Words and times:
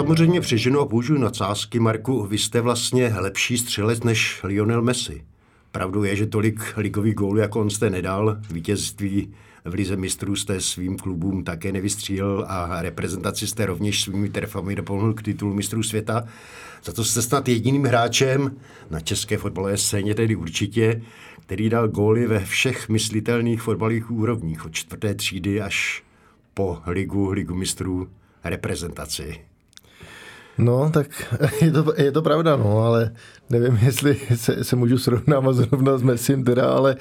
Samozřejmě 0.00 0.40
přeženu 0.40 0.80
a 0.80 0.86
použiju 0.86 1.18
nadsázky, 1.18 1.80
Marku, 1.80 2.26
vy 2.26 2.38
jste 2.38 2.60
vlastně 2.60 3.14
lepší 3.16 3.58
střelec 3.58 4.02
než 4.02 4.40
Lionel 4.44 4.82
Messi. 4.82 5.24
Pravdou 5.72 6.02
je, 6.02 6.16
že 6.16 6.26
tolik 6.26 6.60
ligových 6.76 7.14
gólů, 7.14 7.36
jako 7.36 7.60
on 7.60 7.70
jste 7.70 7.90
nedal, 7.90 8.38
vítězství 8.50 9.34
v 9.64 9.74
Lize 9.74 9.96
mistrů 9.96 10.36
jste 10.36 10.60
svým 10.60 10.96
klubům 10.96 11.44
také 11.44 11.72
nevystřílel 11.72 12.44
a 12.48 12.82
reprezentaci 12.82 13.46
jste 13.46 13.66
rovněž 13.66 14.02
svými 14.02 14.28
terfami 14.28 14.74
doplnil 14.74 15.14
k 15.14 15.22
titulu 15.22 15.54
mistrů 15.54 15.82
světa. 15.82 16.24
Za 16.84 16.92
to 16.92 17.04
jste 17.04 17.22
snad 17.22 17.48
jediným 17.48 17.84
hráčem 17.84 18.56
na 18.90 19.00
české 19.00 19.38
fotbalové 19.38 19.76
scéně 19.76 20.14
tedy 20.14 20.36
určitě, 20.36 21.02
který 21.40 21.68
dal 21.68 21.88
góly 21.88 22.26
ve 22.26 22.44
všech 22.44 22.88
myslitelných 22.88 23.62
fotbalových 23.62 24.10
úrovních, 24.10 24.64
od 24.64 24.72
čtvrté 24.72 25.14
třídy 25.14 25.60
až 25.60 26.02
po 26.54 26.78
ligu, 26.86 27.30
ligu 27.30 27.54
mistrů, 27.54 28.08
reprezentaci. 28.44 29.49
No, 30.58 30.90
tak 30.90 31.06
je 31.60 31.70
to, 31.70 31.94
je 31.96 32.12
to 32.12 32.22
pravda, 32.22 32.56
no, 32.56 32.78
ale 32.78 33.10
nevím, 33.50 33.78
jestli 33.82 34.16
se, 34.34 34.64
se 34.64 34.76
můžu 34.76 34.98
srovnávat 34.98 35.52
zrovna 35.56 35.98
s 35.98 36.02
Messim 36.02 36.44
teda, 36.44 36.70
ale 36.70 36.96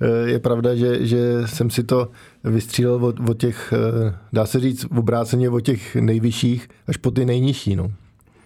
eh, 0.00 0.30
je 0.30 0.38
pravda, 0.38 0.74
že, 0.74 1.06
že 1.06 1.18
jsem 1.46 1.70
si 1.70 1.84
to 1.84 2.08
vystřílel 2.44 3.04
od, 3.04 3.28
od 3.28 3.38
těch, 3.38 3.72
eh, 3.72 4.14
dá 4.32 4.46
se 4.46 4.60
říct, 4.60 4.86
obráceně 4.96 5.50
od 5.50 5.60
těch 5.60 5.96
nejvyšších 5.96 6.68
až 6.88 6.96
po 6.96 7.10
ty 7.10 7.24
nejnižší, 7.24 7.76
no. 7.76 7.92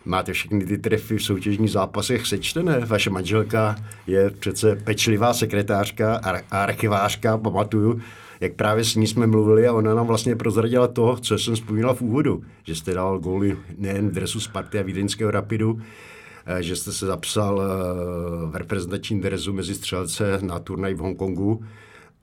Máte 0.05 0.33
všechny 0.33 0.65
ty 0.65 0.79
trefy 0.79 1.17
v 1.19 1.23
soutěžních 1.23 1.71
zápasech 1.71 2.27
sečtené? 2.27 2.81
Vaše 2.81 3.11
manželka 3.11 3.77
je 4.07 4.31
přece 4.31 4.77
pečlivá 4.77 5.35
sekretářka 5.35 6.17
a 6.17 6.63
archivářka, 6.63 7.39
pamatuju, 7.39 8.01
jak 8.41 8.55
právě 8.55 8.85
s 8.85 8.95
ní 8.95 9.07
jsme 9.07 9.27
mluvili 9.27 9.67
a 9.67 9.73
ona 9.73 9.95
nám 9.95 10.07
vlastně 10.07 10.37
prozradila 10.37 10.89
to, 10.89 11.17
co 11.21 11.39
jsem 11.39 11.55
vzpomínal 11.55 11.95
v 11.95 12.03
úvodu, 12.03 12.43
že 12.65 12.75
jste 12.75 12.95
dal 12.95 13.19
góly 13.19 13.57
nejen 13.79 14.09
v 14.09 14.13
dresu 14.13 14.41
Sparty 14.41 14.79
a 14.79 14.83
Vídeňského 14.83 15.31
Rapidu, 15.31 15.81
eh, 16.47 16.63
že 16.63 16.77
jste 16.77 16.93
se 16.93 17.07
zapsal 17.07 17.63
eh, 17.63 17.67
v 18.51 18.57
reprezentačním 18.57 19.21
dresu 19.21 19.53
mezi 19.53 19.75
střelce 19.75 20.39
na 20.43 20.59
turnaj 20.59 20.95
v 20.95 20.99
Hongkongu, 20.99 21.65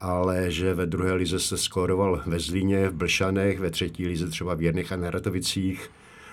ale 0.00 0.50
že 0.50 0.74
ve 0.74 0.86
druhé 0.86 1.12
lize 1.12 1.38
se 1.38 1.56
skóroval 1.56 2.22
ve 2.26 2.38
Zlíně, 2.38 2.88
v 2.88 2.94
Blšanech, 2.94 3.60
ve 3.60 3.70
třetí 3.70 4.06
lize 4.06 4.28
třeba 4.28 4.54
v 4.54 4.62
Jerných 4.62 4.92
a 4.92 4.96
Neratovicích, 4.96 5.90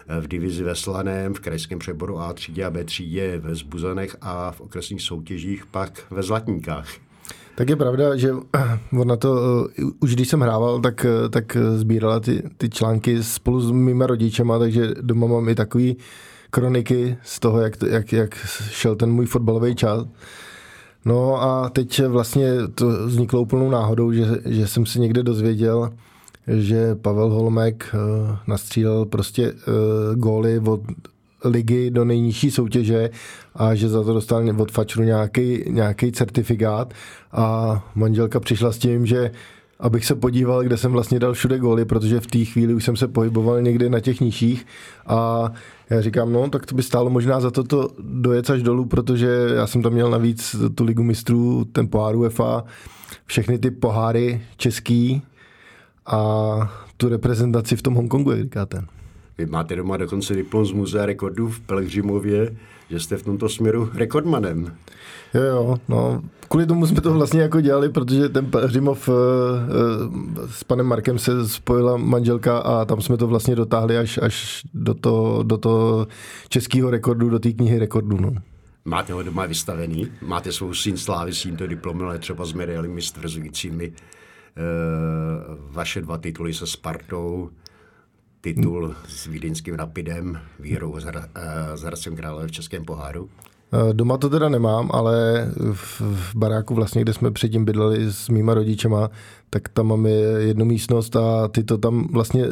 eh, 0.08 0.22
v 0.22 0.28
divizi 0.28 0.64
ve 0.64 0.76
Slaném, 0.76 1.34
v 1.34 1.40
krajském 1.40 1.80
přeboru 1.80 2.20
A 2.20 2.34
třídě 2.34 2.66
a 2.66 2.70
B 2.70 2.84
třídě 2.84 3.38
ve 3.38 3.56
Zbuzanech 3.56 4.16
a 4.22 4.52
v 4.52 4.62
okresních 4.62 5.02
soutěžích 5.02 5.66
pak 5.66 6.06
ve 6.12 6.24
Zlatníkách. 6.24 7.13
Tak 7.56 7.70
je 7.70 7.76
pravda, 7.76 8.16
že 8.18 8.32
on 9.00 9.08
na 9.08 9.16
to, 9.16 9.32
uh, 9.32 9.90
už 10.00 10.16
když 10.16 10.28
jsem 10.28 10.42
hrával, 10.42 10.82
tak, 10.82 11.06
uh, 11.06 11.30
tak 11.30 11.58
sbírala 11.76 12.20
ty, 12.20 12.44
ty 12.58 12.70
články 12.70 13.24
spolu 13.24 13.62
s 13.62 13.72
mýma 13.72 14.08
rodičema, 14.08 14.60
takže 14.60 14.94
doma 15.02 15.28
mám 15.28 15.50
i 15.50 15.56
takový 15.56 15.98
kroniky 16.50 17.18
z 17.24 17.40
toho, 17.40 17.62
jak, 17.62 17.78
to, 17.78 17.88
jak, 17.88 18.14
jak 18.14 18.36
šel 18.70 18.96
ten 18.96 19.12
můj 19.12 19.26
fotbalový 19.26 19.76
čas. 19.76 20.06
No 21.06 21.44
a 21.44 21.70
teď 21.70 22.02
vlastně 22.08 22.52
to 22.76 23.08
vzniklo 23.08 23.42
úplnou 23.42 23.70
náhodou, 23.70 24.12
že, 24.12 24.26
že 24.46 24.68
jsem 24.68 24.86
si 24.86 25.00
někde 25.00 25.24
dozvěděl, 25.24 25.90
že 26.48 26.96
Pavel 26.96 27.30
Holmek 27.30 27.96
nastřílel 28.48 29.06
prostě 29.06 29.54
góly 30.16 30.60
od 30.60 30.82
ligy 31.44 31.92
do 31.92 32.06
nejnižší 32.06 32.52
soutěže 32.52 33.10
a 33.56 33.76
že 33.76 33.90
za 33.90 34.04
to 34.04 34.14
dostal 34.14 34.62
od 34.62 34.72
Fačru 34.72 35.04
nějaký, 35.04 35.64
nějaký 35.68 36.12
certifikát 36.12 36.94
a 37.32 37.84
manželka 37.96 38.40
přišla 38.40 38.72
s 38.72 38.78
tím, 38.78 39.06
že 39.06 39.32
abych 39.80 40.06
se 40.06 40.16
podíval, 40.16 40.64
kde 40.64 40.78
jsem 40.78 40.92
vlastně 40.92 41.20
dal 41.20 41.34
všude 41.34 41.60
góly, 41.60 41.86
protože 41.86 42.20
v 42.20 42.28
té 42.28 42.46
chvíli 42.46 42.74
už 42.74 42.84
jsem 42.84 42.98
se 42.98 43.08
pohyboval 43.08 43.62
někde 43.62 43.90
na 43.90 44.00
těch 44.00 44.22
nižších 44.22 44.66
a 45.08 45.52
já 45.90 46.02
říkám, 46.02 46.34
no, 46.34 46.50
tak 46.50 46.66
to 46.66 46.76
by 46.76 46.84
stálo 46.84 47.10
možná 47.10 47.40
za 47.40 47.52
to 47.52 47.64
to 47.64 47.90
dojet 48.00 48.50
až 48.50 48.62
dolů, 48.62 48.86
protože 48.86 49.28
já 49.56 49.68
jsem 49.68 49.82
tam 49.82 49.94
měl 49.94 50.10
navíc 50.10 50.56
tu 50.76 50.84
ligu 50.84 51.04
mistrů, 51.04 51.66
ten 51.66 51.88
pohár 51.88 52.16
UEFA, 52.16 52.64
všechny 53.26 53.60
ty 53.60 53.72
poháry 53.72 54.42
český 54.58 55.22
a 56.06 56.74
tu 56.98 57.10
reprezentaci 57.10 57.76
v 57.76 57.82
tom 57.82 57.94
Hongkongu, 57.94 58.32
jak 58.32 58.42
říkáte. 58.42 58.84
Vy 59.38 59.46
máte 59.46 59.76
doma 59.76 59.98
dokonce 59.98 60.36
diplom 60.36 60.66
z 60.66 60.72
muzea 60.72 61.06
rekordů 61.06 61.48
v 61.48 61.60
Pelhřimově, 61.60 62.56
že 62.90 63.00
jste 63.00 63.18
v 63.18 63.24
tomto 63.24 63.50
směru 63.50 63.90
rekordmanem. 63.94 64.76
Jo, 65.34 65.42
jo, 65.42 65.78
no. 65.88 66.22
Kvůli 66.50 66.66
tomu 66.66 66.88
jsme 66.88 67.02
to 67.02 67.14
vlastně 67.14 67.42
jako 67.42 67.62
dělali, 67.62 67.90
protože 67.90 68.30
ten 68.30 68.46
Pelhřimov 68.46 69.10
uh, 69.10 69.16
s 70.50 70.64
panem 70.64 70.86
Markem 70.86 71.20
se 71.20 71.48
spojila 71.48 71.98
manželka 71.98 72.58
a 72.58 72.86
tam 72.86 73.02
jsme 73.02 73.18
to 73.18 73.28
vlastně 73.28 73.56
dotáhli 73.56 73.98
až, 73.98 74.18
až 74.18 74.62
do 74.74 74.94
toho 74.94 75.44
do 75.44 75.58
to 75.58 76.08
českého 76.50 76.90
rekordu, 76.90 77.30
do 77.30 77.40
té 77.40 77.52
knihy 77.52 77.80
rekordů. 77.80 78.18
No. 78.18 78.34
Máte 78.86 79.14
ho 79.14 79.24
doma 79.24 79.46
vystavený? 79.46 80.08
Máte 80.22 80.52
svou 80.52 80.74
syn 80.74 80.98
slávy 80.98 81.34
s 81.34 81.42
tímto 81.42 81.68
diplomem, 81.68 82.08
ale 82.08 82.20
třeba 82.20 82.46
s 82.46 82.54
medailemi 82.54 83.02
stvrzujícími 83.02 83.88
uh, 83.90 83.94
vaše 85.72 86.02
dva 86.02 86.18
tituly 86.18 86.54
se 86.54 86.68
Spartou, 86.68 87.50
titul 88.44 88.96
s 89.08 89.26
vídeňským 89.26 89.76
Rapidem, 89.76 90.40
výhrou 90.60 91.00
s, 91.00 91.08
s 91.76 91.82
Hradcem 91.82 92.16
Krále 92.16 92.48
v 92.48 92.52
Českém 92.52 92.86
poháru? 92.86 93.30
Eh, 93.74 93.94
doma 93.94 94.18
to 94.18 94.30
teda 94.30 94.50
nemám, 94.50 94.90
ale 94.94 95.48
v, 95.74 96.02
v 96.02 96.36
baráku 96.36 96.76
vlastně, 96.76 97.02
kde 97.02 97.14
jsme 97.14 97.32
předtím 97.32 97.66
bydleli 97.66 98.12
s 98.12 98.30
mýma 98.30 98.54
rodičema, 98.54 99.10
tak 99.50 99.70
tam 99.70 99.88
máme 99.88 100.10
jednu 100.40 100.66
místnost 100.66 101.16
a 101.16 101.48
ty 101.48 101.64
to 101.64 101.78
tam 101.78 102.08
vlastně, 102.12 102.46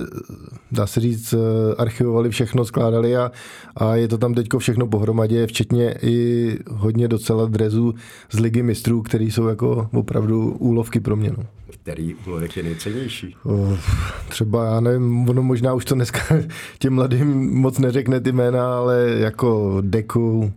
dá 0.72 0.88
se 0.88 1.00
říct, 1.00 1.34
eh, 1.34 1.76
archivovali 1.78 2.30
všechno, 2.30 2.66
skládali 2.66 3.18
a, 3.18 3.32
a 3.76 3.96
je 3.96 4.08
to 4.08 4.18
tam 4.18 4.34
teďko 4.34 4.60
všechno 4.60 4.88
pohromadě, 4.88 5.48
včetně 5.48 5.96
i 6.02 6.58
hodně 6.72 7.08
docela 7.08 7.46
drezů 7.46 7.94
z 8.32 8.40
ligy 8.40 8.64
mistrů, 8.64 9.02
které 9.02 9.24
jsou 9.24 9.48
jako 9.48 9.90
opravdu 9.94 10.52
úlovky 10.52 11.00
pro 11.00 11.16
mě. 11.16 11.32
No. 11.38 11.44
Který 11.84 12.16
úlovek 12.16 12.58
je 12.58 12.64
nejcennější? 12.64 13.36
Třeba, 14.30 14.66
já 14.66 14.80
nevím, 14.80 15.30
ono 15.30 15.44
možná 15.44 15.74
už 15.74 15.86
to 15.86 15.96
dneska 15.96 16.20
těm 16.80 16.94
mladým 16.94 17.54
moc 17.60 17.80
neřekne 17.80 18.20
ty 18.20 18.32
jména, 18.32 18.78
ale 18.78 19.10
jako 19.18 19.78
Deku, 19.82 20.54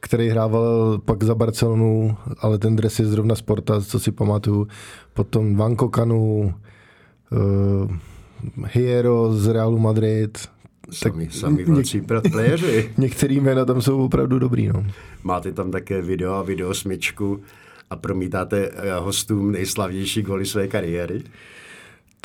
který 0.00 0.28
hrával 0.28 0.98
pak 1.04 1.24
za 1.24 1.34
Barcelonu, 1.34 2.16
ale 2.38 2.58
ten 2.58 2.76
dres 2.76 2.98
je 2.98 3.06
zrovna 3.06 3.34
Sporta, 3.34 3.80
co 3.80 4.00
si 4.00 4.12
pamatuju. 4.12 4.68
Potom 5.14 5.56
Vanko 5.56 5.88
Kanu, 5.88 6.54
uh, 7.32 7.96
Hiero 8.72 9.32
z 9.32 9.46
Realu 9.46 9.78
Madrid. 9.78 10.38
Sami, 10.90 11.26
tak 11.26 11.34
sami 11.34 11.64
velcí 11.64 12.00
něk- 12.00 12.30
playeři. 12.32 12.90
Některý 12.98 13.40
jména 13.40 13.64
tam 13.64 13.82
jsou 13.82 14.04
opravdu 14.04 14.38
dobrý. 14.38 14.68
No. 14.68 14.86
Máte 15.24 15.52
tam 15.52 15.70
také 15.70 16.02
video 16.02 16.32
a 16.34 16.42
video 16.42 16.74
smyčku 16.74 17.40
a 17.90 17.96
promítáte 17.96 18.70
eh, 18.74 18.94
hostům 18.98 19.52
nejslavnější 19.52 20.22
goly 20.22 20.46
své 20.46 20.68
kariéry? 20.68 21.22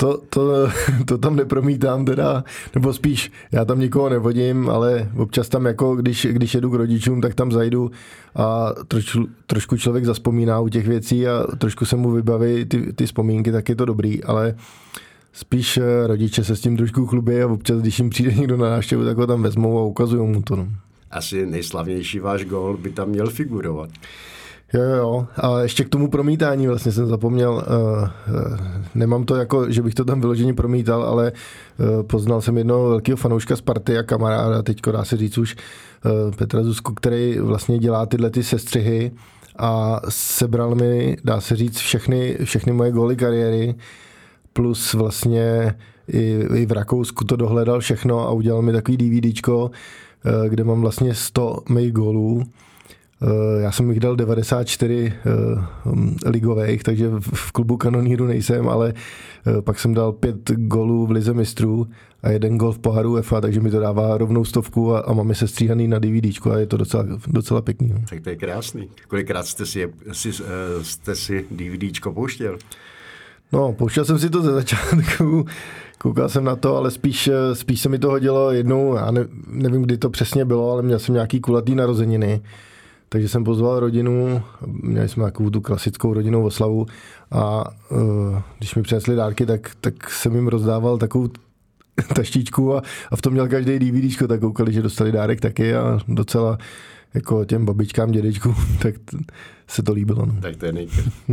To, 0.02 0.20
to, 0.30 0.68
to 1.06 1.18
tam 1.18 1.36
nepromítám 1.36 2.04
teda, 2.04 2.44
nebo 2.74 2.92
spíš 2.92 3.32
já 3.52 3.64
tam 3.64 3.80
nikoho 3.80 4.08
nevodím, 4.08 4.70
ale 4.70 5.10
občas 5.16 5.48
tam 5.48 5.66
jako, 5.66 5.96
když, 5.96 6.26
když 6.30 6.54
jedu 6.54 6.70
k 6.70 6.74
rodičům, 6.74 7.20
tak 7.20 7.34
tam 7.34 7.52
zajdu 7.52 7.90
a 8.34 8.70
trošku, 8.88 9.28
trošku 9.46 9.76
člověk 9.76 10.04
zaspomíná 10.04 10.60
u 10.60 10.68
těch 10.68 10.88
věcí 10.88 11.28
a 11.28 11.46
trošku 11.58 11.84
se 11.84 11.96
mu 11.96 12.10
vybaví 12.10 12.64
ty, 12.64 12.92
ty 12.92 13.06
vzpomínky, 13.06 13.52
tak 13.52 13.68
je 13.68 13.74
to 13.74 13.84
dobrý, 13.84 14.24
ale 14.24 14.54
spíš 15.32 15.76
eh, 15.76 16.06
rodiče 16.06 16.44
se 16.44 16.56
s 16.56 16.60
tím 16.60 16.76
trošku 16.76 17.06
chlubí 17.06 17.40
a 17.40 17.46
občas, 17.46 17.80
když 17.80 17.98
jim 17.98 18.10
přijde 18.10 18.34
někdo 18.34 18.56
na 18.56 18.70
návštěvu, 18.70 19.04
tak 19.04 19.16
ho 19.16 19.26
tam 19.26 19.42
vezmou 19.42 19.78
a 19.78 19.82
ukazují 19.82 20.28
mu 20.28 20.42
to. 20.42 20.56
No. 20.56 20.68
Asi 21.10 21.46
nejslavnější 21.46 22.18
váš 22.18 22.44
gol 22.44 22.76
by 22.76 22.90
tam 22.90 23.08
měl 23.08 23.30
figurovat. 23.30 23.90
Jo, 24.74 24.82
jo. 24.82 25.26
A 25.36 25.60
ještě 25.60 25.84
k 25.84 25.88
tomu 25.88 26.08
promítání 26.10 26.66
vlastně 26.66 26.92
jsem 26.92 27.06
zapomněl. 27.06 27.52
Uh, 27.52 27.62
uh, 27.62 28.58
nemám 28.94 29.24
to 29.24 29.36
jako, 29.36 29.70
že 29.70 29.82
bych 29.82 29.94
to 29.94 30.04
tam 30.04 30.20
vyloženě 30.20 30.54
promítal, 30.54 31.02
ale 31.02 31.32
uh, 31.32 32.02
poznal 32.02 32.40
jsem 32.40 32.58
jednoho 32.58 32.88
velkého 32.88 33.16
fanouška 33.16 33.56
Sparty 33.56 33.98
a 33.98 34.02
kamaráda, 34.02 34.62
teďko 34.62 34.92
dá 34.92 35.04
se 35.04 35.16
říct 35.16 35.38
už 35.38 35.56
Petra 36.36 36.62
Zuzku, 36.62 36.94
který 36.94 37.38
vlastně 37.38 37.78
dělá 37.78 38.06
tyhle 38.06 38.30
ty 38.30 38.42
sestřihy 38.42 39.12
a 39.58 40.00
sebral 40.08 40.74
mi, 40.74 41.16
dá 41.24 41.40
se 41.40 41.56
říct, 41.56 41.78
všechny, 41.78 42.38
všechny 42.44 42.72
moje 42.72 42.92
góly 42.92 43.16
kariéry 43.16 43.74
plus 44.52 44.94
vlastně 44.94 45.74
i, 46.08 46.44
i 46.54 46.66
v 46.66 46.72
Rakousku 46.72 47.24
to 47.24 47.36
dohledal 47.36 47.80
všechno 47.80 48.20
a 48.20 48.30
udělal 48.30 48.62
mi 48.62 48.72
takový 48.72 48.96
DVDčko, 48.96 49.70
eh, 50.24 50.48
kde 50.48 50.64
mám 50.64 50.80
vlastně 50.80 51.14
100 51.14 51.58
mých 51.68 51.92
gólů. 51.92 52.42
Eh, 53.22 53.62
já 53.62 53.72
jsem 53.72 53.90
jich 53.90 54.00
dal 54.00 54.16
94 54.16 55.12
hm, 55.84 56.16
ligových, 56.26 56.82
takže 56.82 57.10
v 57.20 57.52
klubu 57.52 57.76
kanoníru 57.76 58.26
nejsem, 58.26 58.68
ale 58.68 58.94
pak 59.64 59.78
jsem 59.78 59.94
dal 59.94 60.12
pět 60.12 60.50
golů 60.50 61.06
v 61.06 61.10
lize 61.10 61.34
mistrů 61.34 61.86
a 62.22 62.30
jeden 62.30 62.58
gol 62.58 62.72
v 62.72 62.78
poháru 62.78 63.12
UEFA, 63.12 63.40
takže 63.40 63.60
mi 63.60 63.70
to 63.70 63.80
dává 63.80 64.18
rovnou 64.18 64.44
stovku 64.44 64.94
a, 64.94 65.00
a 65.00 65.12
máme 65.12 65.34
se 65.34 65.48
stříhaný 65.48 65.88
na 65.88 65.98
DVDčku 65.98 66.52
a 66.52 66.58
je 66.58 66.66
to 66.66 66.76
docela, 66.76 67.04
docela 67.26 67.60
pěkný. 67.62 67.88
No. 67.88 68.00
Tak 68.10 68.20
to 68.20 68.30
je 68.30 68.36
krásný. 68.36 68.88
Kolikrát 69.08 69.46
jste 69.46 69.66
si, 69.66 69.92
si, 70.12 70.32
jste 70.82 71.14
si 71.14 71.46
DVDčko 71.50 72.12
pouštěl? 72.12 72.58
No, 73.52 73.72
pouštěl 73.72 74.04
jsem 74.04 74.18
si 74.18 74.30
to 74.30 74.42
ze 74.42 74.52
začátku, 74.52 75.46
koukal 75.98 76.28
jsem 76.28 76.44
na 76.44 76.56
to, 76.56 76.76
ale 76.76 76.90
spíš, 76.90 77.30
spíš 77.52 77.80
se 77.80 77.88
mi 77.88 77.98
to 77.98 78.10
hodilo 78.10 78.50
jednou, 78.50 78.94
já 78.94 79.10
ne, 79.10 79.26
nevím, 79.46 79.82
kdy 79.82 79.98
to 79.98 80.10
přesně 80.10 80.44
bylo, 80.44 80.72
ale 80.72 80.82
měl 80.82 80.98
jsem 80.98 81.14
nějaký 81.14 81.40
kulatý 81.40 81.74
narozeniny, 81.74 82.40
takže 83.12 83.28
jsem 83.28 83.44
pozval 83.44 83.80
rodinu, 83.80 84.42
měli 84.66 85.08
jsme 85.08 85.24
takovou 85.24 85.50
tu 85.50 85.60
klasickou 85.60 86.14
rodinnou 86.14 86.44
oslavu 86.44 86.86
a 87.30 87.64
uh, 87.90 88.38
když 88.58 88.74
mi 88.74 88.82
přinesli 88.82 89.16
dárky, 89.16 89.46
tak, 89.46 89.70
tak 89.80 90.10
jsem 90.10 90.34
jim 90.34 90.48
rozdával 90.48 90.98
takovou 90.98 91.28
taštičku 92.14 92.74
a, 92.74 92.82
a 93.10 93.16
v 93.16 93.22
tom 93.22 93.32
měl 93.32 93.48
každý 93.48 93.78
DVD, 93.78 94.28
tak 94.28 94.40
koukali, 94.40 94.72
že 94.72 94.82
dostali 94.82 95.12
dárek 95.12 95.40
taky 95.40 95.74
a 95.74 95.98
docela 96.08 96.58
jako 97.14 97.44
těm 97.44 97.66
babičkám, 97.66 98.10
dědečkům, 98.10 98.54
tak 98.82 98.94
t- 98.98 99.16
se 99.66 99.82
to 99.82 99.92
líbilo. 99.92 100.26
No. 100.26 100.34
Tak 100.42 100.56
to 100.56 100.66
je, 100.66 100.72
nej, 100.72 100.88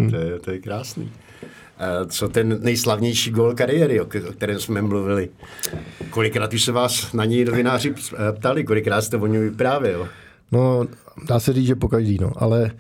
to 0.10 0.16
je, 0.16 0.40
to 0.40 0.52
je 0.52 0.60
krásný. 0.60 1.12
Co 2.08 2.30
ten 2.30 2.60
nejslavnější 2.62 3.32
gol 3.32 3.56
kariéry, 3.56 4.02
o 4.02 4.06
kterém 4.06 4.60
jsme 4.60 4.82
mluvili? 4.82 5.30
Kolikrát 6.10 6.54
už 6.54 6.64
se 6.64 6.72
vás 6.72 7.14
na 7.14 7.26
něj 7.26 7.46
novináři 7.46 7.94
ptali, 8.32 8.64
kolikrát 8.64 9.02
jste 9.02 9.18
o 9.18 9.28
něm 9.28 9.42
vyprávěl? 9.42 10.08
No, 10.52 10.88
dá 11.28 11.40
se 11.40 11.54
říct, 11.54 11.68
že 11.68 11.76
po 11.76 11.88
každý, 11.88 12.18
no, 12.22 12.32
ale 12.36 12.72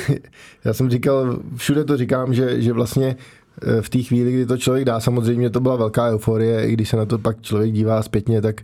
já 0.64 0.74
jsem 0.74 0.90
říkal, 0.90 1.38
všude 1.56 1.84
to 1.84 1.96
říkám, 1.96 2.34
že, 2.34 2.62
že 2.62 2.72
vlastně 2.72 3.16
eh, 3.62 3.82
v 3.82 3.88
té 3.88 4.02
chvíli, 4.02 4.32
kdy 4.32 4.46
to 4.46 4.56
člověk 4.56 4.84
dá, 4.84 5.00
samozřejmě 5.00 5.50
to 5.50 5.60
byla 5.60 5.76
velká 5.76 6.10
euforie, 6.10 6.68
i 6.68 6.72
když 6.72 6.88
se 6.88 6.96
na 6.96 7.06
to 7.06 7.18
pak 7.18 7.42
člověk 7.42 7.72
dívá 7.72 8.02
zpětně, 8.02 8.42
tak 8.42 8.60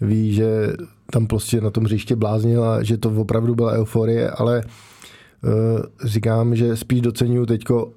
ví, 0.00 0.34
že 0.34 0.72
tam 1.12 1.26
prostě 1.26 1.60
na 1.60 1.70
tom 1.70 1.84
hřiště 1.84 2.16
bláznil 2.16 2.64
a 2.64 2.82
že 2.82 2.98
to 2.98 3.10
opravdu 3.10 3.54
byla 3.54 3.72
euforie, 3.72 4.30
ale 4.30 4.62
uh, 4.64 5.80
říkám, 6.04 6.56
že 6.56 6.76
spíš 6.76 7.00
docenuju 7.00 7.46
teďko 7.46 7.92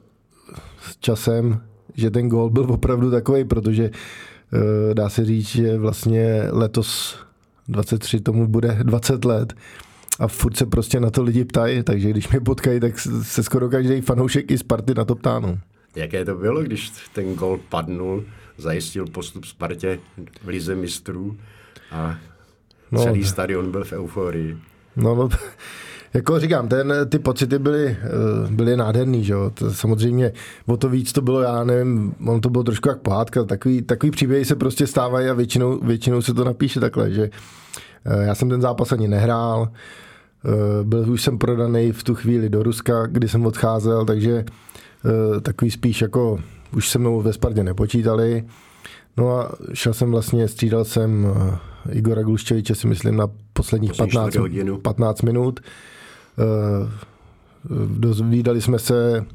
s 0.82 0.98
časem, 0.98 1.62
že 1.94 2.12
ten 2.12 2.30
gól 2.30 2.50
byl 2.50 2.72
opravdu 2.72 3.12
takový, 3.12 3.44
protože 3.46 3.90
uh, 3.90 4.94
dá 4.94 5.10
se 5.10 5.26
říct, 5.26 5.48
že 5.48 5.78
vlastně 5.78 6.48
letos 6.52 7.20
23 7.68 8.20
tomu 8.20 8.48
bude 8.48 8.80
20 8.84 9.26
let 9.26 9.54
a 10.20 10.28
furt 10.28 10.58
se 10.58 10.66
prostě 10.66 11.00
na 11.00 11.10
to 11.10 11.24
lidi 11.24 11.46
ptají, 11.46 11.84
takže 11.84 12.10
když 12.10 12.30
mě 12.30 12.40
potkají, 12.40 12.80
tak 12.80 13.00
se 13.22 13.44
skoro 13.44 13.70
každý 13.70 14.02
fanoušek 14.02 14.52
i 14.52 14.58
Sparty 14.58 14.94
na 14.94 15.06
to 15.06 15.16
ptá. 15.16 15.40
No. 15.40 15.60
Jaké 15.96 16.26
to 16.26 16.36
bylo, 16.36 16.64
když 16.64 16.92
ten 17.14 17.36
gol 17.36 17.60
padnul, 17.70 18.24
zajistil 18.58 19.08
postup 19.08 19.46
Spartě 19.46 20.00
v 20.44 20.48
lize 20.48 20.76
mistrů 20.76 21.38
a 21.92 22.18
no, 22.92 23.04
celý 23.04 23.24
stadion 23.24 23.72
byl 23.72 23.84
v 23.84 23.94
euforii? 23.94 24.58
No, 24.96 25.16
no 25.16 25.30
jako 26.14 26.40
říkám, 26.40 26.68
ten, 26.68 26.94
ty 27.10 27.20
pocity 27.20 27.60
byly, 27.60 27.86
eh, 27.88 27.98
byly 28.52 28.78
nádherný, 28.78 29.24
že 29.24 29.34
jo? 29.34 29.50
To 29.54 29.74
samozřejmě 29.74 30.34
o 30.66 30.78
to 30.78 30.90
víc 30.90 31.14
to 31.14 31.22
bylo, 31.22 31.42
já 31.42 31.64
nevím, 31.64 32.16
on 32.28 32.42
to 32.42 32.50
bylo 32.50 32.64
trošku 32.64 32.90
jak 32.90 33.00
pohádka, 33.00 33.44
takový, 33.44 33.82
takový 33.82 34.12
příběhy 34.12 34.46
se 34.46 34.56
prostě 34.56 34.88
stávají 34.88 35.30
a 35.30 35.34
většinou, 35.34 35.80
většinou 35.80 36.22
se 36.22 36.34
to 36.34 36.44
napíše 36.44 36.80
takhle, 36.80 37.12
že 37.12 37.30
já 38.06 38.36
jsem 38.36 38.50
ten 38.50 38.62
zápas 38.62 38.92
ani 38.92 39.08
nehrál, 39.08 39.70
eh, 39.72 40.50
byl 40.84 41.12
už 41.12 41.22
jsem 41.22 41.38
prodaný 41.38 41.92
v 41.92 42.04
tu 42.04 42.16
chvíli 42.16 42.50
do 42.50 42.64
Ruska, 42.64 43.08
kdy 43.08 43.28
jsem 43.28 43.46
odcházel, 43.46 44.06
takže 44.06 44.46
takový 45.42 45.72
spíš 45.72 46.02
jako 46.02 46.40
už 46.76 46.90
se 46.90 47.00
mnou 47.00 47.22
ve 47.22 47.34
Spartě 47.34 47.64
nepočítali. 47.64 48.44
No 49.18 49.40
a 49.40 49.52
šel 49.74 49.94
jsem 49.94 50.12
vlastně, 50.12 50.48
střídal 50.48 50.86
jsem 50.86 51.28
Igora 51.92 52.24
Gluščeviče 52.24 52.76
si 52.76 52.88
myslím 52.88 53.18
na 53.18 53.28
posledních 53.54 53.94
15, 53.94 54.38
15 54.82 55.22
minut. 55.22 55.60
Eh, 56.40 56.90
dozvídali 57.88 58.62
jsme 58.62 58.80
se, 58.80 59.26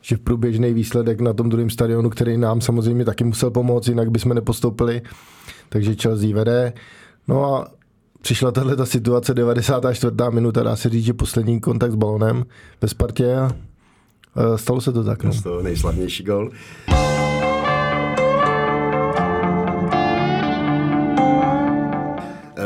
že 0.00 0.16
v 0.16 0.20
průběžný 0.20 0.74
výsledek 0.74 1.20
na 1.20 1.32
tom 1.32 1.48
druhém 1.48 1.70
stadionu, 1.70 2.10
který 2.10 2.38
nám 2.38 2.60
samozřejmě 2.60 3.04
taky 3.04 3.24
musel 3.24 3.50
pomoct, 3.50 3.88
jinak 3.88 4.10
bychom 4.10 4.34
nepostoupili, 4.34 5.02
takže 5.68 5.94
Chelsea 5.94 6.34
vede. 6.34 6.72
No 7.28 7.54
a 7.54 7.68
přišla 8.24 8.50
tahle 8.50 8.76
ta 8.76 8.86
situace, 8.86 9.34
94. 9.34 10.14
minuta, 10.30 10.62
dá 10.62 10.76
se 10.76 10.88
říct, 10.88 11.04
že 11.04 11.12
poslední 11.12 11.60
kontakt 11.60 11.92
s 11.92 11.94
balonem 11.94 12.44
ve 12.80 12.88
Spartě 12.88 13.36
a 13.36 13.50
stalo 14.56 14.80
se 14.80 14.92
to 14.92 15.04
tak. 15.04 15.24
No. 15.24 15.42
To 15.42 15.62
nejslavnější 15.62 16.24
gol. 16.24 16.50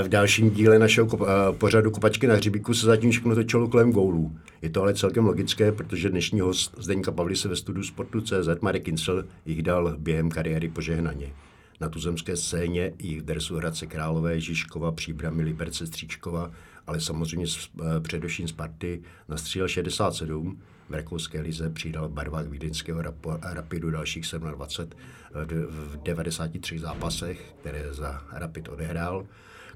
v 0.02 0.08
dalším 0.08 0.50
díle 0.50 0.78
našeho 0.78 1.08
eh, 1.12 1.26
pořadu 1.52 1.90
Kopačky 1.90 2.26
na 2.26 2.34
hřibíku 2.34 2.75
se 2.75 2.87
zatím 2.87 3.10
všechno 3.10 3.34
točilo 3.34 3.69
kolem 3.69 3.93
gólů. 3.93 4.32
Je 4.62 4.70
to 4.70 4.82
ale 4.82 4.94
celkem 4.94 5.26
logické, 5.26 5.72
protože 5.72 6.10
dnešní 6.10 6.40
host 6.40 6.75
Zdeňka 6.78 7.12
se 7.34 7.49
ve 7.49 7.56
studiu 7.56 7.84
Sportu 7.84 8.20
CZ 8.20 8.60
Marek 8.60 8.82
Kincel 8.82 9.25
jich 9.46 9.62
dal 9.62 9.94
během 9.99 10.31
kariéry 10.31 10.69
požehnaně. 10.69 11.32
Na 11.81 11.89
tuzemské 11.89 12.37
scéně 12.37 12.93
jich 12.99 13.21
v 13.21 13.25
dresu 13.25 13.57
Hradce 13.57 13.87
Králové, 13.87 14.41
Žižkova, 14.41 14.93
Příbramy, 14.93 15.43
Liberce, 15.43 15.87
Stříčkova, 15.87 16.51
ale 16.87 17.01
samozřejmě 17.01 17.47
eh, 17.81 18.01
především 18.01 18.49
Sparty 18.49 19.03
nastřílel 19.29 19.69
67, 19.69 20.63
v 20.89 20.95
rakouské 20.95 21.41
lize 21.41 21.71
přidal 21.71 22.09
v 22.09 22.13
barvách 22.13 22.47
vídeňského 22.47 23.03
Rapidu 23.43 23.91
dalších 23.91 24.25
27 24.51 25.01
eh, 25.35 25.45
v 25.71 25.97
93 26.03 26.79
zápasech, 26.79 27.55
které 27.61 27.95
za 27.95 28.23
Rapid 28.33 28.69
odehrál. 28.69 29.27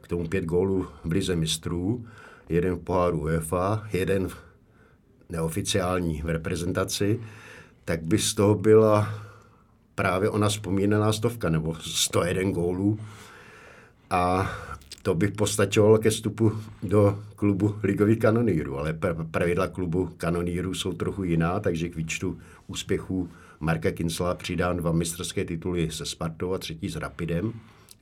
K 0.00 0.08
tomu 0.08 0.28
pět 0.28 0.44
gólů 0.44 0.86
v 1.04 1.12
lize 1.12 1.36
mistrů, 1.36 2.06
jeden 2.48 2.74
v 2.74 2.78
poháru 2.78 3.20
UEFA, 3.20 3.88
jeden 3.92 4.28
neoficiální 5.28 6.22
v 6.22 6.28
reprezentaci, 6.28 7.20
tak 7.84 8.02
by 8.02 8.18
z 8.18 8.34
toho 8.34 8.54
byla 8.54 9.14
právě 9.94 10.30
ona 10.30 10.48
vzpomínaná 10.48 11.12
stovka, 11.12 11.48
nebo 11.48 11.74
101 11.80 12.50
gólů. 12.50 12.98
A 14.10 14.50
to 15.02 15.14
by 15.14 15.28
postačovalo 15.28 15.98
ke 15.98 16.10
vstupu 16.10 16.52
do 16.82 17.22
klubu 17.36 17.76
ligových 17.82 18.18
kanonýrů, 18.18 18.78
ale 18.78 18.98
pravidla 19.30 19.66
klubu 19.66 20.10
kanonýrů 20.16 20.74
jsou 20.74 20.92
trochu 20.92 21.24
jiná, 21.24 21.60
takže 21.60 21.88
k 21.88 21.96
výčtu 21.96 22.38
úspěchů 22.66 23.28
Marka 23.60 23.90
Kinsla 23.90 24.34
přidán 24.34 24.76
dva 24.76 24.92
mistrovské 24.92 25.44
tituly 25.44 25.90
se 25.90 26.06
Spartou 26.06 26.52
a 26.52 26.58
třetí 26.58 26.88
s 26.88 26.96
Rapidem 26.96 27.52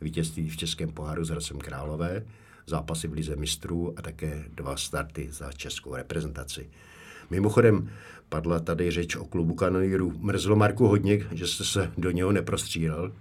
vítězství 0.00 0.49
v 0.49 0.56
Českém 0.56 0.88
poháru 0.88 1.25
s 1.25 1.28
Hradcem 1.28 1.59
Králové, 1.59 2.25
zápasy 2.66 3.09
v 3.09 3.12
Lize 3.12 3.37
mistrů 3.37 3.94
a 3.97 4.02
také 4.02 4.44
dva 4.54 4.76
starty 4.76 5.28
za 5.30 5.52
českou 5.52 5.94
reprezentaci. 5.94 6.70
Mimochodem, 7.30 7.90
padla 8.30 8.60
tady 8.60 8.90
řeč 8.90 9.16
o 9.16 9.25
klubu 9.25 9.54
kanonýrů. 9.54 10.12
Mrzlo 10.18 10.56
Marku 10.56 10.88
hodně, 10.88 11.18
že 11.32 11.46
jste 11.46 11.64
se 11.64 11.90
do 11.99 12.10
něho 12.10 12.32
neprostřídal. 12.32 13.12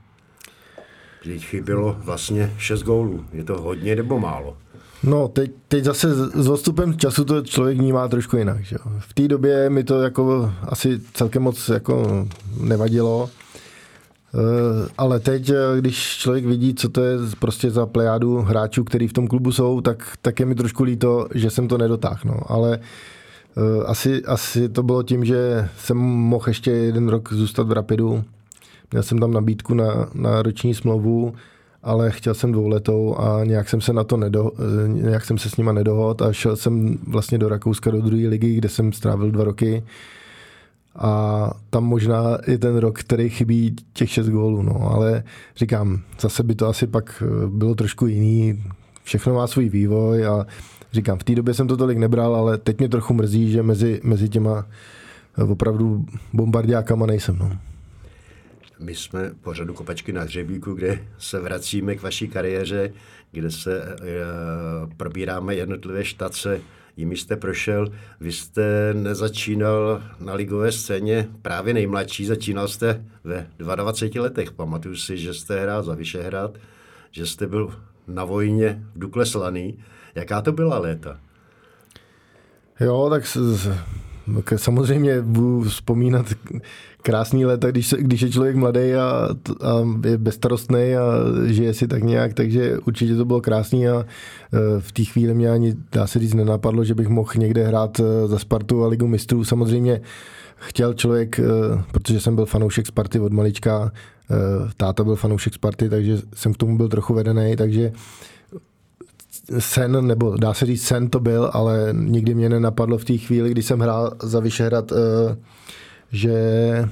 Vždyť 1.21 1.45
chybělo 1.45 1.97
vlastně 1.99 2.53
6 2.57 2.83
gólů. 2.83 3.25
Je 3.33 3.43
to 3.43 3.61
hodně 3.61 3.95
nebo 3.95 4.19
málo? 4.19 4.57
No, 5.03 5.27
teď, 5.27 5.51
teď 5.67 5.83
zase 5.83 6.15
s 6.15 6.47
odstupem 6.47 6.97
času 6.97 7.25
to 7.25 7.41
člověk 7.41 7.77
vnímá 7.77 8.07
trošku 8.07 8.37
jinak. 8.37 8.63
Že? 8.63 8.75
V 8.99 9.13
té 9.13 9.27
době 9.27 9.69
mi 9.69 9.83
to 9.83 10.01
jako 10.01 10.53
asi 10.63 10.99
celkem 11.13 11.43
moc 11.43 11.69
jako 11.69 12.27
nevadilo. 12.61 13.29
Eh, 14.35 14.89
ale 14.97 15.19
teď, 15.19 15.49
eh, 15.49 15.55
když 15.77 16.17
člověk 16.17 16.45
vidí, 16.45 16.75
co 16.75 16.89
to 16.89 17.03
je 17.03 17.17
prostě 17.39 17.71
za 17.71 17.85
plejádu 17.85 18.37
hráčů, 18.37 18.83
který 18.83 19.07
v 19.07 19.13
tom 19.13 19.27
klubu 19.27 19.51
jsou, 19.51 19.81
tak, 19.81 20.17
tak 20.21 20.39
je 20.39 20.45
mi 20.45 20.55
trošku 20.55 20.83
líto, 20.83 21.27
že 21.35 21.49
jsem 21.49 21.67
to 21.67 21.77
nedotáhl. 21.77 22.19
No. 22.25 22.39
Ale 22.45 22.79
eh, 22.81 23.18
asi, 23.85 24.25
asi 24.25 24.69
to 24.69 24.83
bylo 24.83 25.03
tím, 25.03 25.25
že 25.25 25.69
jsem 25.77 25.97
mohl 25.97 26.45
ještě 26.47 26.71
jeden 26.71 27.09
rok 27.09 27.33
zůstat 27.33 27.67
v 27.67 27.71
Rapidu. 27.71 28.23
Měl 28.91 29.03
jsem 29.03 29.19
tam 29.19 29.33
nabídku 29.33 29.73
na, 29.73 30.09
na 30.13 30.41
roční 30.41 30.73
smlouvu, 30.73 31.33
ale 31.83 32.11
chtěl 32.11 32.33
jsem 32.33 32.51
dvouletou 32.51 33.15
a 33.17 33.43
nějak 33.43 33.69
jsem 33.69 33.81
se 33.81 33.93
na 33.93 34.03
to 34.03 34.17
nedo, 34.17 34.51
nějak 34.87 35.25
jsem 35.25 35.37
se 35.37 35.49
s 35.49 35.57
nima 35.57 35.71
nedohod 35.71 36.21
a 36.21 36.33
šel 36.33 36.55
jsem 36.55 36.97
vlastně 37.07 37.37
do 37.37 37.49
Rakouska 37.49 37.91
do 37.91 38.01
druhé 38.01 38.27
ligy, 38.27 38.55
kde 38.55 38.69
jsem 38.69 38.93
strávil 38.93 39.31
dva 39.31 39.43
roky. 39.43 39.83
A 40.95 41.51
tam 41.69 41.83
možná 41.83 42.37
je 42.47 42.57
ten 42.57 42.77
rok, 42.77 42.99
který 42.99 43.29
chybí 43.29 43.75
těch 43.93 44.09
šest 44.09 44.29
gólů, 44.29 44.61
no, 44.61 44.91
ale 44.91 45.23
říkám, 45.55 46.01
zase 46.19 46.43
by 46.43 46.55
to 46.55 46.67
asi 46.67 46.87
pak 46.87 47.23
eh, 47.25 47.47
bylo 47.47 47.75
trošku 47.75 48.07
jiný, 48.07 48.63
všechno 49.03 49.33
má 49.33 49.47
svůj 49.47 49.69
vývoj 49.69 50.25
a 50.25 50.45
říkám, 50.91 51.17
v 51.17 51.23
té 51.23 51.35
době 51.35 51.53
jsem 51.53 51.67
to 51.67 51.77
tolik 51.77 51.97
nebral, 51.97 52.35
ale 52.35 52.57
teď 52.57 52.79
mě 52.79 52.89
trochu 52.89 53.13
mrzí, 53.13 53.51
že 53.51 53.63
mezi, 53.63 54.01
mezi 54.03 54.29
těma 54.29 54.67
eh, 55.37 55.43
opravdu 55.43 56.05
bombardiákama 56.33 57.05
nejsem, 57.05 57.37
no. 57.37 57.57
my 58.79 58.95
jsme 58.95 59.31
pořadu 59.41 59.73
Kopačky 59.73 60.13
na 60.13 60.21
hřebíku, 60.21 60.73
kde 60.73 60.99
se 61.17 61.39
vracíme 61.39 61.95
k 61.95 62.01
vaší 62.01 62.27
kariéře, 62.27 62.93
kde 63.31 63.51
se 63.51 63.83
e, 63.83 63.95
probíráme 64.97 65.55
jednotlivé 65.55 66.05
štace, 66.05 66.61
jimi 66.97 67.17
jste 67.17 67.35
prošel. 67.35 67.87
Vy 68.19 68.31
jste 68.31 68.93
nezačínal 68.93 70.03
na 70.19 70.33
ligové 70.33 70.71
scéně 70.71 71.27
právě 71.41 71.73
nejmladší, 71.73 72.25
začínal 72.25 72.67
jste 72.67 73.05
ve 73.23 73.47
22 73.57 74.23
letech. 74.23 74.51
Pamatuju 74.51 74.95
si, 74.95 75.17
že 75.17 75.33
jste 75.33 75.61
hrál 75.61 75.83
za 75.83 75.95
Vyšehrad, 75.95 76.57
že 77.11 77.25
jste 77.25 77.47
byl 77.47 77.73
na 78.07 78.25
vojně 78.25 78.83
v 78.95 78.99
Dukle 78.99 79.25
Slaný. 79.25 79.77
Jaká 80.15 80.41
to 80.41 80.51
byla 80.51 80.79
léta? 80.79 81.17
Jo, 82.79 83.07
tak 83.09 83.23
samozřejmě 84.57 85.21
budu 85.21 85.61
vzpomínat 85.61 86.25
krásný 87.01 87.45
léta, 87.45 87.71
když, 87.71 87.95
když 87.97 88.21
je 88.21 88.29
člověk 88.29 88.55
mladý 88.55 88.93
a, 88.93 89.29
a 89.61 90.07
je 90.07 90.17
bezstarostný 90.17 90.95
a 90.95 91.03
žije 91.45 91.73
si 91.73 91.87
tak 91.87 92.03
nějak, 92.03 92.33
takže 92.33 92.77
určitě 92.79 93.15
to 93.15 93.25
bylo 93.25 93.41
krásný 93.41 93.87
a 93.87 93.99
e, 93.99 94.05
v 94.79 94.91
té 94.91 95.03
chvíli 95.03 95.33
mě 95.33 95.49
ani, 95.49 95.75
dá 95.91 96.07
se 96.07 96.19
říct, 96.19 96.33
nenapadlo, 96.33 96.83
že 96.83 96.95
bych 96.95 97.07
mohl 97.07 97.31
někde 97.37 97.67
hrát 97.67 97.99
e, 97.99 98.27
za 98.27 98.39
Spartu 98.39 98.83
a 98.83 98.87
Ligu 98.87 99.07
mistrů. 99.07 99.43
Samozřejmě 99.43 100.01
chtěl 100.55 100.93
člověk, 100.93 101.39
e, 101.39 101.43
protože 101.91 102.19
jsem 102.19 102.35
byl 102.35 102.45
fanoušek 102.45 102.87
Sparty 102.87 103.19
od 103.19 103.33
malička, 103.33 103.91
táta 104.77 105.03
byl 105.03 105.15
fanoušek 105.15 105.53
Sparty, 105.53 105.89
takže 105.89 106.17
jsem 106.33 106.53
k 106.53 106.57
tomu 106.57 106.77
byl 106.77 106.87
trochu 106.87 107.13
vedený, 107.13 107.55
takže 107.55 107.91
sen, 109.59 110.07
nebo 110.07 110.37
dá 110.37 110.53
se 110.53 110.65
říct 110.65 110.83
sen 110.83 111.09
to 111.09 111.19
byl, 111.19 111.49
ale 111.53 111.89
nikdy 111.93 112.33
mě 112.35 112.49
nenapadlo 112.49 112.97
v 112.97 113.05
té 113.05 113.17
chvíli, 113.17 113.51
kdy 113.51 113.63
jsem 113.63 113.79
hrál 113.79 114.11
za 114.23 114.39
Vyšehrad, 114.39 114.91
eh, 114.91 115.37
že, 116.11 116.89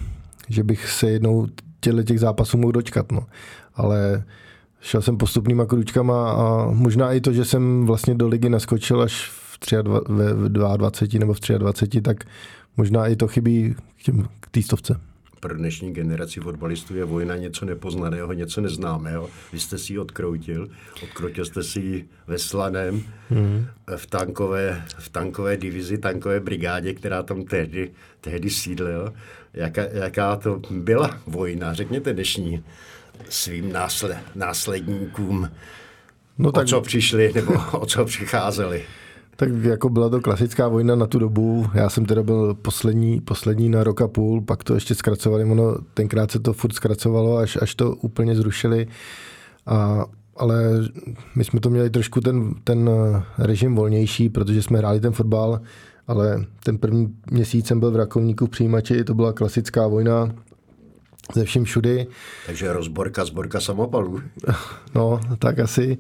že 0.50 0.64
bych 0.64 0.90
se 0.90 1.10
jednou 1.10 1.48
těchto 1.80 2.04
těch 2.04 2.20
zápasů 2.20 2.58
mohl 2.58 2.72
dočkat. 2.72 3.12
No. 3.12 3.26
Ale 3.76 4.24
šel 4.82 5.02
jsem 5.02 5.18
postupnýma 5.18 5.66
kručkama 5.66 6.32
a 6.32 6.72
možná 6.72 7.14
i 7.14 7.22
to, 7.22 7.34
že 7.34 7.46
jsem 7.46 7.86
vlastně 7.86 8.16
do 8.16 8.28
ligy 8.28 8.50
naskočil 8.50 9.02
až 9.02 9.30
v 9.30 9.60
23, 9.84 10.14
ve 10.36 10.50
22 10.50 11.20
nebo 11.20 11.34
v 11.34 11.40
23, 11.40 12.02
tak 12.02 12.24
možná 12.78 13.08
i 13.08 13.16
to 13.16 13.28
chybí 13.28 13.76
k 14.40 14.50
té 14.52 14.62
stovce 14.62 15.00
pro 15.40 15.58
dnešní 15.58 15.94
generaci 15.94 16.40
fotbalistů 16.40 16.96
je 16.96 17.06
vojna 17.06 17.36
něco 17.36 17.66
nepoznaného, 17.66 18.34
něco 18.34 18.62
neznámého. 18.62 19.30
Vy 19.54 19.60
jste 19.60 19.78
si 19.78 19.94
ji 19.94 20.00
odkroutil, 20.00 20.70
odkroutil 21.04 21.46
jste 21.46 21.64
si 21.64 21.80
ji 21.80 22.08
ve 22.28 22.38
Slaném, 22.38 23.04
mm. 23.30 23.68
v, 23.96 24.06
tankové, 24.06 24.86
v 25.00 25.10
tankové 25.10 25.58
divizi, 25.58 25.98
tankové 25.98 26.40
brigádě, 26.40 26.94
která 26.94 27.24
tam 27.24 27.44
tehdy, 27.44 27.92
tehdy 28.22 28.50
sídlila. 28.50 29.14
Jaká, 29.54 29.82
jaká 29.82 30.36
to 30.36 30.62
byla 30.72 31.20
vojna? 31.28 31.74
Řekněte 31.74 32.14
dnešní 32.14 32.64
svým 33.30 33.72
násle, 33.72 34.20
následníkům, 34.36 35.52
no 36.38 36.52
tak... 36.52 36.64
o 36.64 36.68
co 36.68 36.82
přišli 36.82 37.32
nebo 37.36 37.54
o 37.72 37.86
co 37.86 38.06
přicházeli. 38.06 38.84
Tak 39.40 39.50
jako 39.50 39.90
byla 39.90 40.10
to 40.10 40.22
klasická 40.22 40.68
vojna 40.68 40.96
na 40.96 41.08
tu 41.08 41.20
dobu. 41.20 41.66
Já 41.74 41.90
jsem 41.90 42.06
teda 42.06 42.24
byl 42.24 42.54
poslední, 42.54 43.22
poslední 43.22 43.70
na 43.70 43.84
rok 43.84 44.02
a 44.02 44.08
půl, 44.08 44.42
pak 44.42 44.64
to 44.64 44.74
ještě 44.74 44.96
zkracovali. 44.96 45.44
Ono, 45.44 45.76
tenkrát 45.94 46.32
se 46.32 46.40
to 46.40 46.54
furt 46.54 46.74
zkracovalo, 46.74 47.38
až, 47.38 47.58
až 47.62 47.76
to 47.76 47.96
úplně 47.96 48.36
zrušili. 48.36 48.88
A, 49.66 50.06
ale 50.38 50.64
my 51.36 51.44
jsme 51.44 51.60
to 51.60 51.70
měli 51.70 51.90
trošku 51.90 52.22
ten, 52.22 52.54
ten 52.64 52.90
režim 53.38 53.76
volnější, 53.76 54.30
protože 54.30 54.62
jsme 54.62 54.78
hráli 54.78 55.00
ten 55.00 55.12
fotbal, 55.12 55.62
ale 56.08 56.46
ten 56.64 56.78
první 56.78 57.16
měsíc 57.32 57.68
jsem 57.68 57.80
byl 57.80 57.92
v 57.92 57.96
Rakovníku 57.96 58.46
v 58.46 58.50
přijímači, 58.50 59.04
to 59.04 59.14
byla 59.14 59.34
klasická 59.34 59.88
vojna, 59.88 60.30
ze 61.34 61.46
vším 61.46 61.64
všudy. 61.64 62.08
Takže 62.46 62.74
rozborka, 62.74 63.26
zborka 63.26 63.60
samopalů. 63.60 64.22
No, 64.96 65.20
tak 65.40 65.60
asi. 65.60 65.98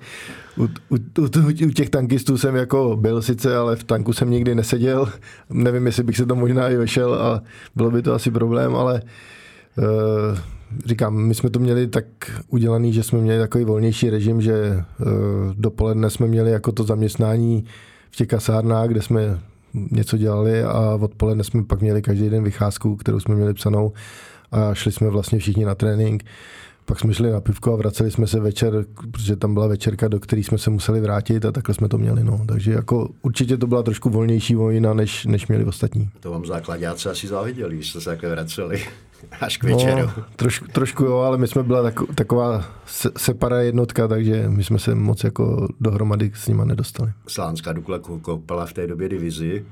U, 0.57 0.63
u, 0.63 0.95
u, 1.19 1.65
u 1.67 1.71
těch 1.71 1.89
tankistů 1.89 2.37
jsem 2.37 2.55
jako 2.55 2.97
byl 3.01 3.21
sice, 3.21 3.57
ale 3.57 3.75
v 3.75 3.83
tanku 3.83 4.13
jsem 4.13 4.29
nikdy 4.29 4.55
neseděl. 4.55 5.09
Nevím, 5.49 5.85
jestli 5.85 6.03
bych 6.03 6.17
se 6.17 6.25
to 6.25 6.35
možná 6.35 6.69
i 6.69 6.75
vešel 6.75 7.13
a 7.13 7.41
bylo 7.75 7.91
by 7.91 8.01
to 8.01 8.13
asi 8.13 8.31
problém, 8.31 8.75
ale 8.75 9.01
uh, 9.77 10.37
říkám, 10.85 11.15
my 11.15 11.35
jsme 11.35 11.49
to 11.49 11.59
měli 11.59 11.87
tak 11.87 12.05
udělaný, 12.47 12.93
že 12.93 13.03
jsme 13.03 13.19
měli 13.19 13.39
takový 13.39 13.63
volnější 13.63 14.09
režim, 14.09 14.41
že 14.41 14.83
uh, 14.99 15.07
dopoledne 15.53 16.09
jsme 16.09 16.27
měli 16.27 16.51
jako 16.51 16.71
to 16.71 16.83
zaměstnání 16.83 17.65
v 18.11 18.15
těch 18.15 18.27
kasárnách, 18.27 18.87
kde 18.87 19.01
jsme 19.01 19.39
něco 19.91 20.17
dělali 20.17 20.63
a 20.63 20.97
odpoledne 21.01 21.43
jsme 21.43 21.63
pak 21.63 21.81
měli 21.81 22.01
každý 22.01 22.29
den 22.29 22.43
vycházku, 22.43 22.95
kterou 22.95 23.19
jsme 23.19 23.35
měli 23.35 23.53
psanou 23.53 23.93
a 24.51 24.73
šli 24.73 24.91
jsme 24.91 25.09
vlastně 25.09 25.39
všichni 25.39 25.65
na 25.65 25.75
trénink. 25.75 26.23
Pak 26.85 26.99
jsme 26.99 27.13
šli 27.13 27.31
na 27.31 27.41
pivko 27.41 27.73
a 27.73 27.75
vraceli 27.75 28.11
jsme 28.11 28.27
se 28.27 28.39
večer, 28.39 28.85
protože 29.11 29.35
tam 29.35 29.53
byla 29.53 29.67
večerka, 29.67 30.07
do 30.07 30.19
které 30.19 30.43
jsme 30.43 30.57
se 30.57 30.69
museli 30.69 31.01
vrátit 31.01 31.45
a 31.45 31.51
takhle 31.51 31.75
jsme 31.75 31.87
to 31.87 31.97
měli. 31.97 32.23
No. 32.23 32.45
Takže 32.47 32.71
jako 32.71 33.09
určitě 33.21 33.57
to 33.57 33.67
byla 33.67 33.83
trošku 33.83 34.09
volnější 34.09 34.55
vojna, 34.55 34.93
než, 34.93 35.25
než 35.25 35.47
měli 35.47 35.65
ostatní. 35.65 36.09
To 36.19 36.31
vám 36.31 36.45
základáci 36.45 37.09
asi 37.09 37.27
záviděli, 37.27 37.75
když 37.75 37.89
jste 37.89 38.01
se 38.01 38.09
takhle 38.09 38.29
vraceli 38.29 38.83
až 39.41 39.57
k 39.57 39.63
večeru. 39.63 40.01
No, 40.01 40.23
trošku, 40.35 40.67
trošku 40.67 41.03
jo, 41.03 41.17
ale 41.17 41.37
my 41.37 41.47
jsme 41.47 41.63
byla 41.63 41.83
tak, 41.83 41.99
taková 42.15 42.65
se, 42.85 43.11
separa 43.17 43.61
jednotka, 43.61 44.07
takže 44.07 44.45
my 44.47 44.63
jsme 44.63 44.79
se 44.79 44.95
moc 44.95 45.23
jako 45.23 45.67
dohromady 45.79 46.31
s 46.35 46.47
nima 46.47 46.65
nedostali. 46.65 47.11
Slánská 47.27 47.73
Dukla 47.73 47.99
koupala 47.99 48.65
v 48.65 48.73
té 48.73 48.87
době 48.87 49.09
divizi, 49.09 49.65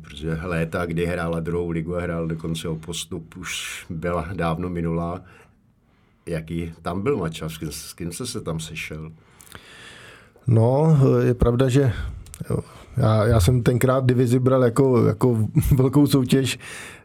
protože 0.00 0.38
léta, 0.42 0.86
kdy 0.86 1.06
hrála 1.06 1.40
druhou 1.40 1.70
ligu 1.70 1.96
a 1.96 2.00
hrál 2.00 2.26
dokonce 2.26 2.68
o 2.68 2.76
postup, 2.76 3.36
už 3.36 3.86
byla 3.90 4.28
dávno 4.32 4.68
minulá. 4.68 5.22
Jaký 6.26 6.72
tam 6.82 7.02
byl 7.02 7.16
mač 7.16 7.42
a 7.42 7.48
s 7.48 7.92
kým, 7.92 8.12
jste 8.12 8.26
se 8.26 8.40
tam 8.40 8.60
sešel? 8.60 9.12
No, 10.46 10.98
je 11.22 11.34
pravda, 11.34 11.68
že 11.68 11.92
já, 12.96 13.26
já 13.26 13.40
jsem 13.40 13.62
tenkrát 13.62 14.06
divizi 14.06 14.38
bral 14.38 14.64
jako, 14.64 15.06
jako 15.06 15.48
velkou 15.76 16.06
soutěž. 16.06 16.58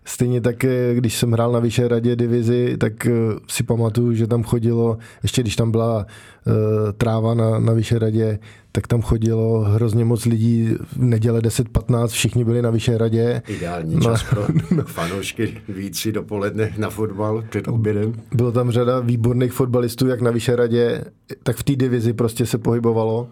Stejně 0.06 0.42
tak, 0.42 0.66
když 0.94 1.18
jsem 1.18 1.32
hrál 1.32 1.52
na 1.52 1.60
vyšší 1.60 1.88
radě 1.88 2.16
divizi, 2.16 2.78
tak 2.78 3.06
eh, 3.06 3.12
si 3.48 3.64
pamatuju, 3.64 4.14
že 4.14 4.28
tam 4.28 4.44
chodilo, 4.44 4.98
ještě 5.24 5.42
když 5.42 5.56
tam 5.56 5.72
byla 5.72 5.98
uh, 5.98 6.54
tráva 6.98 7.34
na, 7.34 7.60
na 7.60 7.74
vyšší 7.74 7.98
radě, 7.98 8.40
tak 8.78 8.88
tam 8.88 9.02
chodilo 9.02 9.60
hrozně 9.60 10.06
moc 10.06 10.26
lidí 10.26 10.76
v 10.94 10.98
neděle 10.98 11.40
10-15, 11.40 12.08
všichni 12.08 12.44
byli 12.46 12.62
na 12.62 12.70
vyšší 12.70 12.98
radě. 12.98 13.42
Ideální 13.48 14.02
čas 14.02 14.24
pro 14.24 14.46
no, 14.76 14.84
fanoušky 14.84 15.62
víc 15.70 16.08
dopoledne 16.12 16.74
na 16.78 16.90
fotbal 16.90 17.44
před 17.50 17.68
obědem. 17.68 18.14
Bylo 18.32 18.52
tam 18.52 18.72
řada 18.72 19.00
výborných 19.00 19.54
fotbalistů, 19.54 20.08
jak 20.08 20.22
na 20.22 20.32
vyšší 20.32 20.52
radě, 20.52 21.04
tak 21.44 21.58
v 21.58 21.64
té 21.64 21.76
divizi 21.76 22.14
prostě 22.14 22.46
se 22.46 22.58
pohybovalo. 22.58 23.28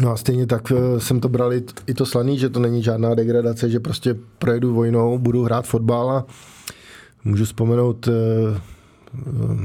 No 0.00 0.12
a 0.12 0.16
stejně 0.16 0.46
tak 0.46 0.72
eh, 0.72 1.00
jsem 1.00 1.20
to 1.20 1.28
bral 1.28 1.52
i 1.86 1.94
to 1.94 2.06
slaný, 2.06 2.38
že 2.38 2.48
to 2.48 2.60
není 2.60 2.82
žádná 2.82 3.14
degradace, 3.14 3.70
že 3.70 3.80
prostě 3.80 4.16
projedu 4.38 4.74
vojnou, 4.74 5.18
budu 5.18 5.42
hrát 5.42 5.66
fotbal 5.66 6.10
a 6.10 6.26
můžu 7.24 7.44
vzpomenout 7.44 8.08
uh, 8.08 8.14
uh, 9.50 9.60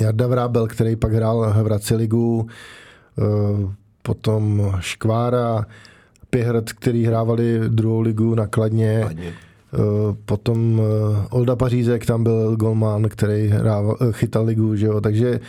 Jarda 0.00 0.26
Vrábel, 0.26 0.66
který 0.66 0.96
pak 0.96 1.12
hrál 1.12 1.52
v 1.52 1.66
Hradci 1.66 1.94
ligu, 1.94 2.46
potom 4.02 4.72
Škvára, 4.80 5.66
Pěhrt, 6.30 6.72
který 6.72 7.04
hrávali 7.04 7.60
druhou 7.68 8.00
ligu 8.00 8.34
na 8.34 8.46
Kladně. 8.46 9.00
Kladně. 9.02 9.34
Potom 10.24 10.82
Olda 11.30 11.56
Pařízek, 11.56 12.06
tam 12.06 12.22
byl 12.22 12.56
golman, 12.56 13.08
který 13.08 13.48
hrával, 13.48 13.96
chytal 14.12 14.44
ligu, 14.44 14.76
že 14.76 14.86
jo? 14.86 15.00
takže 15.00 15.40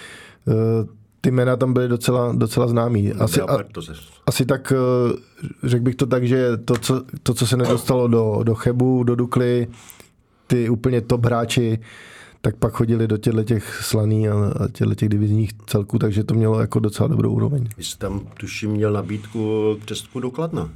ty 1.22 1.32
jména 1.32 1.56
tam 1.56 1.74
byly 1.74 1.88
docela, 1.88 2.34
docela 2.36 2.68
známý. 2.68 3.14
Asi, 3.14 3.42
a, 3.42 3.58
asi 4.26 4.46
tak, 4.46 4.74
eh, 4.76 5.14
řekl 5.64 5.84
bych 5.84 5.96
to 5.96 6.06
tak, 6.06 6.28
že 6.28 6.58
to, 6.58 6.78
co, 6.78 7.04
to, 7.24 7.34
co 7.34 7.48
se 7.48 7.58
nedostalo 7.58 8.08
do, 8.08 8.40
do 8.44 8.56
Chebu, 8.56 9.04
do 9.04 9.16
Dukly, 9.16 9.68
ty 10.48 10.70
úplně 10.70 11.02
top 11.02 11.26
hráči, 11.26 11.80
tak 12.42 12.56
pak 12.56 12.74
chodili 12.74 13.08
do 13.08 13.18
těchto 13.18 13.44
těch 13.44 13.84
slaný 13.84 14.30
a, 14.30 14.34
a 14.34 14.68
těchto 14.68 14.96
těch 14.96 15.10
divizních 15.10 15.52
celků, 15.66 16.00
takže 16.00 16.24
to 16.24 16.34
mělo 16.34 16.60
jako 16.60 16.80
docela 16.80 17.08
dobrou 17.08 17.32
úroveň. 17.32 17.70
Vy 17.78 17.84
jste 17.84 17.98
tam 17.98 18.22
tuším 18.40 18.72
měl 18.72 18.94
nabídku 18.94 19.78
k 19.82 19.86
přestupu 19.86 20.20
do 20.20 20.32
Kladna. 20.32 20.70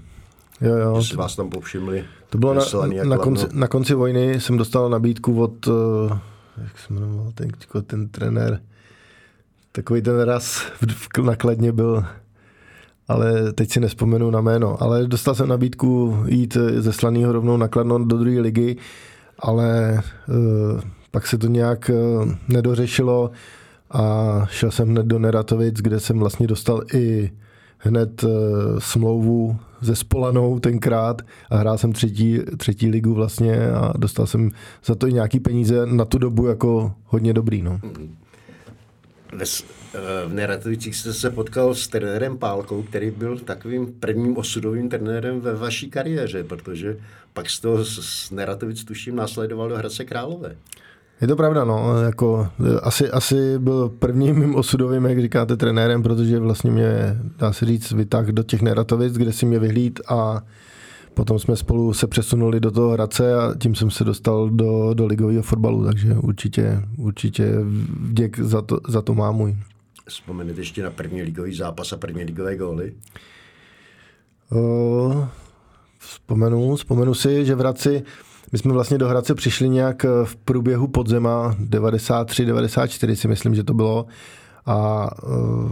Jo, 0.61 0.75
jo. 0.75 1.01
Že 1.01 1.07
si 1.07 1.15
vás 1.15 1.35
tam 1.35 1.49
povšimli. 1.49 2.05
To 2.29 2.37
bylo 2.37 2.53
na, 2.53 2.63
na, 3.03 3.17
konci, 3.17 3.45
na 3.53 3.67
konci 3.67 3.93
vojny, 3.93 4.41
jsem 4.41 4.57
dostal 4.57 4.89
nabídku 4.89 5.41
od, 5.41 5.67
eh, 5.67 6.19
jak 6.63 6.79
se 6.79 6.93
jmenoval 6.93 7.31
ten, 7.35 7.51
ten 7.87 8.09
trenér, 8.09 8.59
Takový 9.75 10.01
ten 10.01 10.19
raz 10.19 10.61
v 11.15 11.21
nakladně 11.23 11.71
byl, 11.71 12.05
ale 13.07 13.53
teď 13.53 13.71
si 13.71 13.79
nespomenu 13.79 14.31
na 14.31 14.41
jméno. 14.41 14.83
Ale 14.83 15.07
dostal 15.07 15.35
jsem 15.35 15.47
nabídku 15.47 16.17
jít 16.27 16.57
ze 16.77 16.93
Slaného 16.93 17.31
rovnou 17.31 17.57
nakladno 17.57 18.05
do 18.05 18.17
druhé 18.17 18.39
ligy, 18.41 18.77
ale 19.39 19.99
uh, 20.27 20.81
pak 21.13 21.27
se 21.27 21.37
to 21.37 21.47
nějak 21.47 21.91
uh, 21.93 22.31
nedořešilo 22.47 23.31
a 23.91 24.45
šel 24.49 24.71
jsem 24.71 24.89
hned 24.89 25.05
do 25.05 25.19
Neratovic, 25.19 25.75
kde 25.75 25.99
jsem 25.99 26.19
vlastně 26.19 26.47
dostal 26.47 26.83
i 26.93 27.31
hned 27.77 28.23
uh, 28.23 28.29
smlouvu 28.79 29.57
ze 29.81 29.95
Spolanou 29.95 30.59
tenkrát 30.59 31.21
a 31.49 31.57
hrál 31.57 31.77
jsem 31.77 31.93
třetí, 31.93 32.39
třetí 32.57 32.89
ligu 32.89 33.13
vlastně 33.13 33.71
a 33.71 33.93
dostal 33.97 34.27
jsem 34.27 34.51
za 34.85 34.95
to 34.95 35.07
i 35.07 35.13
nějaký 35.13 35.39
peníze 35.39 35.85
na 35.85 36.05
tu 36.05 36.17
dobu 36.17 36.47
jako 36.47 36.93
hodně 37.05 37.33
dobrý. 37.33 37.61
No. 37.61 37.79
Ve, 39.33 39.45
v 40.27 40.33
Neratovicích 40.33 40.95
jste 40.95 41.13
se 41.13 41.29
potkal 41.29 41.75
s 41.75 41.87
trenérem 41.87 42.37
Pálkou, 42.37 42.83
který 42.83 43.11
byl 43.11 43.39
takovým 43.39 43.93
prvním 43.99 44.37
osudovým 44.37 44.89
trenérem 44.89 45.41
ve 45.41 45.55
vaší 45.55 45.89
kariéře, 45.89 46.43
protože 46.43 46.97
pak 47.33 47.49
z 47.49 47.59
toho 47.59 47.85
z 47.85 48.31
Neratovic 48.31 48.83
tuším 48.83 49.15
následoval 49.15 49.69
do 49.69 49.77
Hradce 49.77 50.05
Králové. 50.05 50.55
Je 51.23 51.27
to 51.27 51.35
pravda, 51.35 51.63
no, 51.63 52.01
jako 52.01 52.47
asi, 52.81 53.09
asi 53.09 53.59
byl 53.59 53.89
prvním 53.89 54.35
mým 54.39 54.55
osudovým, 54.55 55.05
jak 55.05 55.21
říkáte, 55.21 55.57
trenérem, 55.57 56.03
protože 56.03 56.39
vlastně 56.39 56.71
mě, 56.71 57.17
dá 57.37 57.53
se 57.53 57.65
říct, 57.65 57.91
vytáhl 57.91 58.31
do 58.31 58.43
těch 58.43 58.61
Neratovic, 58.61 59.13
kde 59.13 59.33
si 59.33 59.45
mě 59.45 59.59
vyhlíd 59.59 59.99
a 60.07 60.41
potom 61.13 61.39
jsme 61.39 61.55
spolu 61.55 61.93
se 61.93 62.07
přesunuli 62.07 62.59
do 62.59 62.71
toho 62.71 62.89
Hradce 62.89 63.35
a 63.35 63.55
tím 63.61 63.75
jsem 63.75 63.91
se 63.91 64.03
dostal 64.03 64.49
do, 64.49 64.93
do 64.93 65.05
ligového 65.05 65.43
fotbalu, 65.43 65.85
takže 65.85 66.13
určitě, 66.13 66.81
určitě 66.97 67.51
vděk 67.99 68.39
za 68.39 68.61
to, 68.61 68.79
za 68.87 69.01
to 69.01 69.13
má 69.13 69.31
můj. 69.31 69.57
Vzpomenete 70.07 70.61
ještě 70.61 70.83
na 70.83 70.91
první 70.91 71.21
ligový 71.21 71.55
zápas 71.55 71.93
a 71.93 71.97
první 71.97 72.23
ligové 72.23 72.57
góly? 72.57 72.93
O, 74.51 75.27
vzpomenu, 75.97 76.75
vzpomenu 76.75 77.13
si, 77.13 77.45
že 77.45 77.55
v 77.55 77.59
Hradci 77.59 78.03
my 78.53 78.59
jsme 78.59 78.73
vlastně 78.73 78.97
do 78.97 79.07
Hradce 79.07 79.35
přišli 79.35 79.69
nějak 79.69 80.05
v 80.23 80.35
průběhu 80.35 80.87
podzema 80.87 81.55
93, 81.59 82.45
94 82.45 83.15
si 83.15 83.27
myslím, 83.27 83.55
že 83.55 83.63
to 83.63 83.73
bylo 83.73 84.05
a 84.65 85.09
uh, 85.23 85.71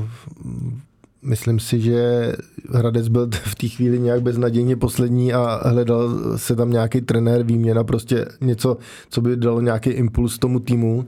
myslím 1.22 1.60
si, 1.60 1.82
že 1.82 2.32
Hradec 2.70 3.08
byl 3.08 3.30
v 3.44 3.56
té 3.56 3.68
chvíli 3.68 4.00
nějak 4.00 4.22
beznadějně 4.22 4.76
poslední 4.76 5.34
a 5.34 5.70
hledal 5.70 6.10
se 6.38 6.56
tam 6.56 6.72
nějaký 6.72 7.02
trenér, 7.02 7.44
výměna, 7.44 7.84
prostě 7.84 8.26
něco, 8.42 8.78
co 9.10 9.22
by 9.22 9.36
dalo 9.36 9.62
nějaký 9.62 9.90
impuls 9.90 10.40
tomu 10.40 10.60
týmu. 10.60 11.06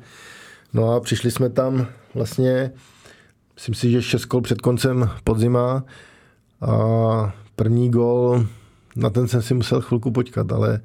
No 0.73 0.93
a 0.93 0.99
přišli 0.99 1.31
jsme 1.31 1.49
tam 1.49 1.87
vlastně 2.15 2.71
myslím 3.55 3.75
si, 3.75 3.91
že 3.91 4.01
šest 4.01 4.25
kol 4.25 4.41
před 4.41 4.61
koncem 4.61 5.09
podzima 5.23 5.83
a 6.61 7.35
první 7.55 7.91
gol, 7.91 8.45
na 8.95 9.09
ten 9.09 9.27
jsem 9.27 9.41
si 9.41 9.53
musel 9.53 9.81
chvilku 9.81 10.11
počkat, 10.11 10.51
ale 10.51 10.79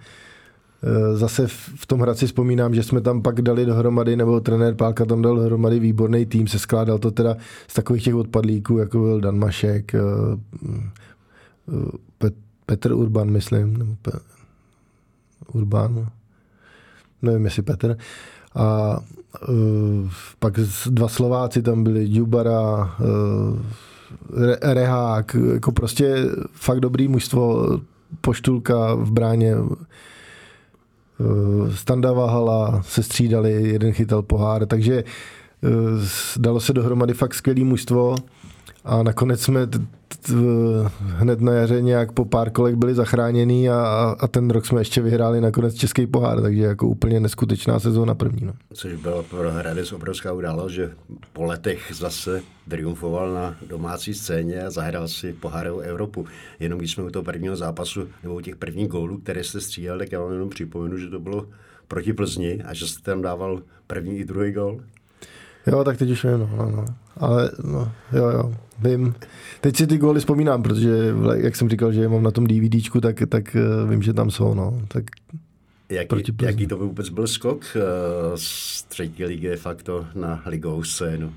zase 1.15 1.47
v 1.77 1.87
tom 1.87 2.01
Hradci 2.01 2.27
vzpomínám, 2.27 2.75
že 2.75 2.83
jsme 2.83 3.01
tam 3.01 3.23
pak 3.23 3.43
dali 3.43 3.67
dohromady, 3.67 4.17
nebo 4.17 4.41
trenér 4.41 4.75
Pálka 4.75 5.05
tam 5.05 5.23
dal 5.23 5.37
dohromady 5.37 5.79
výborný 5.79 6.27
tým, 6.27 6.47
se 6.49 6.59
skládal 6.59 6.99
to 6.99 7.11
teda 7.11 7.37
z 7.69 7.75
takových 7.75 8.05
těch 8.05 8.15
odpadlíků, 8.15 8.79
jako 8.79 8.99
byl 8.99 9.21
Dan 9.21 9.39
Mašek, 9.39 9.95
e, 9.95 9.99
e, 12.27 12.31
Petr 12.67 12.93
Urban, 12.93 13.31
myslím, 13.31 13.77
nebo 13.77 13.97
Pe- 14.03 14.21
Urban, 15.53 16.07
nevím, 17.23 17.45
jestli 17.45 17.63
Petr. 17.63 17.97
A 18.55 18.99
pak 20.39 20.55
dva 20.87 21.09
Slováci 21.09 21.63
tam 21.63 21.85
byli, 21.85 22.09
Dubara, 22.09 22.95
uh, 23.01 23.59
Rehák, 24.63 25.37
jako 25.53 25.73
prostě 25.73 26.17
fakt 26.53 26.81
dobrý 26.81 27.09
mužstvo, 27.09 27.69
Poštulka 28.21 28.95
v 28.95 29.11
bráně, 29.11 29.55
Standa 31.75 32.13
Vahala 32.13 32.83
se 32.83 33.03
střídali, 33.03 33.53
jeden 33.53 33.93
chytal 33.93 34.23
pohár, 34.23 34.67
takže 34.67 35.05
uh, 35.63 35.71
dalo 36.37 36.61
se 36.61 36.73
dohromady 36.73 37.15
fakt 37.15 37.35
skvělý 37.35 37.65
mužstvo 37.65 38.15
a 38.89 39.03
nakonec 39.03 39.41
jsme 39.41 39.67
t- 39.67 39.79
t- 40.27 40.33
hned 40.99 41.41
na 41.41 41.53
jaře 41.53 41.83
nějak 41.83 42.13
po 42.13 42.25
pár 42.25 42.51
kolek 42.51 42.75
byli 42.75 42.95
zachráněni 42.95 43.71
a, 43.71 44.17
a 44.21 44.27
ten 44.27 44.51
rok 44.51 44.67
jsme 44.67 44.81
ještě 44.81 45.03
vyhráli 45.03 45.41
nakonec 45.41 45.75
Český 45.75 46.07
pohár, 46.07 46.43
takže 46.43 46.63
jako 46.63 46.89
úplně 46.89 47.21
neskutečná 47.21 47.81
sezóna 47.81 48.15
první. 48.15 48.47
No. 48.47 48.53
Což 48.75 48.95
byla 48.95 49.23
pro 49.23 49.51
Hradec 49.51 49.93
obrovská 49.93 50.33
událost, 50.33 50.73
že 50.73 50.91
po 51.33 51.45
letech 51.45 51.93
zase 51.95 52.43
triumfoval 52.69 53.35
na 53.35 53.57
domácí 53.69 54.15
scéně 54.15 54.63
a 54.63 54.71
zahrál 54.71 55.09
si 55.09 55.33
pohárovou 55.33 55.81
Evropu. 55.81 56.27
Jenom 56.61 56.79
když 56.79 56.93
jsme 56.93 57.05
u 57.05 57.11
toho 57.11 57.23
prvního 57.23 57.57
zápasu 57.57 58.09
nebo 58.23 58.35
u 58.35 58.41
těch 58.41 58.57
prvních 58.57 58.89
gólů, 58.89 59.19
které 59.19 59.45
jste 59.45 59.61
stříhal, 59.61 59.99
tak 59.99 60.13
já 60.13 60.21
vám 60.21 60.33
jenom 60.33 60.49
připomenu, 60.49 60.99
že 60.99 61.09
to 61.09 61.21
bylo 61.21 61.47
proti 61.89 62.13
Plzni 62.13 62.63
a 62.63 62.75
že 62.75 62.87
jste 62.87 63.11
tam 63.11 63.23
dával 63.23 63.63
první 63.87 64.19
i 64.19 64.25
druhý 64.25 64.53
gól. 64.53 64.81
Jo, 65.71 65.85
tak 65.85 65.97
teď 65.97 66.11
už 66.11 66.25
vím, 66.25 66.39
no, 66.39 66.51
no, 66.57 66.71
no. 66.71 66.85
Ale 67.17 67.51
no, 67.65 67.93
jo, 68.13 68.31
jo, 68.31 68.55
vím. 68.79 69.15
Teď 69.61 69.77
si 69.77 69.87
ty 69.87 69.99
góly 69.99 70.21
vzpomínám, 70.21 70.63
protože 70.63 71.15
jak 71.35 71.57
jsem 71.57 71.69
říkal, 71.69 71.93
že 71.93 72.01
je 72.01 72.09
mám 72.09 72.23
na 72.23 72.31
tom 72.31 72.47
DVDčku, 72.47 73.01
tak, 73.01 73.23
tak 73.29 73.57
uh, 73.83 73.91
vím, 73.91 74.03
že 74.03 74.13
tam 74.13 74.31
jsou, 74.31 74.55
no. 74.55 74.83
Tak 74.89 75.05
jaký, 75.89 76.23
jaký 76.43 76.67
to 76.67 76.77
vůbec 76.77 77.09
byl 77.09 77.27
skok 77.27 77.57
uh, 77.57 77.83
z 78.35 78.83
třetí 78.83 79.25
ligy 79.25 79.57
facto 79.57 80.07
na 80.15 80.43
ligovou 80.47 80.85
scénu? 80.85 81.33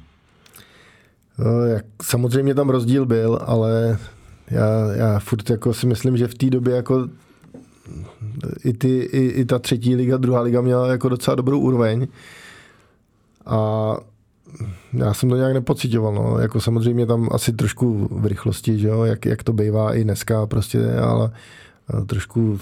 Uh, 1.40 1.70
jak, 1.70 1.86
samozřejmě 2.04 2.56
tam 2.56 2.70
rozdíl 2.70 3.06
byl, 3.06 3.40
ale 3.42 4.00
já, 4.52 4.92
já 4.94 5.20
furt 5.20 5.50
jako 5.50 5.74
si 5.74 5.88
myslím, 5.88 6.18
že 6.18 6.28
v 6.28 6.36
té 6.36 6.50
době 6.50 6.76
jako 6.76 7.10
i, 8.64 8.74
ty, 8.74 9.00
i, 9.00 9.28
i 9.28 9.46
ta 9.46 9.60
třetí 9.60 9.96
liga, 9.96 10.18
druhá 10.18 10.42
liga 10.42 10.62
měla 10.62 10.88
jako 10.88 11.10
docela 11.10 11.36
dobrou 11.36 11.60
úroveň. 11.60 12.08
A 13.46 13.98
já 14.94 15.14
jsem 15.14 15.30
to 15.30 15.36
nějak 15.36 15.54
nepocitoval, 15.54 16.14
no. 16.14 16.40
jako 16.40 16.62
samozřejmě 16.62 17.06
tam 17.06 17.30
asi 17.32 17.54
trošku 17.54 18.08
v 18.12 18.26
rychlosti, 18.26 18.80
že 18.80 18.88
jo? 18.88 19.04
Jak, 19.04 19.26
jak 19.26 19.44
to 19.44 19.54
bývá 19.54 19.96
i 19.96 20.04
dneska 20.04 20.48
prostě, 20.48 20.94
ale 20.94 21.32
trošku 22.06 22.60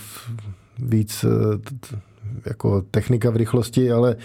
víc 0.79 1.25
jako 2.45 2.81
technika 2.81 3.29
v 3.29 3.35
rychlosti, 3.35 3.91
ale 3.91 4.15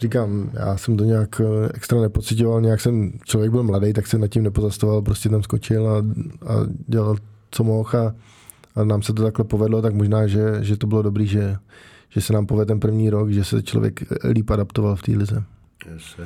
říkám, 0.00 0.50
já 0.52 0.76
jsem 0.76 0.96
to 0.96 1.04
nějak 1.04 1.40
extra 1.74 2.00
nepocitoval, 2.00 2.60
nějak 2.60 2.80
jsem, 2.80 3.12
člověk 3.24 3.50
byl 3.50 3.62
mladý, 3.62 3.92
tak 3.92 4.06
se 4.06 4.18
nad 4.18 4.28
tím 4.28 4.42
nepozastoval, 4.42 5.02
prostě 5.02 5.28
tam 5.28 5.42
skočil 5.42 5.88
a, 5.88 5.96
a 6.52 6.66
dělal, 6.88 7.16
co 7.50 7.64
mohl 7.64 7.90
a, 7.98 8.14
a 8.74 8.84
nám 8.84 9.02
se 9.02 9.12
to 9.12 9.22
takhle 9.22 9.44
povedlo, 9.44 9.82
tak 9.82 9.94
možná, 9.94 10.26
že, 10.26 10.58
že 10.60 10.76
to 10.76 10.86
bylo 10.86 11.02
dobrý, 11.02 11.26
že, 11.26 11.56
že 12.08 12.20
se 12.20 12.32
nám 12.32 12.46
povedl 12.46 12.68
ten 12.68 12.80
první 12.80 13.10
rok, 13.10 13.30
že 13.30 13.44
se 13.44 13.62
člověk 13.62 14.00
líp 14.24 14.50
adaptoval 14.50 14.96
v 14.96 15.02
té 15.02 15.12
lize. 15.12 15.44
Yes 15.92 16.16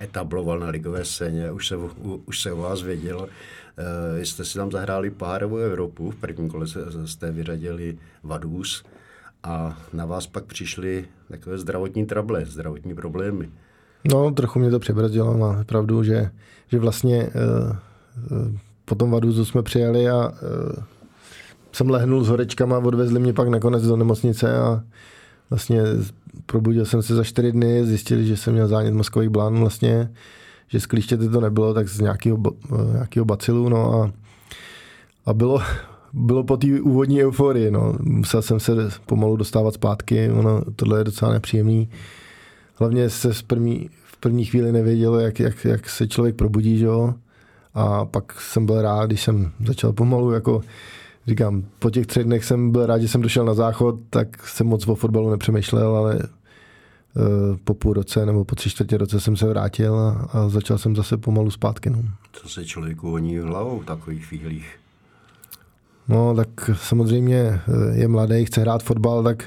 etabloval 0.00 0.58
na 0.58 0.68
ligové 0.68 1.04
scéně, 1.04 1.50
už 1.50 1.68
se, 1.68 1.76
u, 1.76 2.22
už 2.26 2.42
se 2.42 2.52
o 2.52 2.56
vás 2.56 2.82
věděl. 2.82 3.28
E, 4.18 4.24
jste 4.24 4.44
si 4.44 4.58
tam 4.58 4.70
zahráli 4.70 5.10
párovou 5.10 5.56
Evropu, 5.56 6.10
v 6.10 6.16
prvním 6.16 6.48
kole 6.48 6.66
jste 7.04 7.32
vyřadili 7.32 7.98
Vadus 8.22 8.84
a 9.42 9.78
na 9.92 10.06
vás 10.06 10.26
pak 10.26 10.44
přišly 10.44 11.04
takové 11.28 11.58
zdravotní 11.58 12.06
trable, 12.06 12.46
zdravotní 12.46 12.94
problémy. 12.94 13.50
No, 14.04 14.30
trochu 14.30 14.58
mě 14.58 14.70
to 14.70 14.78
přebrzdilo, 14.78 15.38
má 15.38 15.64
pravdu, 15.64 16.02
že, 16.02 16.30
že 16.68 16.78
vlastně 16.78 17.22
e, 17.22 17.30
po 18.84 18.94
tom 18.94 19.10
Vaduzu 19.10 19.44
jsme 19.44 19.62
přijeli 19.62 20.08
a 20.08 20.32
e, 20.32 20.82
jsem 21.72 21.90
lehnul 21.90 22.24
s 22.24 22.28
horečkama, 22.28 22.78
odvezli 22.78 23.20
mě 23.20 23.32
pak 23.32 23.48
nakonec 23.48 23.82
do 23.82 23.96
nemocnice 23.96 24.58
a 24.58 24.82
vlastně 25.50 25.82
probudil 26.46 26.84
jsem 26.84 27.02
se 27.02 27.14
za 27.14 27.24
čtyři 27.24 27.52
dny, 27.52 27.84
zjistili, 27.84 28.26
že 28.26 28.36
jsem 28.36 28.52
měl 28.52 28.68
zánět 28.68 28.94
mozkových 28.94 29.28
blán 29.28 29.58
vlastně, 29.58 30.10
že 30.68 30.80
z 30.80 30.86
klíštěte 30.86 31.28
to 31.28 31.40
nebylo, 31.40 31.74
tak 31.74 31.88
z 31.88 32.00
nějakého, 32.00 32.38
nějakého 32.92 33.24
bacilu, 33.24 33.68
no 33.68 33.94
a, 33.94 34.12
a 35.26 35.34
bylo, 35.34 35.60
bylo 36.12 36.44
po 36.44 36.56
té 36.56 36.80
úvodní 36.80 37.24
euforii, 37.24 37.70
no. 37.70 37.94
Musel 38.00 38.42
jsem 38.42 38.60
se 38.60 38.72
pomalu 39.06 39.36
dostávat 39.36 39.74
zpátky, 39.74 40.30
ono, 40.30 40.62
tohle 40.76 41.00
je 41.00 41.04
docela 41.04 41.32
nepříjemný. 41.32 41.88
Hlavně 42.74 43.10
se 43.10 43.32
v 43.32 43.42
první, 43.42 43.90
v 44.04 44.16
první 44.16 44.44
chvíli 44.44 44.72
nevědělo, 44.72 45.20
jak, 45.20 45.40
jak, 45.40 45.64
jak 45.64 45.88
se 45.88 46.08
člověk 46.08 46.36
probudí, 46.36 46.78
že 46.78 46.84
jo. 46.84 47.14
A 47.74 48.04
pak 48.04 48.40
jsem 48.40 48.66
byl 48.66 48.82
rád, 48.82 49.06
když 49.06 49.22
jsem 49.22 49.52
začal 49.66 49.92
pomalu 49.92 50.32
jako 50.32 50.62
říkám, 51.26 51.64
po 51.78 51.90
těch 51.90 52.06
třech 52.06 52.24
dnech 52.24 52.44
jsem 52.44 52.70
byl 52.70 52.86
rád, 52.86 52.98
že 52.98 53.08
jsem 53.08 53.22
došel 53.22 53.44
na 53.44 53.54
záchod, 53.54 53.96
tak 54.10 54.46
jsem 54.48 54.66
moc 54.66 54.88
o 54.88 54.94
fotbalu 54.94 55.30
nepřemýšlel, 55.30 55.96
ale 55.96 56.14
uh, 56.16 56.22
po 57.64 57.74
půl 57.74 57.92
roce 57.92 58.26
nebo 58.26 58.44
po 58.44 58.54
tři 58.54 58.70
čtvrtě 58.70 58.96
roce 58.96 59.20
jsem 59.20 59.36
se 59.36 59.48
vrátil 59.48 59.98
a, 59.98 60.28
a 60.32 60.48
začal 60.48 60.78
jsem 60.78 60.96
zase 60.96 61.16
pomalu 61.16 61.50
zpátky. 61.50 61.90
No. 61.90 62.02
Co 62.32 62.48
se 62.48 62.64
člověku 62.64 63.10
voní 63.10 63.38
hlavou 63.38 63.80
v 63.80 63.84
takových 63.84 64.26
chvílích? 64.26 64.76
No, 66.08 66.34
tak 66.34 66.70
samozřejmě 66.74 67.36
eh, 67.36 67.60
je 67.92 68.08
mladý, 68.08 68.44
chce 68.44 68.60
hrát 68.60 68.82
fotbal, 68.82 69.22
tak, 69.22 69.44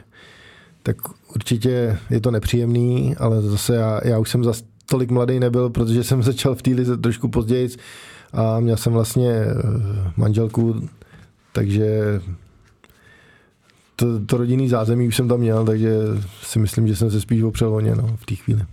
tak 0.83 0.97
určitě 1.35 1.97
je 2.09 2.21
to 2.21 2.31
nepříjemný, 2.31 3.15
ale 3.17 3.41
zase 3.41 3.75
já, 3.75 4.01
já 4.03 4.19
už 4.19 4.29
jsem 4.29 4.43
zase 4.43 4.63
tolik 4.85 5.11
mladý 5.11 5.39
nebyl, 5.39 5.69
protože 5.69 6.03
jsem 6.03 6.23
začal 6.31 6.55
v 6.55 6.61
té 6.61 6.71
lize 6.71 6.97
trošku 6.97 7.29
později 7.29 7.69
a 8.33 8.59
měl 8.59 8.77
jsem 8.77 8.93
vlastně 8.93 9.31
eh, 9.31 9.53
manželku 10.17 10.89
takže 11.51 12.21
to, 13.95 14.25
to 14.25 14.37
rodinný 14.37 14.69
zázemí 14.69 15.07
už 15.07 15.15
jsem 15.15 15.27
tam 15.27 15.39
měl, 15.39 15.65
takže 15.65 15.93
si 16.43 16.59
myslím, 16.59 16.87
že 16.87 16.95
jsem 16.95 17.11
se 17.11 17.21
spíš 17.21 17.43
opřel 17.43 17.75
o 17.75 17.79
ně 17.79 17.95
no, 17.95 18.17
v 18.17 18.25
té 18.25 18.35
chvíli. 18.35 18.65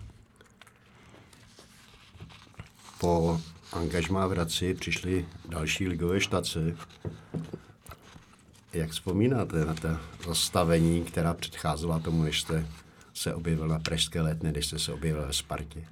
Po 3.01 3.41
angažmá 3.73 4.27
v 4.27 4.31
Hradci 4.31 4.75
přišly 4.75 5.25
další 5.49 5.89
ligové 5.89 6.21
štace. 6.21 6.77
Jak 8.73 8.91
vzpomínáte 8.91 9.65
na 9.65 9.75
ta 9.75 10.01
zastavení, 10.27 11.05
která 11.05 11.35
předcházela 11.35 11.99
tomu, 11.99 12.23
než 12.23 12.41
jste 12.41 12.67
se 13.15 13.35
objevil 13.35 13.69
na 13.69 13.79
Pražské 13.79 14.21
letné, 14.21 14.53
než 14.53 14.67
jste 14.67 14.79
se 14.79 14.93
objevil 14.93 15.27
ve 15.27 15.33
Spartě? 15.33 15.85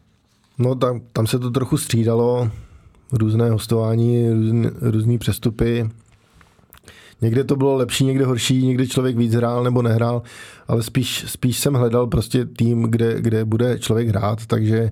No 0.58 0.74
tam, 0.74 1.00
tam 1.12 1.26
se 1.26 1.38
to 1.38 1.50
trochu 1.50 1.76
střídalo, 1.76 2.50
různé 3.12 3.50
hostování, 3.50 4.26
různý 4.80 5.18
přestupy. 5.18 5.90
Někde 7.20 7.44
to 7.44 7.56
bylo 7.56 7.76
lepší, 7.76 8.04
někde 8.04 8.24
horší, 8.26 8.66
někde 8.66 8.86
člověk 8.86 9.16
víc 9.16 9.34
hrál 9.34 9.64
nebo 9.64 9.82
nehrál, 9.82 10.22
ale 10.68 10.82
spíš, 10.82 11.24
spíš 11.28 11.58
jsem 11.58 11.74
hledal 11.74 12.06
prostě 12.06 12.44
tým, 12.44 12.82
kde, 12.82 13.20
kde 13.20 13.44
bude 13.44 13.78
člověk 13.78 14.08
hrát, 14.08 14.46
takže 14.46 14.90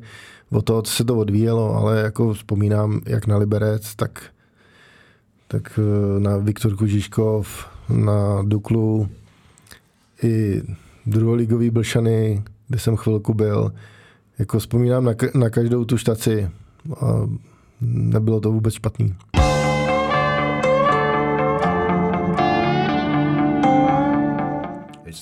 o 0.51 0.63
to 0.63 0.83
se 0.85 1.05
to 1.05 1.17
odvíjelo, 1.17 1.75
ale 1.75 2.01
jako 2.01 2.35
vzpomínám 2.35 3.01
jak 3.07 3.27
na 3.27 3.37
Liberec, 3.37 3.95
tak, 3.95 4.23
tak 5.49 5.79
eh, 5.79 6.21
na 6.21 6.37
Viktorku 6.37 6.87
Žižkov, 6.87 7.67
na 7.89 8.43
Duklu, 8.43 9.09
i 10.23 10.63
druholigový 11.07 11.71
Blšany, 11.71 12.43
kde 12.69 12.79
jsem 12.79 12.97
chvilku 12.97 13.35
byl. 13.35 13.73
Jako 14.39 14.59
vzpomínám 14.59 15.05
na, 15.05 15.13
na 15.35 15.51
každou 15.51 15.85
tu 15.85 15.99
štaci 15.99 16.51
a 17.01 17.07
nebylo 17.81 18.41
to 18.41 18.53
vůbec 18.53 18.75
špatný. 18.75 19.15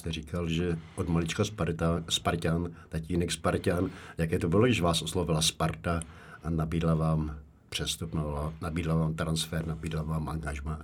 Jste 0.01 0.13
říkal, 0.13 0.49
že 0.49 0.79
od 0.97 1.09
malička 1.09 1.45
Sparta, 1.45 2.03
Spartan, 2.09 2.71
tatínek 2.89 3.33
Spartan, 3.33 3.91
jaké 4.19 4.39
to 4.39 4.49
bylo, 4.49 4.65
když 4.65 4.81
vás 4.81 5.03
oslovila 5.03 5.43
Sparta 5.43 6.01
a 6.45 6.51
nabídla 6.51 6.95
vám 6.95 7.37
přestup, 7.69 8.15
no, 8.15 8.53
nabídla 8.61 8.95
vám 8.95 9.15
transfer, 9.15 9.67
nabídla 9.67 10.03
vám 10.03 10.29
angažmá? 10.29 10.79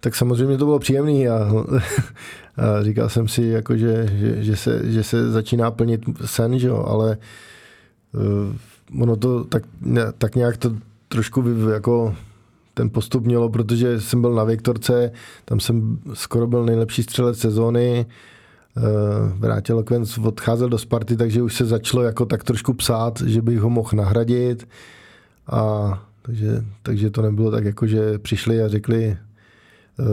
Tak 0.00 0.14
samozřejmě 0.14 0.58
to 0.58 0.64
bylo 0.64 0.78
příjemný 0.78 1.28
a, 1.28 1.34
a 2.56 2.82
říkal 2.82 3.08
jsem 3.08 3.28
si, 3.28 3.42
jako, 3.42 3.76
že, 3.76 4.06
že, 4.06 4.44
že, 4.44 4.56
se, 4.56 4.92
že 4.92 5.02
se 5.02 5.30
začíná 5.30 5.70
plnit 5.70 6.00
sen, 6.24 6.58
že 6.58 6.68
jo, 6.68 6.84
ale 6.88 7.18
uh, 8.12 9.02
ono 9.02 9.16
to 9.16 9.44
tak, 9.44 9.62
tak 10.18 10.34
nějak 10.34 10.56
to 10.56 10.76
trošku 11.08 11.44
jako 11.72 12.16
ten 12.74 12.90
postup 12.90 13.24
mělo, 13.24 13.48
protože 13.48 14.00
jsem 14.00 14.20
byl 14.20 14.34
na 14.34 14.44
Viktorce, 14.44 15.12
tam 15.44 15.60
jsem 15.60 15.98
skoro 16.14 16.46
byl 16.46 16.64
nejlepší 16.64 17.02
střelec 17.02 17.38
sezóny, 17.38 18.06
uh, 18.76 18.82
vrátil 19.38 19.76
Lokvenc, 19.76 20.18
odcházel 20.18 20.68
do 20.68 20.78
Sparty, 20.78 21.16
takže 21.16 21.42
už 21.42 21.54
se 21.54 21.64
začalo 21.64 22.02
jako 22.02 22.26
tak 22.26 22.44
trošku 22.44 22.74
psát, 22.74 23.20
že 23.26 23.42
bych 23.42 23.60
ho 23.60 23.70
mohl 23.70 23.90
nahradit. 23.94 24.68
A 25.46 26.02
takže, 26.22 26.64
takže 26.82 27.10
to 27.10 27.22
nebylo 27.22 27.50
tak 27.50 27.64
jako, 27.64 27.86
že 27.86 28.18
přišli 28.18 28.62
a 28.62 28.68
řekli, 28.68 29.16
uh, 29.98 30.06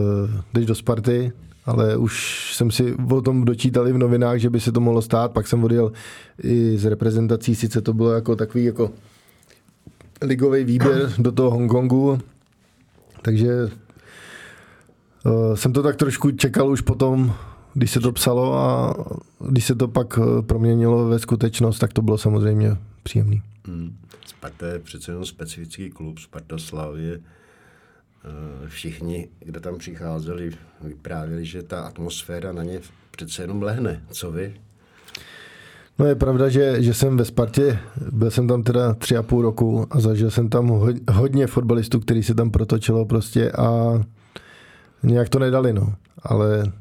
jdeš 0.53 0.65
do 0.65 0.75
Sparty, 0.75 1.31
ale 1.65 1.97
už 1.97 2.45
jsem 2.55 2.71
si 2.71 2.95
o 3.11 3.21
tom 3.21 3.45
dočítal 3.45 3.87
i 3.87 3.91
v 3.91 3.97
novinách, 3.97 4.37
že 4.37 4.49
by 4.49 4.59
se 4.59 4.71
to 4.71 4.79
mohlo 4.79 5.01
stát, 5.01 5.31
pak 5.31 5.47
jsem 5.47 5.63
odjel 5.63 5.91
i 6.43 6.77
z 6.77 6.85
reprezentací, 6.85 7.55
sice 7.55 7.81
to 7.81 7.93
bylo 7.93 8.11
jako 8.11 8.35
takový 8.35 8.63
jako 8.63 8.91
ligový 10.21 10.63
výběr 10.63 11.11
do 11.17 11.31
toho 11.31 11.51
Hongkongu, 11.51 12.19
takže 13.27 13.69
uh, 15.25 15.55
jsem 15.55 15.73
to 15.73 15.83
tak 15.83 15.95
trošku 15.95 16.31
čekal 16.31 16.69
už 16.69 16.81
potom, 16.81 17.33
když 17.73 17.91
se 17.91 17.99
to 17.99 18.11
psalo 18.11 18.53
a 18.53 18.95
když 19.49 19.65
se 19.65 19.75
to 19.75 19.87
pak 19.87 20.19
proměnilo 20.41 21.07
ve 21.07 21.19
skutečnost, 21.19 21.79
tak 21.79 21.93
to 21.93 22.01
bylo 22.01 22.17
samozřejmě 22.17 22.77
příjemný. 23.03 23.41
Hmm. 23.67 23.97
Sparta 24.25 24.67
je 24.67 24.79
přece 24.79 25.11
jenom 25.11 25.25
specifický 25.25 25.89
klub, 25.89 26.19
Sparta 26.19 26.57
Eh, 28.27 28.69
všichni, 28.69 29.29
kdo 29.39 29.59
tam 29.59 29.77
přicházeli, 29.77 30.51
vyprávěli, 30.81 31.45
že 31.45 31.63
ta 31.63 31.81
atmosféra 31.81 32.51
na 32.51 32.63
ně 32.63 32.79
přece 33.11 33.43
jenom 33.43 33.61
lehne. 33.61 34.03
Co 34.11 34.31
vy? 34.31 34.61
No 35.99 36.05
je 36.05 36.15
pravda, 36.15 36.49
že, 36.49 36.83
že 36.83 36.93
jsem 36.93 37.17
ve 37.17 37.25
Spartě, 37.25 37.79
byl 38.11 38.31
jsem 38.31 38.47
tam 38.47 38.63
teda 38.63 38.93
tři 38.93 39.17
a 39.17 39.23
půl 39.23 39.41
roku 39.41 39.87
a 39.91 39.99
zažil 39.99 40.31
jsem 40.31 40.49
tam 40.49 40.67
hodně 41.11 41.47
fotbalistů, 41.47 41.99
který 41.99 42.23
se 42.23 42.35
tam 42.35 42.51
protočilo 42.51 43.05
prostě 43.05 43.51
a 43.51 43.99
nějak 45.03 45.29
to 45.29 45.39
nedali, 45.39 45.73
no. 45.73 45.93
Ale 46.23 46.71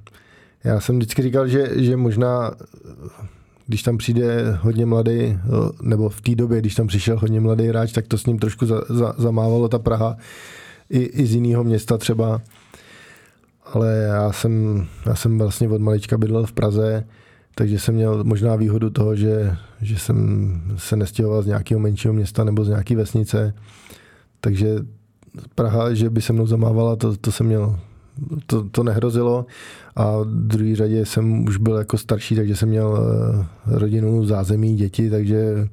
já 0.65 0.81
jsem 0.81 0.97
vždycky 0.97 1.23
říkal, 1.23 1.49
že, 1.49 1.85
že 1.85 1.97
možná 1.97 2.51
když 3.67 3.83
tam 3.83 3.99
přijde 3.99 4.59
hodně 4.61 4.87
mladý, 4.87 5.39
nebo 5.83 6.09
v 6.09 6.21
té 6.21 6.35
době, 6.35 6.61
když 6.61 6.75
tam 6.75 6.87
přišel 6.87 7.19
hodně 7.19 7.41
mladý 7.41 7.67
hráč, 7.69 7.93
tak 7.93 8.09
to 8.09 8.19
s 8.19 8.27
ním 8.27 8.39
trošku 8.39 8.67
za, 8.67 8.81
za, 8.89 9.15
zamávalo 9.19 9.69
ta 9.69 9.79
Praha 9.79 10.17
i, 10.91 10.99
i 10.99 11.27
z 11.27 11.35
jiného 11.35 11.65
města 11.65 11.99
třeba. 11.99 12.41
Ale 13.65 13.97
já 13.97 14.33
jsem, 14.33 14.87
já 15.07 15.15
jsem 15.15 15.39
vlastně 15.39 15.69
od 15.69 15.81
malička 15.81 16.19
bydlel 16.19 16.47
v 16.47 16.53
Praze, 16.53 17.05
takže 17.59 17.79
jsem 17.79 17.95
měl 17.95 18.25
možná 18.25 18.57
výhodu 18.57 18.91
toho, 18.91 19.17
že, 19.17 19.57
že 19.81 19.99
jsem 19.99 20.17
se 20.77 20.97
nestěhoval 20.97 21.43
z 21.43 21.47
nějakého 21.47 21.81
menšího 21.81 22.15
města 22.15 22.45
nebo 22.45 22.65
z 22.65 22.69
nějaké 22.69 22.97
vesnice. 22.97 23.55
Takže 24.41 24.77
Praha, 25.55 25.95
že 25.95 26.11
by 26.11 26.23
se 26.23 26.33
mnou 26.33 26.47
zamávala, 26.47 26.97
to, 26.97 27.17
to 27.17 27.33
jsem 27.33 27.47
měl, 27.47 27.81
to, 28.47 28.69
to 28.69 28.83
nehrozilo. 28.83 29.47
A 29.97 30.19
v 30.19 30.25
druhé 30.25 30.77
řadě 30.77 31.07
jsem 31.07 31.45
už 31.45 31.57
byl 31.57 31.77
jako 31.77 31.99
starší, 31.99 32.37
takže 32.37 32.57
jsem 32.57 32.69
měl 32.69 32.99
eh, 32.99 33.79
rodinu, 33.79 34.25
zázemí, 34.25 34.77
děti, 34.77 35.11
takže 35.11 35.69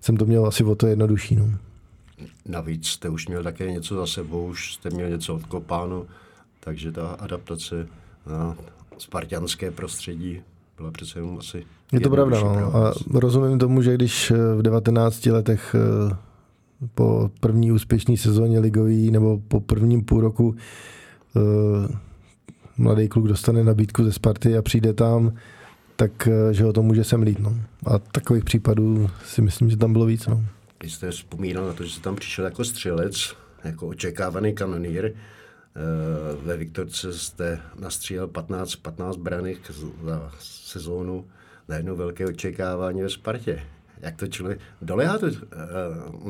jsem 0.00 0.16
to 0.16 0.26
měl 0.26 0.46
asi 0.46 0.64
o 0.64 0.74
to 0.74 0.86
jednodušší. 0.86 1.36
No. 1.36 1.50
Navíc 2.46 2.86
jste 2.86 3.08
už 3.08 3.28
měl 3.28 3.42
také 3.42 3.70
něco 3.70 3.96
za 3.96 4.06
sebou, 4.06 4.46
už 4.46 4.74
jste 4.74 4.90
měl 4.90 5.08
něco 5.08 5.34
odkopáno, 5.34 6.06
takže 6.60 6.92
ta 6.92 7.08
adaptace 7.10 7.86
na 8.26 8.56
spartianské 8.98 9.70
prostředí 9.70 10.40
byla 10.76 10.90
přece 10.90 11.18
jenom 11.18 11.38
asi... 11.38 11.64
Je 11.92 12.00
to 12.00 12.10
pravda, 12.10 12.40
no. 12.40 12.76
A 12.76 12.94
rozumím 13.14 13.58
tomu, 13.58 13.82
že 13.82 13.94
když 13.94 14.30
eh, 14.30 14.34
v 14.56 14.62
19 14.62 15.26
letech 15.26 15.74
eh, 15.74 16.16
po 16.94 17.30
první 17.40 17.72
úspěšné 17.72 18.16
sezóně 18.16 18.58
ligový 18.58 19.10
nebo 19.10 19.40
po 19.48 19.60
prvním 19.60 20.04
půl 20.04 20.20
roku 20.20 20.56
eh, 21.36 21.96
mladý 22.76 23.08
kluk 23.08 23.28
dostane 23.28 23.64
nabídku 23.64 24.04
ze 24.04 24.12
Sparty 24.12 24.56
a 24.56 24.62
přijde 24.62 24.92
tam, 24.92 25.32
tak 25.96 26.28
že 26.50 26.64
ho 26.64 26.72
to 26.72 26.82
může 26.82 27.04
semlít. 27.04 27.38
No. 27.38 27.56
A 27.86 27.98
takových 27.98 28.44
případů 28.44 29.10
si 29.24 29.42
myslím, 29.42 29.70
že 29.70 29.76
tam 29.76 29.92
bylo 29.92 30.06
víc. 30.06 30.26
No. 30.26 30.44
Vy 30.82 30.90
jste 30.90 31.10
vzpomínal 31.10 31.66
na 31.66 31.72
to, 31.72 31.84
že 31.84 31.90
jste 31.90 32.00
tam 32.00 32.16
přišel 32.16 32.44
jako 32.44 32.64
střelec, 32.64 33.34
jako 33.64 33.88
očekávaný 33.88 34.54
kanonýr. 34.54 35.12
Eh, 35.76 36.36
ve 36.44 36.56
Viktorce 36.56 37.12
jste 37.12 37.60
nastřílel 37.78 38.28
15, 38.28 38.76
15 38.76 39.16
braných 39.16 39.70
za 40.04 40.32
sezónu 40.40 41.24
na 41.68 41.76
jedno 41.76 41.96
velké 41.96 42.26
očekávání 42.26 43.02
ve 43.02 43.10
Spartě. 43.10 43.62
Jak 44.00 44.16
to 44.16 44.26
člověk, 44.26 44.60
dolehá 44.82 45.18
to 45.18 45.26
eh, 45.26 45.30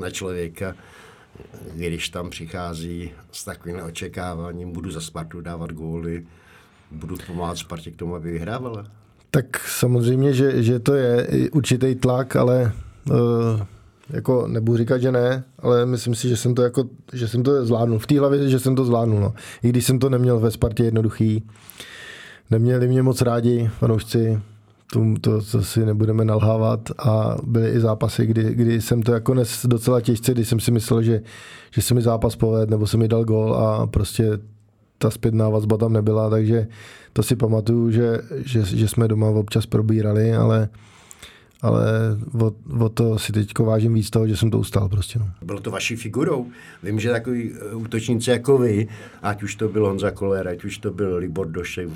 na 0.01 0.11
člověka, 0.11 0.75
když 1.75 2.09
tam 2.09 2.31
přichází 2.31 3.13
s 3.33 3.45
takovým 3.45 3.83
očekáváním, 3.83 4.73
budu 4.73 4.91
za 4.91 5.01
Spartu 5.01 5.41
dávat 5.41 5.73
góly, 5.73 6.27
budu 6.91 7.17
pomáhat 7.27 7.59
Spartě 7.59 7.91
k 7.91 7.97
tomu, 7.97 8.15
aby 8.15 8.31
vyhrávala? 8.31 8.87
Tak 9.31 9.69
samozřejmě, 9.69 10.33
že, 10.33 10.63
že 10.63 10.79
to 10.79 10.95
je 10.95 11.27
určitý 11.53 11.95
tlak, 11.95 12.37
ale 12.37 12.73
uh 13.11 13.63
jako 14.11 14.47
nebudu 14.49 14.79
říkat, 14.79 14.99
že 14.99 15.13
ne, 15.13 15.45
ale 15.59 15.87
myslím 15.87 16.15
si, 16.15 16.29
že 16.29 16.37
jsem 16.37 16.55
to 16.55 16.63
jako, 16.63 16.85
že 17.13 17.29
jsem 17.29 17.43
to 17.43 17.67
zvládnul. 17.67 17.99
V 17.99 18.07
té 18.07 18.19
hlavě, 18.19 18.49
že 18.49 18.59
jsem 18.59 18.75
to 18.77 18.85
zvládnul. 18.85 19.21
No. 19.21 19.35
I 19.63 19.69
když 19.69 19.85
jsem 19.85 19.99
to 19.99 20.11
neměl 20.11 20.41
ve 20.41 20.51
Spartě 20.51 20.85
jednoduchý, 20.85 21.47
neměli 22.51 22.89
mě 22.89 23.03
moc 23.03 23.23
rádi 23.23 23.71
fanoušci, 23.79 24.41
to, 24.93 25.01
to, 25.21 25.43
to 25.43 25.63
si 25.63 25.87
nebudeme 25.87 26.25
nalhávat 26.25 26.91
a 26.99 27.37
byly 27.43 27.71
i 27.71 27.81
zápasy, 27.81 28.27
kdy, 28.27 28.55
kdy 28.55 28.81
jsem 28.81 29.03
to 29.03 29.13
jako 29.13 29.35
nes 29.35 29.67
docela 29.67 30.01
těžce, 30.01 30.33
kdy 30.33 30.45
jsem 30.45 30.61
si 30.61 30.71
myslel, 30.71 31.03
že, 31.03 31.23
že 31.71 31.83
se 31.83 31.95
mi 31.95 32.03
zápas 32.03 32.37
poved, 32.37 32.71
nebo 32.71 32.87
se 32.87 32.97
mi 32.97 33.09
dal 33.09 33.25
gol 33.25 33.55
a 33.55 33.87
prostě 33.87 34.39
ta 34.99 35.11
zpětná 35.11 35.49
vazba 35.49 35.77
tam 35.77 35.93
nebyla, 35.93 36.31
takže 36.31 36.67
to 37.13 37.23
si 37.23 37.37
pamatuju, 37.37 37.91
že, 37.91 38.19
že, 38.45 38.63
že 38.63 38.89
jsme 38.89 39.09
doma 39.09 39.29
občas 39.29 39.67
probírali, 39.67 40.35
ale 40.35 40.69
ale 41.63 41.85
o, 42.41 42.53
o 42.85 42.89
to 42.89 43.19
si 43.19 43.33
teď 43.33 43.59
vážím 43.59 43.95
víc 43.95 44.11
toho, 44.11 44.29
že 44.29 44.37
jsem 44.37 44.51
to 44.51 44.59
ustal 44.59 44.89
prostě. 44.89 45.19
No. 45.19 45.31
Bylo 45.43 45.61
to 45.61 45.71
vaší 45.71 45.97
figurou. 45.97 46.47
Vím, 46.83 47.01
že 47.01 47.11
takový 47.11 47.53
eh, 47.53 47.75
útočníci 47.75 48.31
jako 48.31 48.59
vy, 48.59 48.89
ať 49.23 49.43
už 49.43 49.55
to 49.55 49.69
byl 49.69 49.87
Honza 49.87 50.11
Koller, 50.11 50.49
ať 50.49 50.65
už 50.65 50.79
to 50.79 50.91
byl 50.91 51.17
Libor 51.17 51.47
Došek, 51.47 51.89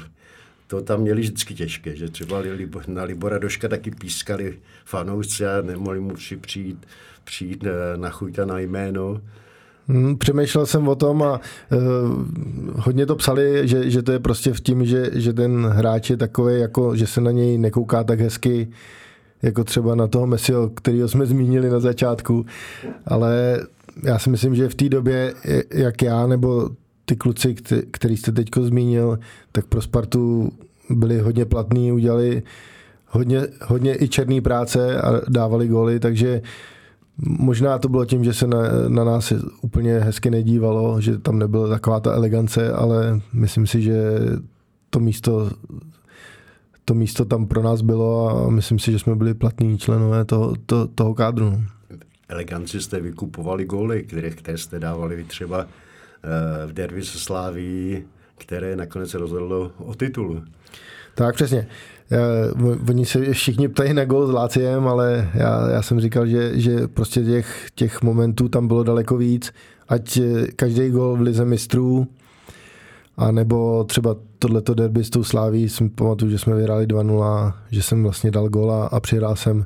to 0.67 0.83
tam 0.83 1.01
měli 1.01 1.21
vždycky 1.21 1.55
těžké, 1.55 1.97
že 1.97 2.09
třeba 2.09 2.43
na 2.87 3.03
Libora 3.03 3.39
Doška 3.39 3.69
taky 3.69 3.91
pískali 3.91 4.59
fanoušci 4.85 5.47
a 5.47 5.63
nemohli 5.63 6.01
mu 6.01 6.17
si 6.17 6.37
přijít, 6.37 6.87
přijít 7.25 7.65
eh, 7.65 7.97
na 7.97 8.11
chuť 8.11 8.39
a 8.39 8.45
na 8.45 8.59
jméno. 8.59 9.21
Hmm, 9.89 10.19
přemýšlel 10.19 10.67
jsem 10.67 10.89
o 10.89 10.95
tom 10.95 11.23
a 11.23 11.33
uh, 11.33 11.79
hodně 12.77 13.07
to 13.07 13.17
psali, 13.17 13.69
že, 13.69 13.91
že 13.91 14.03
to 14.03 14.13
je 14.13 14.19
prostě 14.19 14.53
v 14.53 14.61
tím, 14.61 14.87
že, 14.87 15.11
že 15.13 15.33
ten 15.33 15.67
hráč 15.67 16.11
je 16.11 16.17
takový, 16.17 16.61
jako, 16.61 16.97
že 16.97 17.07
se 17.07 17.21
na 17.21 17.31
něj 17.31 17.59
nekouká 17.59 18.05
tak 18.05 18.21
hezky, 18.21 18.69
jako 19.47 19.65
třeba 19.65 19.95
na 19.95 20.07
toho 20.07 20.27
Messiho, 20.27 20.69
kterého 20.69 21.09
jsme 21.09 21.27
zmínili 21.27 21.71
na 21.71 21.81
začátku, 21.81 22.47
ale 23.07 23.61
já 24.03 24.19
si 24.19 24.31
myslím, 24.31 24.55
že 24.55 24.69
v 24.69 24.75
té 24.75 24.89
době, 24.89 25.35
jak 25.75 26.03
já 26.03 26.27
nebo 26.27 26.71
ty 27.05 27.17
kluci, 27.17 27.55
který 27.91 28.17
jste 28.17 28.33
teď 28.33 28.49
zmínil, 28.61 29.19
tak 29.53 29.67
pro 29.67 29.83
Spartu 29.83 30.53
byli 30.91 31.21
hodně 31.21 31.45
platní, 31.45 31.93
udělali 31.93 32.43
hodně, 33.07 33.47
hodně 33.67 34.03
i 34.03 34.09
černý 34.09 34.41
práce 34.41 35.01
a 35.01 35.21
dávali 35.29 35.69
góly, 35.69 36.01
takže 36.01 36.43
možná 37.19 37.79
to 37.79 37.89
bylo 37.89 38.05
tím, 38.05 38.25
že 38.25 38.35
se 38.35 38.47
na, 38.47 38.59
na 38.89 39.05
nás 39.05 39.33
úplně 39.63 39.99
hezky 39.99 40.31
nedívalo, 40.31 41.01
že 41.01 41.19
tam 41.19 41.39
nebyla 41.39 41.69
taková 41.69 42.01
ta 42.01 42.13
elegance, 42.15 42.73
ale 42.73 43.21
myslím 43.33 43.67
si, 43.67 43.83
že 43.83 44.19
to 44.91 45.01
místo 45.01 45.51
to 46.89 46.95
místo 46.95 47.25
tam 47.25 47.47
pro 47.47 47.63
nás 47.63 47.83
bylo 47.83 48.31
a 48.31 48.51
myslím 48.51 48.79
si, 48.79 48.93
že 48.93 48.99
jsme 48.99 49.17
byli 49.17 49.35
platní 49.35 49.79
členové 49.79 50.25
toho, 50.25 50.55
to, 50.67 50.87
toho 50.87 51.15
kádru. 51.15 51.51
No. 51.51 51.63
Eleganci 52.29 52.81
jste 52.81 53.01
vykupovali 53.01 53.65
góly, 53.65 54.03
které, 54.03 54.31
které 54.31 54.59
jste 54.59 54.79
dávali 54.79 55.25
třeba 55.25 55.61
eh, 55.65 56.67
v 56.67 56.73
derby 56.73 57.05
se 57.05 57.19
Sláví, 57.19 58.05
které 58.39 58.77
nakonec 58.77 59.15
rozhodlo 59.15 59.73
o 59.79 59.95
titulu. 59.95 60.43
Tak 61.15 61.35
přesně. 61.35 61.67
Oni 62.89 63.07
se 63.07 63.33
všichni 63.33 63.69
ptají 63.69 63.95
na 63.95 64.05
gol 64.05 64.27
s 64.27 64.31
Láciem, 64.31 64.89
ale 64.89 65.31
já, 65.35 65.71
já 65.71 65.83
jsem 65.83 66.01
říkal, 66.01 66.27
že, 66.27 66.61
že 66.61 66.89
prostě 66.89 67.25
těch, 67.25 67.69
těch 67.75 68.03
momentů 68.03 68.49
tam 68.49 68.69
bylo 68.69 68.83
daleko 68.83 69.17
víc. 69.17 69.53
Ať 69.89 70.17
eh, 70.17 70.47
každý 70.57 70.91
gol 70.91 71.17
v 71.17 71.21
lize 71.21 71.45
mistrů, 71.45 72.07
a 73.17 73.33
nebo 73.33 73.85
třeba 73.85 74.17
tohleto 74.39 74.75
derby 74.75 75.05
s 75.05 75.11
tou 75.11 75.25
Sláví, 75.25 75.69
si 75.69 75.89
pamatuju, 75.89 76.31
že 76.31 76.39
jsme 76.39 76.55
vyhráli 76.55 76.87
2-0, 76.87 77.53
že 77.71 77.83
jsem 77.83 78.03
vlastně 78.03 78.31
dal 78.31 78.49
gola 78.49 78.87
a 78.87 79.01
přihrál 79.01 79.37
jsem 79.37 79.59
uh, 79.59 79.65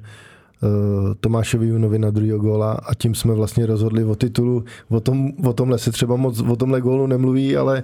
Tomášovi 1.21 1.67
Junovi 1.67 1.99
na 1.99 2.11
druhého 2.11 2.39
góla 2.39 2.73
a 2.73 2.95
tím 2.95 3.15
jsme 3.15 3.35
vlastně 3.35 3.67
rozhodli 3.67 4.05
o 4.05 4.15
titulu. 4.15 4.65
O, 4.89 5.01
tom, 5.01 5.31
o 5.45 5.53
tomhle 5.53 5.79
se 5.79 5.93
třeba 5.93 6.17
moc 6.17 6.41
o 6.41 6.57
tomhle 6.57 6.81
gólu 6.81 7.07
nemluví, 7.07 7.57
ale 7.57 7.83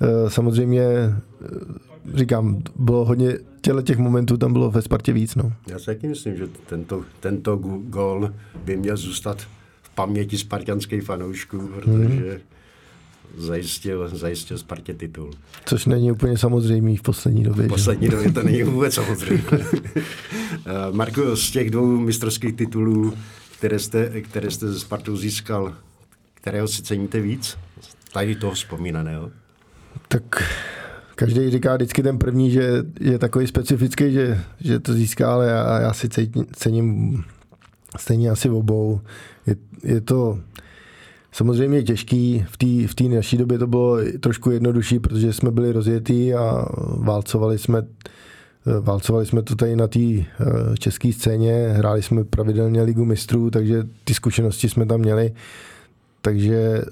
uh, 0.00 0.28
samozřejmě 0.28 0.86
uh, 1.40 2.16
říkám, 2.16 2.62
bylo 2.76 3.04
hodně 3.04 3.38
těle 3.60 3.82
těch 3.82 3.98
momentů 3.98 4.36
tam 4.36 4.52
bylo 4.52 4.70
ve 4.70 4.82
Spartě 4.82 5.12
víc. 5.12 5.34
No. 5.34 5.52
Já 5.70 5.78
si 5.78 5.86
taky 5.86 6.08
myslím, 6.08 6.36
že 6.36 6.48
tento, 6.66 7.02
tento 7.20 7.56
gól 7.90 8.30
by 8.64 8.76
měl 8.76 8.96
zůstat 8.96 9.40
v 9.82 9.94
paměti 9.94 10.38
spartianských 10.38 11.02
fanoušků, 11.02 11.58
protože 11.58 12.30
hmm 12.30 12.40
zajistil, 13.36 14.08
zajistil 14.08 14.58
Spartě 14.58 14.94
titul. 14.94 15.30
Což 15.64 15.86
není 15.86 16.12
úplně 16.12 16.38
samozřejmý 16.38 16.96
v 16.96 17.02
poslední 17.02 17.44
době. 17.44 17.66
V 17.66 17.68
poslední 17.68 18.08
době 18.08 18.32
to 18.32 18.42
není 18.42 18.62
vůbec 18.72 18.94
samozřejmé. 18.94 19.42
Eh, 20.66 20.92
Marko, 20.92 21.36
z 21.36 21.50
těch 21.50 21.70
dvou 21.70 21.86
mistrovských 21.86 22.56
titulů, 22.56 23.14
které 23.58 23.78
jste, 23.78 24.20
které 24.20 24.50
jste 24.50 24.72
ze 24.72 24.80
Spartou 24.80 25.16
získal, 25.16 25.74
kterého 26.34 26.68
si 26.68 26.82
ceníte 26.82 27.20
víc? 27.20 27.58
Tady 28.12 28.34
toho 28.34 28.52
vzpomínaného. 28.52 29.30
Tak 30.08 30.42
každý 31.14 31.50
říká 31.50 31.74
vždycky 31.74 32.02
ten 32.02 32.18
první, 32.18 32.50
že 32.50 32.84
je 33.00 33.18
takový 33.18 33.46
specifický, 33.46 34.12
že, 34.12 34.40
že 34.60 34.80
to 34.80 34.92
získá, 34.92 35.32
ale 35.32 35.46
já, 35.46 35.80
já 35.80 35.92
si 35.92 36.08
cením 36.52 37.24
stejně 37.96 38.30
asi 38.30 38.50
obou. 38.50 39.00
Je, 39.46 39.56
je 39.82 40.00
to 40.00 40.38
samozřejmě 41.36 41.82
těžký. 41.82 42.44
V 42.48 42.94
té 42.94 43.04
v 43.04 43.14
naší 43.14 43.36
době 43.36 43.58
to 43.58 43.66
bylo 43.66 43.98
trošku 44.20 44.50
jednodušší, 44.50 44.98
protože 44.98 45.32
jsme 45.32 45.50
byli 45.50 45.72
rozjetí 45.72 46.34
a 46.34 46.68
válcovali 46.98 47.58
jsme 47.58 47.82
Válcovali 48.80 49.26
jsme 49.26 49.42
to 49.42 49.56
tady 49.56 49.76
na 49.76 49.88
té 49.88 50.00
eh, 50.00 50.24
české 50.78 51.12
scéně, 51.12 51.68
hráli 51.68 52.02
jsme 52.02 52.24
pravidelně 52.24 52.82
ligu 52.82 53.04
mistrů, 53.04 53.50
takže 53.50 53.82
ty 54.04 54.14
zkušenosti 54.14 54.68
jsme 54.68 54.86
tam 54.86 55.00
měli. 55.00 55.34
Takže 56.20 56.84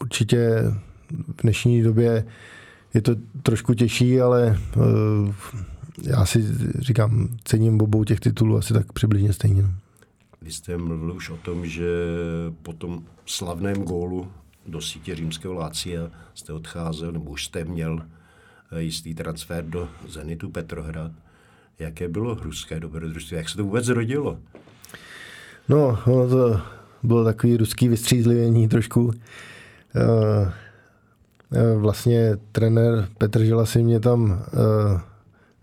určitě 0.00 0.64
v 1.10 1.42
dnešní 1.42 1.82
době 1.82 2.24
je 2.94 3.02
to 3.02 3.16
trošku 3.42 3.74
těžší, 3.74 4.20
ale 4.20 4.58
eh, 4.76 4.80
já 6.02 6.26
si 6.26 6.44
říkám, 6.78 7.28
cením 7.44 7.80
obou 7.80 8.04
těch 8.04 8.20
titulů 8.20 8.56
asi 8.56 8.74
tak 8.74 8.92
přibližně 8.92 9.32
stejně. 9.32 9.64
Vy 10.42 10.52
jste 10.52 10.76
mluvil 10.76 11.12
už 11.12 11.30
o 11.30 11.36
tom, 11.36 11.66
že 11.66 11.86
po 12.62 12.72
tom 12.72 13.04
slavném 13.26 13.76
gólu 13.76 14.32
do 14.66 14.80
sítě 14.80 15.14
římského 15.14 15.54
Lácia 15.54 16.10
jste 16.34 16.52
odcházel, 16.52 17.12
nebo 17.12 17.30
už 17.30 17.44
jste 17.44 17.64
měl 17.64 18.02
eh, 18.72 18.82
jistý 18.82 19.14
transfer 19.14 19.64
do 19.64 19.88
Zenitu 20.08 20.50
Petrohrad. 20.50 21.12
Jaké 21.78 22.08
bylo 22.08 22.34
ruské 22.34 22.80
dobrodružství? 22.80 23.36
Jak 23.36 23.48
se 23.48 23.56
to 23.56 23.64
vůbec 23.64 23.88
rodilo? 23.88 24.38
No, 25.68 25.98
ono 26.06 26.28
to 26.28 26.60
bylo 27.02 27.24
takový 27.24 27.56
ruský 27.56 27.88
vystřízlivění 27.88 28.68
trošku. 28.68 29.10
Eh, 29.96 30.52
eh, 31.52 31.76
vlastně 31.76 32.36
trenér 32.52 33.08
Petr 33.18 33.44
Žila 33.44 33.66
si 33.66 33.82
mě 33.82 34.00
tam 34.00 34.44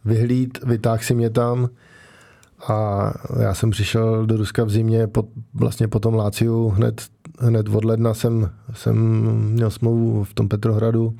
vyhlíd, 0.06 0.64
vytáhl 0.64 1.04
si 1.04 1.16
mě 1.16 1.30
tam, 1.30 1.70
a 2.68 3.14
já 3.42 3.54
jsem 3.54 3.70
přišel 3.70 4.26
do 4.26 4.38
Ruska 4.38 4.64
v 4.64 4.70
zimě, 4.70 5.08
pod, 5.08 5.26
vlastně 5.54 5.88
po 5.88 6.00
tom 6.00 6.14
Láciu, 6.14 6.70
hned, 6.70 7.02
hned 7.40 7.70
od 7.70 7.86
ledna 7.86 8.14
jsem, 8.14 8.50
jsem 8.74 8.96
měl 9.52 9.70
smlouvu 9.70 10.24
v 10.24 10.34
tom 10.34 10.48
Petrohradu. 10.48 11.16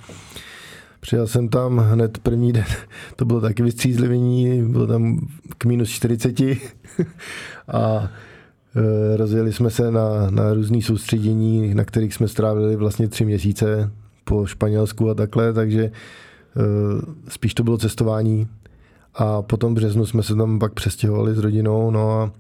Přijel 1.00 1.28
jsem 1.28 1.50
tam 1.50 1.78
hned 1.78 2.18
první 2.18 2.54
den, 2.54 2.66
to 3.16 3.26
bylo 3.26 3.42
taky 3.42 3.64
vystřízlivění, 3.64 4.72
bylo 4.72 4.88
tam 4.88 5.28
k 5.58 5.66
minus 5.66 5.90
40 5.90 6.40
a 7.68 8.10
e, 8.76 9.18
rozjeli 9.18 9.54
jsme 9.54 9.70
se 9.70 9.92
na, 9.92 10.30
na 10.30 10.54
různý 10.54 10.82
soustředění, 10.82 11.74
na 11.74 11.84
kterých 11.84 12.14
jsme 12.14 12.28
strávili 12.28 12.76
vlastně 12.76 13.08
tři 13.08 13.26
měsíce 13.26 13.92
po 14.24 14.46
Španělsku 14.46 15.10
a 15.10 15.14
takhle, 15.14 15.54
takže 15.54 15.84
e, 15.84 15.92
spíš 17.30 17.54
to 17.54 17.64
bylo 17.64 17.78
cestování 17.78 18.48
a 19.18 19.42
potom 19.42 19.74
v 19.74 19.76
březnu 19.76 20.06
jsme 20.06 20.24
se 20.24 20.36
tam 20.36 20.60
pak 20.60 20.74
přestěhovali 20.74 21.36
s 21.36 21.38
rodinou, 21.38 21.92
no 21.92 22.12
a, 22.12 22.32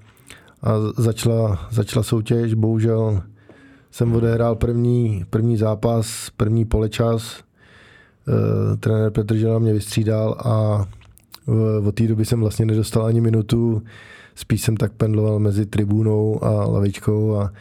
a 0.63 0.73
začala, 0.97 1.67
začala 1.71 2.03
soutěž, 2.03 2.53
bohužel 2.53 3.21
jsem 3.91 4.15
odehrál 4.15 4.55
první, 4.55 5.25
první 5.29 5.57
zápas, 5.57 6.29
první 6.37 6.65
polečas, 6.65 7.43
e, 8.73 8.77
trenér 8.77 9.11
Petr 9.11 9.35
Žela 9.35 9.59
mě 9.59 9.73
vystřídal 9.73 10.37
a 10.39 10.85
v, 11.47 11.87
od 11.87 11.95
té 11.95 12.07
doby 12.07 12.25
jsem 12.25 12.39
vlastně 12.39 12.65
nedostal 12.65 13.05
ani 13.05 13.21
minutu, 13.21 13.83
spíš 14.35 14.61
jsem 14.61 14.77
tak 14.77 14.91
pendloval 14.91 15.39
mezi 15.39 15.65
tribunou 15.65 16.43
a 16.43 16.49
lavičkou 16.51 17.35
a 17.35 17.53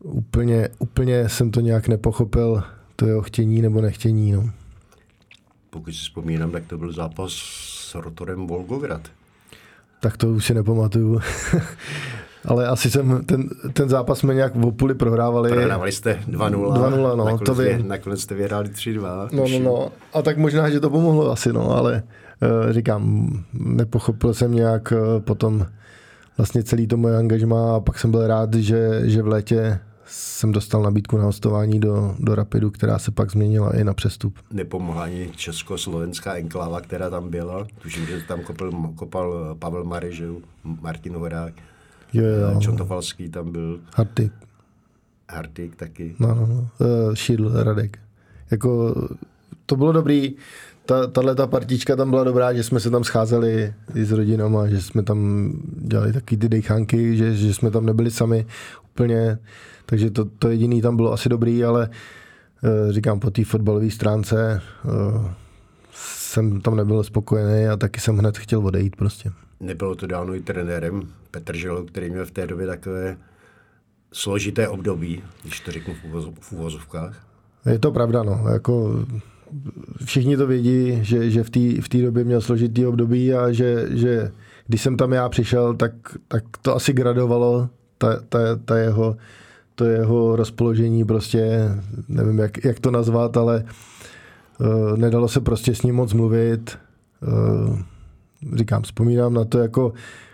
úplně, 0.00 0.68
úplně 0.78 1.28
jsem 1.28 1.50
to 1.50 1.60
nějak 1.60 1.88
nepochopil, 1.88 2.62
to 2.96 3.06
jeho 3.06 3.22
chtění 3.22 3.62
nebo 3.62 3.80
nechtění. 3.80 4.32
No. 4.32 4.50
Pokud 5.70 5.92
si 5.92 6.00
vzpomínám, 6.00 6.50
tak 6.50 6.66
to 6.66 6.78
byl 6.78 6.92
zápas 6.92 7.32
s 7.90 7.94
rotorem 7.94 8.46
Volgograd. 8.46 9.00
Tak 10.00 10.16
to 10.16 10.28
už 10.28 10.44
si 10.44 10.54
nepamatuju. 10.54 11.20
Ale 12.44 12.66
asi 12.66 12.90
jsem, 12.90 13.24
ten, 13.26 13.48
ten 13.72 13.88
zápas 13.88 14.18
jsme 14.18 14.34
nějak 14.34 14.54
v 14.54 14.70
půli 14.70 14.94
prohrávali. 14.94 15.50
Prohrávali 15.50 15.92
jste 15.92 16.18
2-0. 16.28 16.50
2-0, 16.50 16.90
no, 16.90 17.16
nakonec 17.16 17.40
to. 17.46 17.54
Vě, 17.54 17.78
nakonec 17.82 18.20
jste 18.20 18.34
vyhráli 18.34 18.68
3-2. 18.68 19.28
No, 19.32 19.48
no, 19.48 19.58
no. 19.58 19.92
A 20.12 20.22
tak 20.22 20.38
možná, 20.38 20.70
že 20.70 20.80
to 20.80 20.90
pomohlo 20.90 21.32
asi, 21.32 21.52
no, 21.52 21.70
ale 21.76 22.02
uh, 22.42 22.72
říkám, 22.72 23.30
nepochopil 23.52 24.34
jsem 24.34 24.54
nějak 24.54 24.92
uh, 24.92 25.20
potom 25.20 25.66
vlastně 26.36 26.62
celý 26.62 26.86
to 26.86 26.96
moje 26.96 27.16
angažma 27.16 27.76
a 27.76 27.80
pak 27.80 27.98
jsem 27.98 28.10
byl 28.10 28.26
rád, 28.26 28.54
že, 28.54 29.00
že 29.04 29.22
v 29.22 29.28
létě 29.28 29.80
jsem 30.10 30.52
dostal 30.52 30.82
nabídku 30.82 31.16
na 31.16 31.24
hostování 31.24 31.80
do, 31.80 32.14
do 32.18 32.34
Rapidu, 32.34 32.70
která 32.70 32.98
se 32.98 33.10
pak 33.10 33.30
změnila 33.30 33.76
i 33.76 33.84
na 33.84 33.94
přestup. 33.94 34.38
Nepomohla 34.52 35.02
ani 35.02 35.30
československá 35.36 36.34
enkláva, 36.34 36.80
která 36.80 37.10
tam 37.10 37.30
byla. 37.30 37.66
Tuším, 37.82 38.06
že 38.06 38.20
tam 38.28 38.40
kopal, 38.40 38.72
kopal 38.94 39.56
Pavel 39.58 39.84
Marežev, 39.84 40.30
Martin 40.64 41.14
Horák, 41.14 41.54
jo, 42.12 42.24
jo. 42.24 42.60
Čontofalský 42.60 43.28
tam 43.28 43.52
byl. 43.52 43.80
Hartik. 43.94 44.32
Hartik 45.30 45.76
taky. 45.76 46.14
No, 46.18 46.34
no, 46.34 46.46
no. 46.46 46.68
Uh, 46.78 47.14
Šídl, 47.14 47.62
Radek. 47.62 47.98
Jako, 48.50 48.94
to 49.66 49.76
bylo 49.76 49.92
dobrý. 49.92 50.34
Ta, 50.90 51.06
tahle 51.06 51.34
ta 51.34 51.46
partička 51.46 51.96
tam 51.96 52.10
byla 52.10 52.24
dobrá, 52.24 52.52
že 52.52 52.62
jsme 52.62 52.80
se 52.80 52.90
tam 52.90 53.04
scházeli 53.04 53.74
i 53.94 54.04
s 54.04 54.12
rodinama, 54.12 54.68
že 54.68 54.82
jsme 54.82 55.02
tam 55.02 55.50
dělali 55.76 56.12
taky 56.12 56.36
ty 56.36 56.48
dejchánky, 56.48 57.16
že, 57.16 57.34
že 57.34 57.54
jsme 57.54 57.70
tam 57.70 57.86
nebyli 57.86 58.10
sami 58.10 58.46
úplně. 58.90 59.38
Takže 59.86 60.10
to, 60.10 60.24
to 60.24 60.48
jediný 60.48 60.82
tam 60.82 60.96
bylo 60.96 61.12
asi 61.12 61.28
dobrý, 61.28 61.64
ale 61.64 61.90
eh, 62.64 62.92
říkám, 62.92 63.20
po 63.20 63.30
té 63.30 63.44
fotbalové 63.44 63.90
stránce 63.90 64.62
eh, 64.84 65.34
jsem 65.92 66.60
tam 66.60 66.76
nebyl 66.76 67.02
spokojený 67.04 67.68
a 67.68 67.76
taky 67.76 68.00
jsem 68.00 68.18
hned 68.18 68.38
chtěl 68.38 68.66
odejít 68.66 68.96
prostě. 68.96 69.32
Nebylo 69.60 69.94
to 69.94 70.06
dáno 70.06 70.34
i 70.34 70.40
trenérem 70.40 71.02
Petr 71.30 71.56
Žilo, 71.56 71.84
který 71.84 72.10
měl 72.10 72.26
v 72.26 72.30
té 72.30 72.46
době 72.46 72.66
takové 72.66 73.16
složité 74.12 74.68
období, 74.68 75.22
když 75.42 75.60
to 75.60 75.72
řeknu 75.72 75.94
v 76.40 76.52
úvozovkách? 76.52 77.26
Je 77.66 77.78
to 77.78 77.92
pravda, 77.92 78.22
no. 78.22 78.44
Jako 78.52 79.04
všichni 80.04 80.36
to 80.36 80.46
vědí, 80.46 80.98
že, 81.02 81.30
že 81.30 81.42
v 81.42 81.50
té 81.50 81.98
v 81.98 82.02
době 82.02 82.24
měl 82.24 82.40
složitý 82.40 82.86
období 82.86 83.34
a 83.34 83.52
že, 83.52 83.86
že 83.90 84.30
když 84.66 84.82
jsem 84.82 84.96
tam 84.96 85.12
já 85.12 85.28
přišel, 85.28 85.74
tak, 85.74 85.92
tak 86.28 86.44
to 86.62 86.76
asi 86.76 86.92
gradovalo, 86.92 87.68
ta, 87.98 88.20
ta, 88.28 88.38
ta 88.64 88.78
jeho, 88.78 89.16
to 89.74 89.84
jeho 89.84 90.36
rozpoložení 90.36 91.04
prostě, 91.04 91.68
nevím, 92.08 92.38
jak, 92.38 92.64
jak 92.64 92.80
to 92.80 92.90
nazvat, 92.90 93.36
ale 93.36 93.64
uh, 94.60 94.96
nedalo 94.96 95.28
se 95.28 95.40
prostě 95.40 95.74
s 95.74 95.82
ním 95.82 95.94
moc 95.94 96.12
mluvit. 96.12 96.78
Uh, 97.22 97.78
říkám, 98.54 98.82
vzpomínám 98.82 99.34
na 99.34 99.44
to, 99.44 99.58
jako 99.58 99.92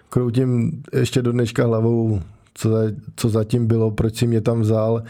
kroutím 0.09 0.83
ještě 0.92 1.22
do 1.22 1.33
dneška 1.33 1.66
hlavou, 1.66 2.20
co, 2.55 2.70
co 3.16 3.29
zatím 3.29 3.66
bylo, 3.66 3.90
proč 3.90 4.16
si 4.16 4.26
mě 4.26 4.40
tam 4.40 4.61
vzal 4.61 5.02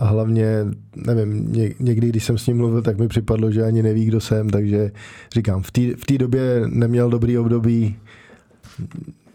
a 0.00 0.06
hlavně, 0.06 0.66
nevím, 0.96 1.52
někdy, 1.80 2.08
když 2.08 2.24
jsem 2.24 2.38
s 2.38 2.46
ním 2.46 2.56
mluvil, 2.56 2.82
tak 2.82 2.98
mi 2.98 3.08
připadlo, 3.08 3.50
že 3.50 3.62
ani 3.62 3.82
neví, 3.82 4.04
kdo 4.04 4.20
jsem, 4.20 4.50
takže 4.50 4.90
říkám, 5.32 5.62
v 5.96 6.06
té 6.06 6.18
době 6.18 6.62
neměl 6.66 7.10
dobrý 7.10 7.38
období, 7.38 7.96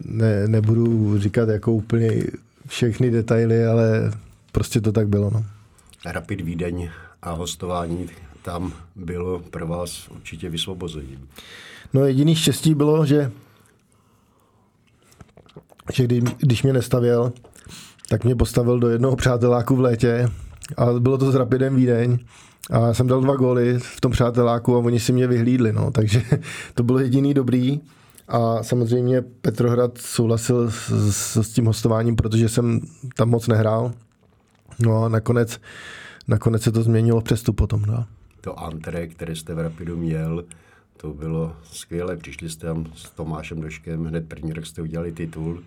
ne, 0.04 0.48
nebudu 0.48 1.18
říkat 1.18 1.48
jako 1.48 1.72
úplně 1.72 2.10
všechny 2.66 3.10
detaily, 3.10 3.66
ale 3.66 4.12
prostě 4.52 4.80
to 4.80 4.92
tak 4.92 5.08
bylo. 5.08 5.30
No. 5.30 5.44
Rapid 6.06 6.40
Vídeň 6.40 6.90
a 7.22 7.30
hostování 7.30 8.08
tam 8.42 8.72
bylo 8.96 9.38
pro 9.38 9.66
vás 9.66 10.08
určitě 10.08 10.50
vysvobození. 10.50 11.18
No 11.94 12.06
jediný 12.06 12.34
štěstí 12.34 12.74
bylo, 12.74 13.06
že, 13.06 13.32
že 15.92 16.04
kdy, 16.04 16.22
když 16.38 16.62
mě 16.62 16.72
nestavěl, 16.72 17.32
tak 18.08 18.24
mě 18.24 18.36
postavil 18.36 18.78
do 18.78 18.88
jednoho 18.88 19.16
přáteláku 19.16 19.76
v 19.76 19.80
létě 19.80 20.28
a 20.76 20.92
bylo 20.92 21.18
to 21.18 21.32
s 21.32 21.34
Rapidem 21.34 21.76
Vídeň 21.76 22.18
a 22.70 22.94
jsem 22.94 23.06
dal 23.06 23.20
dva 23.20 23.36
góly 23.36 23.78
v 23.78 24.00
tom 24.00 24.12
přáteláku 24.12 24.76
a 24.76 24.78
oni 24.78 25.00
si 25.00 25.12
mě 25.12 25.26
vyhlídli, 25.26 25.72
no, 25.72 25.90
takže 25.90 26.22
to 26.74 26.82
bylo 26.82 26.98
jediný 26.98 27.34
dobrý. 27.34 27.80
A 28.28 28.62
samozřejmě 28.62 29.22
Petrohrad 29.22 29.98
souhlasil 29.98 30.70
s, 30.70 31.36
s, 31.36 31.52
tím 31.52 31.66
hostováním, 31.66 32.16
protože 32.16 32.48
jsem 32.48 32.80
tam 33.16 33.28
moc 33.28 33.48
nehrál. 33.48 33.92
No 34.78 35.04
a 35.04 35.08
nakonec, 35.08 35.60
nakonec 36.28 36.62
se 36.62 36.72
to 36.72 36.82
změnilo 36.82 37.20
přestup 37.20 37.56
potom. 37.56 37.82
No. 37.82 38.06
To 38.40 38.60
antre, 38.60 39.06
které 39.06 39.36
jste 39.36 39.54
v 39.54 39.58
Rapidu 39.58 39.96
měl, 39.96 40.44
to 40.96 41.12
bylo 41.12 41.52
skvělé. 41.72 42.16
Přišli 42.16 42.50
jste 42.50 42.66
tam 42.66 42.86
s 42.94 43.10
Tomášem 43.10 43.60
Doškem, 43.60 44.04
hned 44.04 44.28
první 44.28 44.52
rok 44.52 44.66
jste 44.66 44.82
udělali 44.82 45.12
titul. 45.12 45.62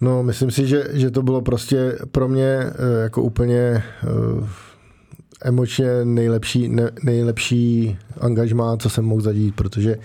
No, 0.00 0.22
myslím 0.22 0.50
si, 0.50 0.66
že, 0.66 0.84
že 0.92 1.10
to 1.10 1.22
bylo 1.22 1.42
prostě 1.42 1.98
pro 2.10 2.28
mě 2.28 2.44
eh, 2.44 3.02
jako 3.02 3.22
úplně 3.22 3.84
uh, 4.38 4.48
emočně 5.42 6.04
nejlepší, 6.04 6.68
ne, 6.68 6.90
nejlepší 7.02 7.98
angažmá, 8.20 8.76
co 8.76 8.90
jsem 8.90 9.04
mohl 9.04 9.20
zadít, 9.20 9.56
protože 9.56 9.96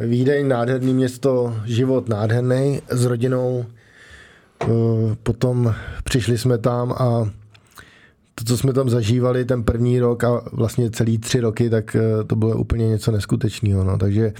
Vídeň, 0.00 0.48
nádherný 0.48 0.94
město, 0.94 1.56
život 1.64 2.08
nádherný 2.08 2.82
s 2.90 3.04
rodinou. 3.04 3.64
Uh, 4.68 5.14
potom 5.22 5.74
přišli 6.04 6.38
jsme 6.38 6.58
tam 6.58 6.92
a 6.92 7.30
to, 8.40 8.44
co 8.44 8.56
jsme 8.56 8.72
tam 8.72 8.90
zažívali 8.90 9.44
ten 9.44 9.64
první 9.64 10.00
rok 10.00 10.24
a 10.24 10.42
vlastně 10.52 10.90
celý 10.90 11.18
tři 11.18 11.40
roky, 11.40 11.70
tak 11.70 11.96
eh, 11.96 12.24
to 12.24 12.36
bylo 12.36 12.56
úplně 12.56 12.88
něco 12.88 13.12
neskutečného. 13.12 13.84
No. 13.84 13.98
Takže 13.98 14.32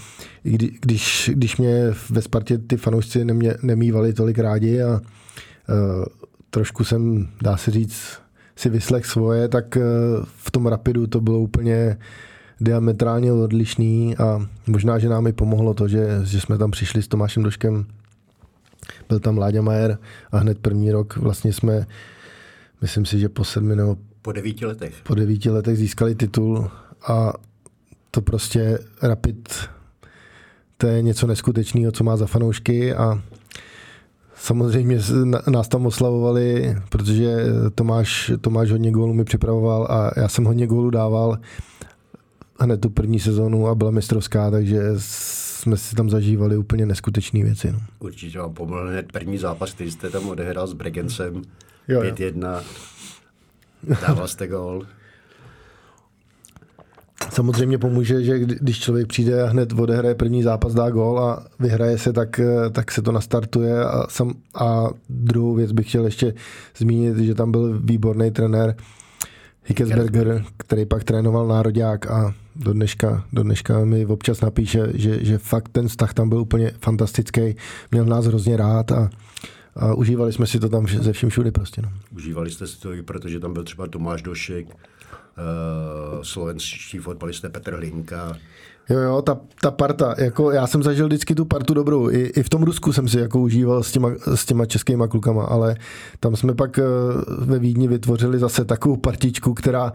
kdy, 0.42 0.70
když, 0.80 1.30
když 1.34 1.56
mě 1.56 1.92
ve 2.10 2.22
Spartě 2.22 2.58
ty 2.58 2.76
fanoušci 2.76 3.24
nemě, 3.24 3.54
nemývali 3.62 4.12
tolik 4.12 4.38
rádi 4.38 4.82
a 4.82 4.90
uh, 4.90 6.04
trošku 6.50 6.84
jsem, 6.84 7.28
dá 7.42 7.56
se 7.56 7.70
říct, 7.70 8.18
si 8.56 8.68
vyslech 8.68 9.06
svoje, 9.06 9.48
tak 9.48 9.76
uh, 9.76 9.82
v 10.24 10.50
tom 10.50 10.66
Rapidu 10.66 11.06
to 11.06 11.20
bylo 11.20 11.38
úplně 11.38 11.98
diametrálně 12.60 13.32
odlišný 13.32 14.16
a 14.16 14.46
možná, 14.66 14.98
že 14.98 15.08
nám 15.08 15.26
i 15.26 15.32
pomohlo 15.32 15.74
to, 15.74 15.88
že, 15.88 16.20
že 16.24 16.40
jsme 16.40 16.58
tam 16.58 16.70
přišli 16.70 17.02
s 17.02 17.08
Tomášem 17.08 17.42
Doškem, 17.42 17.86
byl 19.08 19.20
tam 19.20 19.38
Láďa 19.38 19.62
Majer 19.62 19.98
a 20.32 20.38
hned 20.38 20.58
první 20.58 20.92
rok 20.92 21.16
vlastně 21.16 21.52
jsme 21.52 21.86
myslím 22.82 23.04
si, 23.06 23.18
že 23.18 23.28
po 23.28 23.44
sedmi 23.44 23.76
nebo 23.76 23.96
po 24.22 24.32
devíti 24.32 24.66
letech. 24.66 24.94
Po 25.02 25.14
devíti 25.14 25.50
letech 25.50 25.76
získali 25.76 26.14
titul 26.14 26.70
a 27.08 27.32
to 28.10 28.22
prostě 28.22 28.78
Rapid, 29.02 29.54
to 30.76 30.86
je 30.86 31.02
něco 31.02 31.26
neskutečného, 31.26 31.92
co 31.92 32.04
má 32.04 32.16
za 32.16 32.26
fanoušky 32.26 32.94
a 32.94 33.22
samozřejmě 34.34 34.98
nás 35.48 35.68
tam 35.68 35.86
oslavovali, 35.86 36.76
protože 36.88 37.36
Tomáš, 37.74 38.32
Tomáš 38.40 38.70
hodně 38.70 38.90
gólů 38.90 39.14
mi 39.14 39.24
připravoval 39.24 39.86
a 39.90 40.10
já 40.20 40.28
jsem 40.28 40.44
hodně 40.44 40.66
gólů 40.66 40.90
dával 40.90 41.38
hned 42.60 42.80
tu 42.80 42.90
první 42.90 43.20
sezónu 43.20 43.68
a 43.68 43.74
byla 43.74 43.90
mistrovská, 43.90 44.50
takže 44.50 44.80
jsme 44.96 45.76
si 45.76 45.96
tam 45.96 46.10
zažívali 46.10 46.56
úplně 46.56 46.86
neskutečné 46.86 47.42
věci. 47.42 47.72
No. 47.72 47.78
Určitě 47.98 48.38
vám 48.38 48.54
pomohl 48.54 48.88
hned 48.88 49.12
první 49.12 49.38
zápas, 49.38 49.72
který 49.74 49.90
jste 49.90 50.10
tam 50.10 50.28
odehrál 50.28 50.66
s 50.66 50.72
Bregencem 50.72 51.42
5-1. 51.88 52.62
Dával 54.06 54.28
jste 54.28 54.46
gól. 54.46 54.86
Samozřejmě 57.30 57.78
pomůže, 57.78 58.24
že 58.24 58.38
když 58.38 58.80
člověk 58.80 59.06
přijde 59.06 59.42
a 59.42 59.46
hned 59.46 59.72
odehraje 59.72 60.14
první 60.14 60.42
zápas, 60.42 60.74
dá 60.74 60.90
gól 60.90 61.20
a 61.20 61.46
vyhraje 61.58 61.98
se, 61.98 62.12
tak, 62.12 62.40
tak 62.72 62.92
se 62.92 63.02
to 63.02 63.12
nastartuje. 63.12 63.84
A, 63.84 64.06
sam, 64.08 64.34
a 64.54 64.88
druhou 65.08 65.54
věc 65.54 65.72
bych 65.72 65.88
chtěl 65.88 66.04
ještě 66.04 66.34
zmínit, 66.76 67.16
že 67.16 67.34
tam 67.34 67.50
byl 67.50 67.80
výborný 67.80 68.30
trenér 68.30 68.76
Hickesberger, 69.64 70.44
který 70.56 70.86
pak 70.86 71.04
trénoval 71.04 71.46
národák 71.46 72.10
a 72.10 72.34
do 72.56 72.72
dneška, 72.72 73.24
do 73.32 73.42
dneška 73.42 73.84
mi 73.84 74.06
občas 74.06 74.40
napíše, 74.40 74.86
že, 74.94 75.24
že 75.24 75.38
fakt 75.38 75.68
ten 75.68 75.88
vztah 75.88 76.14
tam 76.14 76.28
byl 76.28 76.38
úplně 76.38 76.72
fantastický, 76.80 77.56
měl 77.90 78.04
nás 78.04 78.26
hrozně 78.26 78.56
rád 78.56 78.92
a, 78.92 79.10
a 79.76 79.94
užívali 79.94 80.32
jsme 80.32 80.46
si 80.46 80.60
to 80.60 80.68
tam 80.68 80.86
ze 80.86 81.12
vším 81.12 81.28
všude 81.28 81.52
prostě. 81.52 81.82
No. 81.82 81.92
Užívali 82.14 82.50
jste 82.50 82.66
si 82.66 82.80
to 82.80 82.92
i 82.92 83.02
protože 83.02 83.40
tam 83.40 83.52
byl 83.52 83.64
třeba 83.64 83.86
Tomáš 83.86 84.22
Došek, 84.22 84.66
uh, 84.66 84.74
slovenský 86.22 86.98
fotbalisté 86.98 87.48
Petr 87.48 87.74
Hlinka. 87.74 88.36
Jo, 88.90 88.98
jo, 88.98 89.22
ta, 89.22 89.38
ta 89.60 89.70
parta, 89.70 90.14
jako 90.18 90.50
já 90.50 90.66
jsem 90.66 90.82
zažil 90.82 91.06
vždycky 91.06 91.34
tu 91.34 91.44
partu 91.44 91.74
dobrou. 91.74 92.10
I, 92.10 92.20
I 92.36 92.42
v 92.42 92.48
tom 92.48 92.62
Rusku 92.62 92.92
jsem 92.92 93.08
si 93.08 93.18
jako 93.18 93.40
užíval 93.40 93.82
s 93.82 93.92
těma, 93.92 94.10
s 94.34 94.46
těma 94.46 94.66
českýma 94.66 95.08
klukama, 95.08 95.44
ale 95.44 95.76
tam 96.20 96.36
jsme 96.36 96.54
pak 96.54 96.78
uh, 96.78 97.44
ve 97.46 97.58
Vídni 97.58 97.88
vytvořili 97.88 98.38
zase 98.38 98.64
takovou 98.64 98.96
partičku, 98.96 99.54
která 99.54 99.92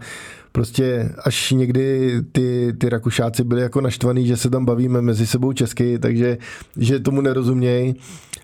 prostě 0.52 1.12
až 1.24 1.50
někdy 1.50 2.12
ty, 2.32 2.72
ty 2.78 2.88
Rakušáci 2.88 3.44
byli 3.44 3.62
jako 3.62 3.80
naštvaný, 3.80 4.26
že 4.26 4.36
se 4.36 4.50
tam 4.50 4.64
bavíme 4.64 5.02
mezi 5.02 5.26
sebou 5.26 5.52
česky, 5.52 5.98
takže 5.98 6.38
že 6.76 7.00
tomu 7.00 7.20
nerozumějí, 7.20 7.94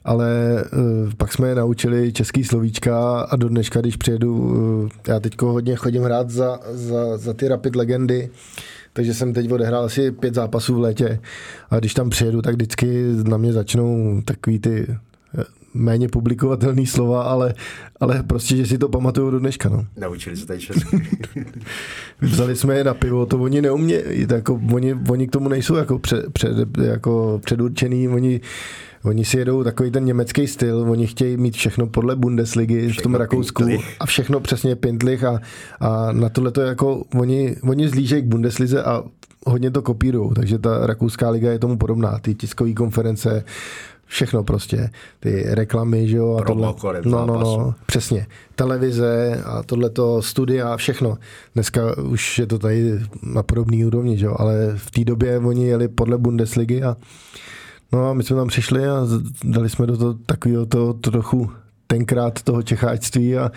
ale 0.05 0.29
uh, 0.73 1.11
pak 1.17 1.33
jsme 1.33 1.49
je 1.49 1.55
naučili 1.55 2.13
český 2.13 2.45
slovíčka 2.45 3.21
a 3.21 3.37
do 3.37 3.49
dneška, 3.49 3.81
když 3.81 3.97
přijedu, 3.97 4.35
uh, 4.35 4.89
já 5.09 5.21
teď 5.21 5.43
hodně 5.43 5.77
chodím 5.77 6.03
hrát 6.03 6.31
za, 6.31 6.61
za, 6.73 7.19
za 7.19 7.35
ty 7.35 7.49
Rapid 7.49 7.77
legendy, 7.77 8.31
takže 8.93 9.15
jsem 9.15 9.33
teď 9.33 9.53
odehrál 9.53 9.85
asi 9.85 10.11
pět 10.11 10.35
zápasů 10.35 10.75
v 10.75 10.81
létě 10.81 11.21
a 11.71 11.79
když 11.79 11.95
tam 11.95 12.11
přijedu, 12.11 12.43
tak 12.43 12.55
vždycky 12.55 13.05
na 13.29 13.37
mě 13.37 13.53
začnou 13.53 14.23
takový 14.25 14.59
ty 14.59 14.87
méně 15.75 16.09
publikovatelný 16.09 16.87
slova, 16.87 17.23
ale, 17.23 17.55
ale 18.01 18.23
prostě, 18.23 18.57
že 18.57 18.67
si 18.67 18.79
to 18.79 18.89
pamatuju 18.89 19.31
do 19.31 19.39
dneška. 19.39 19.69
No. 19.69 19.87
Naučili 19.97 20.37
se 20.37 20.47
tady 20.47 20.61
česky. 20.61 21.09
Vzali 22.21 22.57
jsme 22.57 22.77
je 22.77 22.85
na 22.85 22.95
pivo, 22.95 23.27
to 23.27 23.39
oni 23.39 23.63
neumějí, 23.63 24.27
jako, 24.31 24.61
oni, 24.73 24.95
oni 25.09 25.29
k 25.29 25.31
tomu 25.31 25.49
nejsou 25.49 25.75
jako, 25.75 25.99
před, 25.99 26.33
před, 26.33 26.57
jako 26.83 27.41
předurčený, 27.45 28.09
oni 28.09 28.41
Oni 29.05 29.25
si 29.25 29.39
jedou 29.39 29.65
takový 29.65 29.91
ten 29.91 30.05
německý 30.05 30.47
styl, 30.47 30.87
oni 30.91 31.07
chtějí 31.07 31.37
mít 31.37 31.55
všechno 31.55 31.87
podle 31.87 32.17
Bundesligy 32.17 32.89
všechno 32.89 33.01
v 33.01 33.03
tom 33.03 33.15
Rakousku 33.15 33.63
pintlich. 33.65 33.97
a 34.01 34.07
všechno 34.07 34.41
přesně 34.41 34.77
pintlich 34.77 35.25
a, 35.25 35.41
a 35.81 36.13
na 36.13 36.29
tohle 36.29 36.51
to 36.51 36.61
jako 36.61 37.05
oni, 37.15 37.57
oni 37.63 37.89
zlížejí 37.89 38.23
k 38.23 38.27
Bundeslize 38.27 38.83
a 38.83 39.03
hodně 39.47 39.71
to 39.71 39.83
kopírují, 39.83 40.31
takže 40.35 40.59
ta 40.59 40.87
rakouská 40.87 41.31
liga 41.31 41.53
je 41.53 41.59
tomu 41.59 41.77
podobná, 41.77 42.19
ty 42.19 42.35
tiskové 42.35 42.73
konference, 42.73 43.45
všechno 44.07 44.45
prostě, 44.45 44.91
ty 45.21 45.45
reklamy, 45.47 46.09
že 46.09 46.17
jo, 46.17 46.37
a 46.37 46.45
tohle, 46.45 46.75
no, 47.05 47.27
no, 47.27 47.39
no, 47.39 47.75
přesně, 47.87 48.27
televize 48.55 49.43
a 49.45 49.63
tohleto 49.63 50.23
studia, 50.23 50.77
všechno. 50.77 51.19
Dneska 51.55 51.99
už 51.99 52.39
je 52.39 52.47
to 52.47 52.59
tady 52.59 53.01
na 53.23 53.43
podobný 53.43 53.85
úrovni, 53.85 54.19
že 54.19 54.27
jo, 54.27 54.37
ale 54.39 54.73
v 54.77 54.91
té 54.91 55.05
době 55.05 55.39
oni 55.39 55.67
jeli 55.67 55.89
podle 55.89 56.19
Bundesligy 56.19 56.83
a 56.83 56.97
no 57.93 58.11
a 58.11 58.13
my 58.15 58.23
jsme 58.23 58.37
tam 58.37 58.49
přišli 58.49 58.87
a 58.87 59.07
dali 59.45 59.69
jsme 59.69 59.87
do 59.87 59.97
toho 59.97 60.15
takového 60.15 60.67
toho 60.67 60.93
trochu 60.93 61.51
tenkrát 61.87 62.43
toho 62.43 62.63
čecháčství 62.63 63.39
a 63.39 63.51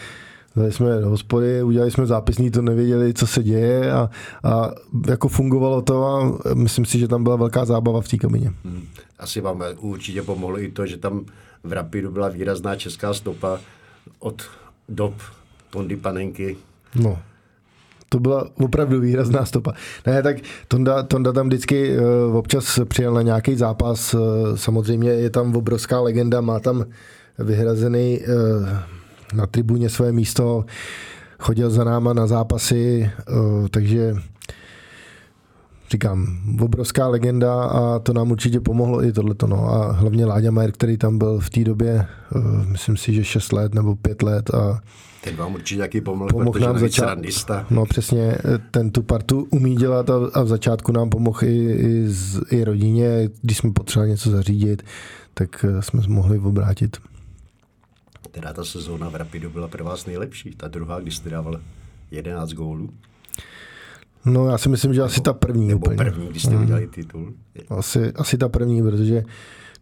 Dali 0.56 0.72
jsme 0.72 1.00
do 1.00 1.10
hospody, 1.10 1.64
udělali 1.64 1.92
jsme 1.92 2.06
zápisní, 2.06 2.52
to 2.52 2.62
nevěděli, 2.62 3.14
co 3.14 3.28
se 3.28 3.44
děje 3.44 3.92
a, 3.92 4.10
a 4.44 4.72
jako 5.08 5.28
fungovalo 5.28 5.82
to 5.82 6.06
a 6.06 6.38
myslím 6.54 6.86
si, 6.86 7.00
že 7.00 7.08
tam 7.08 7.24
byla 7.24 7.36
velká 7.36 7.66
zábava 7.66 8.02
v 8.02 8.08
té 8.08 8.18
kabině. 8.18 8.54
Hmm. 8.64 8.88
Asi 9.20 9.42
vám 9.42 9.64
určitě 9.78 10.22
pomohlo 10.22 10.60
i 10.60 10.72
to, 10.72 10.86
že 10.86 10.98
tam 10.98 11.26
v 11.64 11.74
Rapidu 11.74 12.12
byla 12.12 12.30
výrazná 12.30 12.76
česká 12.76 13.14
stopa 13.14 13.60
od 14.20 14.44
dob 14.90 15.14
Tondy 15.70 15.96
Panenky. 15.98 16.58
No, 16.96 17.20
to 18.10 18.20
byla 18.20 18.48
opravdu 18.60 19.00
výrazná 19.00 19.46
stopa. 19.46 19.74
Ne, 20.08 20.24
tak 20.24 20.38
Tonda, 20.68 21.04
Tonda 21.04 21.32
tam 21.32 21.48
vždycky 21.48 21.98
uh, 21.98 22.38
občas 22.38 22.80
přijel 22.86 23.14
na 23.14 23.22
nějaký 23.22 23.56
zápas, 23.56 24.14
uh, 24.14 24.22
samozřejmě 24.56 25.10
je 25.10 25.30
tam 25.30 25.56
obrovská 25.56 26.02
legenda, 26.02 26.42
má 26.42 26.60
tam 26.60 26.86
vyhrazený 27.40 28.20
uh, 28.20 28.70
na 29.34 29.48
tribuně 29.48 29.90
své 29.90 30.12
místo, 30.12 30.66
chodil 31.40 31.70
za 31.70 31.84
náma 31.84 32.14
na 32.14 32.28
zápasy, 32.28 33.12
uh, 33.30 33.68
takže 33.68 34.16
říkám, 35.92 36.38
obrovská 36.62 37.08
legenda 37.08 37.64
a 37.64 38.00
to 38.00 38.14
nám 38.14 38.32
určitě 38.32 38.60
pomohlo 38.60 39.04
i 39.04 39.12
tohleto. 39.12 39.48
No. 39.48 39.74
A 39.74 39.92
hlavně 39.92 40.26
Láďa 40.26 40.52
Majer, 40.52 40.72
který 40.72 40.98
tam 40.98 41.18
byl 41.18 41.40
v 41.40 41.50
té 41.50 41.64
době, 41.64 42.06
uh, 42.36 42.66
myslím 42.66 42.98
si, 42.98 43.14
že 43.14 43.24
6 43.24 43.54
let 43.54 43.74
nebo 43.74 43.96
5 43.96 44.24
let 44.24 44.54
a 44.54 44.82
ten 45.26 45.36
vám 45.36 45.54
určitě 45.54 45.82
taky 45.82 46.02
pomohl, 46.02 46.30
pomohl 46.30 46.52
protože 46.52 46.66
nám 46.66 46.80
začát, 46.80 47.20
No 47.70 47.86
přesně, 47.86 48.38
ten 48.72 48.92
tu 48.92 49.04
partu 49.04 49.48
umí 49.50 49.76
dělat 49.76 50.10
a, 50.10 50.14
a 50.34 50.44
v 50.44 50.48
začátku 50.48 50.92
nám 50.92 51.10
pomohl 51.10 51.40
i, 51.44 51.74
i, 51.74 52.04
z, 52.08 52.42
i 52.52 52.64
rodině, 52.64 53.30
když 53.42 53.58
jsme 53.58 53.72
potřebovali 53.72 54.10
něco 54.10 54.32
zařídit, 54.32 54.84
tak 55.34 55.66
eh, 55.70 55.82
jsme 55.82 56.02
mohli 56.08 56.40
obrátit. 56.40 56.98
Teda 58.32 58.54
ta 58.54 58.66
sezóna 58.66 59.10
v 59.10 59.16
Rapidu 59.16 59.50
byla 59.50 59.68
pro 59.68 59.84
vás 59.84 60.06
nejlepší, 60.06 60.52
ta 60.58 60.68
druhá, 60.68 61.00
když 61.00 61.16
jste 61.16 61.30
dával 61.30 61.60
11 62.12 62.52
gólů. 62.54 62.90
No 64.26 64.48
já 64.48 64.58
si 64.58 64.70
myslím, 64.70 64.94
že 64.94 65.00
nebo, 65.00 65.06
asi 65.12 65.22
ta 65.22 65.34
první 65.34 65.68
nebo 65.68 65.80
úplně. 65.80 65.98
první, 65.98 66.28
když 66.28 66.44
jste 66.44 66.56
mm. 66.56 66.88
titul. 66.90 67.34
Asi, 67.70 68.14
asi 68.14 68.38
ta 68.38 68.50
první, 68.50 68.82
protože 68.82 69.24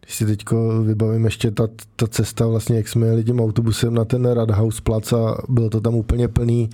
když 0.04 0.16
si 0.16 0.26
teď 0.26 0.44
vybavím 0.82 1.24
ještě 1.24 1.50
ta, 1.50 1.68
ta 1.96 2.06
cesta, 2.06 2.46
vlastně 2.46 2.76
jak 2.76 2.88
jsme 2.88 3.06
jeli 3.06 3.24
tím 3.24 3.40
autobusem 3.40 3.94
na 3.94 4.04
ten 4.04 4.24
Radhaus 4.24 4.80
plac 4.80 5.12
a 5.12 5.36
bylo 5.48 5.70
to 5.70 5.80
tam 5.80 5.94
úplně 5.94 6.28
plný, 6.28 6.70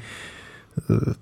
eh, 0.91 1.15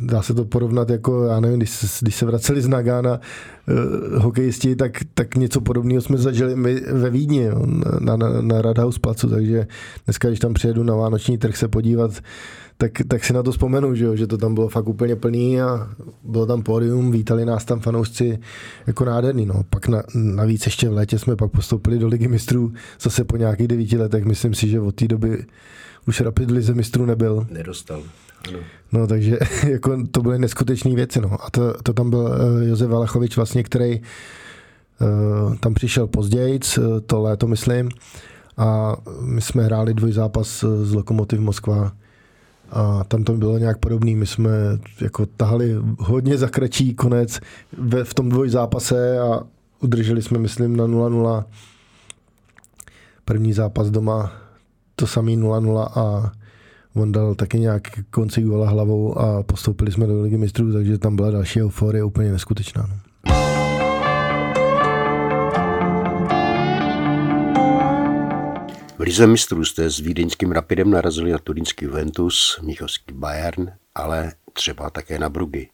dá 0.00 0.22
se 0.22 0.34
to 0.34 0.44
porovnat 0.44 0.90
jako, 0.90 1.24
já 1.24 1.40
nevím, 1.40 1.58
když, 1.58 1.98
když 2.00 2.14
se 2.14 2.26
vraceli 2.26 2.62
z 2.62 2.68
Nagana 2.68 3.20
uh, 3.68 4.22
hokejisti, 4.22 4.76
tak, 4.76 4.92
tak 5.14 5.36
něco 5.36 5.60
podobného 5.60 6.00
jsme 6.00 6.16
zažili 6.16 6.56
my 6.56 6.80
ve 6.80 7.10
Vídni 7.10 7.42
jo, 7.42 7.66
na, 8.00 8.16
na, 8.16 8.40
na 8.40 8.62
Radhaus 8.62 8.98
placu, 8.98 9.28
takže 9.28 9.66
dneska, 10.04 10.28
když 10.28 10.40
tam 10.40 10.54
přijedu 10.54 10.82
na 10.82 10.94
Vánoční 10.94 11.38
trh 11.38 11.56
se 11.56 11.68
podívat, 11.68 12.10
tak, 12.78 12.92
tak 13.08 13.24
si 13.24 13.32
na 13.32 13.42
to 13.42 13.52
vzpomenu, 13.52 13.94
že, 13.94 14.04
jo, 14.04 14.16
že 14.16 14.26
to 14.26 14.38
tam 14.38 14.54
bylo 14.54 14.68
fakt 14.68 14.88
úplně 14.88 15.16
plný 15.16 15.60
a 15.60 15.88
bylo 16.22 16.46
tam 16.46 16.62
pódium, 16.62 17.12
vítali 17.12 17.44
nás 17.44 17.64
tam 17.64 17.80
fanoušci 17.80 18.38
jako 18.86 19.04
nádherný. 19.04 19.46
No. 19.46 19.64
Pak 19.70 19.88
na, 19.88 20.02
navíc 20.14 20.66
ještě 20.66 20.88
v 20.88 20.92
létě 20.92 21.18
jsme 21.18 21.36
pak 21.36 21.50
postoupili 21.50 21.98
do 21.98 22.08
ligy 22.08 22.28
mistrů 22.28 22.72
zase 23.00 23.24
po 23.24 23.36
nějakých 23.36 23.68
devíti 23.68 23.96
letech. 23.96 24.24
Myslím 24.24 24.54
si, 24.54 24.68
že 24.68 24.80
od 24.80 24.94
té 24.94 25.08
doby 25.08 25.44
už 26.08 26.20
Rapid 26.20 26.50
lize 26.50 26.74
mistrů 26.74 27.06
nebyl. 27.06 27.46
Nedostal. 27.50 28.02
Ano. 28.48 28.58
No 28.92 29.06
takže 29.06 29.38
jako, 29.68 30.06
to 30.10 30.22
byly 30.22 30.38
neskutečné 30.38 30.94
věci. 30.94 31.20
No. 31.20 31.44
A 31.44 31.50
to, 31.50 31.74
to 31.82 31.92
tam 31.92 32.10
byl 32.10 32.18
uh, 32.18 32.62
Josef 32.68 32.88
Valachovič 32.88 33.36
vlastně, 33.36 33.62
který 33.62 34.00
uh, 34.00 35.54
tam 35.54 35.74
přišel 35.74 36.06
později, 36.06 36.60
uh, 36.78 36.84
to 37.06 37.22
léto 37.22 37.46
myslím, 37.46 37.88
a 38.56 38.96
my 39.20 39.40
jsme 39.40 39.64
hráli 39.64 39.94
dvojzápas 39.94 40.64
z 40.82 40.92
Lokomotiv 40.92 41.40
Moskva 41.40 41.92
a 42.70 43.04
tam 43.04 43.24
to 43.24 43.32
bylo 43.32 43.58
nějak 43.58 43.78
podobný. 43.78 44.16
My 44.16 44.26
jsme 44.26 44.50
jako 45.00 45.26
tahali 45.26 45.76
hodně 45.98 46.38
za 46.38 46.48
kratší 46.48 46.94
konec 46.94 47.40
ve, 47.78 48.04
v 48.04 48.14
tom 48.14 48.28
dvoj 48.28 48.50
zápase 48.50 49.18
a 49.18 49.40
udrželi 49.80 50.22
jsme, 50.22 50.38
myslím, 50.38 50.76
na 50.76 50.86
0-0. 50.86 51.44
První 53.24 53.52
zápas 53.52 53.90
doma, 53.90 54.32
to 54.96 55.06
samý 55.06 55.38
0-0 55.38 55.88
a 55.94 56.32
on 56.94 57.12
dal 57.12 57.34
taky 57.34 57.58
nějak 57.58 57.82
konci 58.10 58.42
góla 58.42 58.68
hlavou 58.68 59.18
a 59.18 59.42
postoupili 59.42 59.92
jsme 59.92 60.06
do 60.06 60.22
ligy 60.22 60.36
mistrů, 60.36 60.72
takže 60.72 60.98
tam 60.98 61.16
byla 61.16 61.30
další 61.30 61.62
euforie 61.62 62.04
úplně 62.04 62.32
neskutečná. 62.32 62.86
No. 62.88 63.07
Lize 69.08 69.26
mistrů 69.26 69.64
jste 69.64 69.90
s 69.90 69.98
vídeňským 69.98 70.52
Rapidem 70.52 70.90
narazili 70.90 71.32
na 71.32 71.38
turínský 71.38 71.84
Juventus, 71.84 72.58
Mnichovský 72.62 73.14
Bayern, 73.14 73.72
ale 73.94 74.32
třeba 74.52 74.90
také 74.90 75.18
na 75.18 75.28
Brugy. 75.28 75.68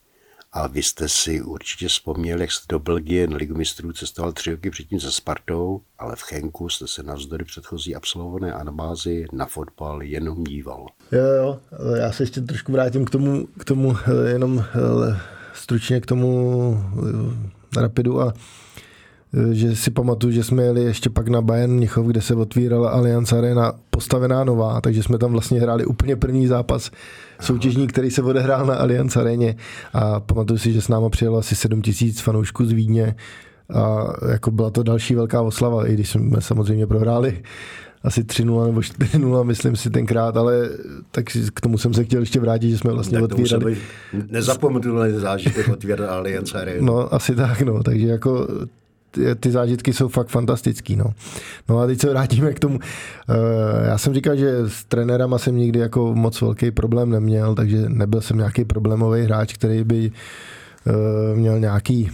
A 0.52 0.66
vy 0.66 0.82
jste 0.82 1.08
si 1.08 1.42
určitě 1.42 1.88
vzpomněli, 1.88 2.40
jak 2.40 2.52
jste 2.52 2.66
do 2.68 2.78
Belgie 2.78 3.26
na 3.26 3.36
Ligu 3.36 3.56
mistrů 3.56 3.92
cestoval 3.92 4.32
tři 4.32 4.50
roky 4.50 4.70
předtím 4.70 5.00
se 5.00 5.12
Spartou, 5.12 5.80
ale 5.98 6.16
v 6.16 6.22
Chenku 6.22 6.68
jste 6.68 6.86
se 6.86 7.02
navzdory 7.02 7.44
předchozí 7.44 7.94
absolvované 7.94 8.52
anabázi 8.52 9.26
na 9.32 9.46
fotbal 9.46 10.02
jenom 10.02 10.44
díval. 10.44 10.86
Jo, 11.12 11.24
jo, 11.24 11.60
já 11.94 12.12
se 12.12 12.22
ještě 12.22 12.40
trošku 12.40 12.72
vrátím 12.72 13.04
k 13.04 13.10
tomu, 13.10 13.46
k 13.58 13.64
tomu 13.64 13.96
jenom 14.26 14.64
eh, 14.64 15.20
stručně 15.54 16.00
k 16.00 16.06
tomu 16.06 16.84
eh, 17.76 17.80
Rapidu 17.80 18.20
a 18.20 18.34
Eh, 18.34 18.63
že 19.52 19.76
si 19.76 19.90
pamatuju, 19.90 20.32
že 20.32 20.44
jsme 20.44 20.62
jeli 20.62 20.84
ještě 20.84 21.10
pak 21.10 21.28
na 21.28 21.40
Bayern 21.40 21.72
Mnichov, 21.72 22.06
kde 22.06 22.20
se 22.20 22.34
otvírala 22.34 22.90
Allianz 22.90 23.32
Arena 23.32 23.72
postavená 23.90 24.44
nová, 24.44 24.80
takže 24.80 25.02
jsme 25.02 25.18
tam 25.18 25.32
vlastně 25.32 25.60
hráli 25.60 25.84
úplně 25.86 26.16
první 26.16 26.46
zápas 26.46 26.90
soutěžní, 27.40 27.86
který 27.86 28.10
se 28.10 28.22
odehrál 28.22 28.66
na 28.66 28.74
Allianz 28.74 29.16
Areně 29.16 29.56
a 29.92 30.20
pamatuju 30.20 30.58
si, 30.58 30.72
že 30.72 30.82
s 30.82 30.88
náma 30.88 31.08
přijelo 31.08 31.38
asi 31.38 31.56
7 31.56 31.82
tisíc 31.82 32.20
fanoušků 32.20 32.64
z 32.64 32.72
Vídně 32.72 33.14
a 33.74 34.06
jako 34.32 34.50
byla 34.50 34.70
to 34.70 34.82
další 34.82 35.14
velká 35.14 35.42
oslava, 35.42 35.88
i 35.88 35.94
když 35.94 36.10
jsme 36.10 36.40
samozřejmě 36.40 36.86
prohráli 36.86 37.42
asi 38.02 38.22
3-0 38.22 38.66
nebo 38.66 38.80
4-0, 38.80 39.44
myslím 39.44 39.76
si 39.76 39.90
tenkrát, 39.90 40.36
ale 40.36 40.68
tak 41.10 41.24
k 41.54 41.60
tomu 41.60 41.78
jsem 41.78 41.94
se 41.94 42.04
chtěl 42.04 42.20
ještě 42.20 42.40
vrátit, 42.40 42.70
že 42.70 42.78
jsme 42.78 42.92
vlastně 42.92 43.20
tak 43.20 43.24
otvírali. 43.24 43.76
Nezapomenutelný 44.30 45.20
zážitek 45.20 45.68
otvírat 45.68 46.08
Allianz 46.08 46.54
Arena. 46.54 46.86
No, 46.86 47.14
asi 47.14 47.34
tak, 47.34 47.62
no, 47.62 47.82
takže 47.82 48.06
jako 48.06 48.48
ty, 49.40 49.50
zážitky 49.50 49.92
jsou 49.92 50.08
fakt 50.08 50.28
fantastický. 50.28 50.96
No. 50.96 51.04
no 51.68 51.78
a 51.78 51.86
teď 51.86 52.00
se 52.00 52.10
vrátíme 52.10 52.52
k 52.52 52.58
tomu. 52.58 52.78
Eh, 53.28 53.86
já 53.86 53.98
jsem 53.98 54.14
říkal, 54.14 54.36
že 54.36 54.58
s 54.68 54.84
trenérama 54.84 55.38
jsem 55.38 55.56
nikdy 55.56 55.78
jako 55.78 56.14
moc 56.14 56.40
velký 56.40 56.70
problém 56.70 57.10
neměl, 57.10 57.54
takže 57.54 57.88
nebyl 57.88 58.20
jsem 58.20 58.36
nějaký 58.36 58.64
problémový 58.64 59.22
hráč, 59.22 59.52
který 59.54 59.84
by 59.84 60.10
eh, 60.86 61.36
měl 61.36 61.60
nějaký 61.60 62.10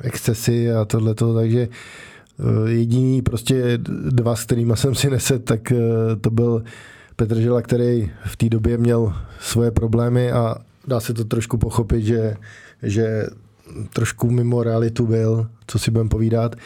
excesy 0.00 0.72
a 0.72 0.84
tohleto, 0.84 1.34
takže 1.34 1.68
eh, 1.68 2.70
jediný 2.70 3.22
prostě 3.22 3.78
dva, 4.10 4.36
s 4.36 4.44
kterými 4.44 4.72
jsem 4.76 4.94
si 4.94 5.10
neset, 5.10 5.44
tak 5.44 5.72
to 6.20 6.30
byl 6.30 6.62
Petr 7.16 7.40
Žela, 7.40 7.62
který 7.62 8.10
v 8.24 8.36
té 8.36 8.48
době 8.48 8.78
měl 8.78 9.14
svoje 9.40 9.70
problémy 9.70 10.32
a 10.32 10.56
dá 10.86 11.00
se 11.00 11.14
to 11.14 11.24
trošku 11.24 11.58
pochopit, 11.58 12.04
že, 12.04 12.36
že 12.82 13.26
trošku 13.92 14.30
mimo 14.30 14.62
realitu 14.62 15.06
byl, 15.06 15.46
co 15.66 15.78
si 15.78 15.90
budeme 15.90 16.10
povídat. 16.10 16.56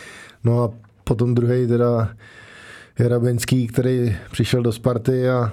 No 0.45 0.63
a 0.63 0.71
potom 1.05 1.35
druhý 1.35 1.67
teda 1.67 2.11
Jarabenský, 2.99 3.67
který 3.67 4.17
přišel 4.31 4.63
do 4.63 4.73
Sparty 4.73 5.29
a 5.29 5.53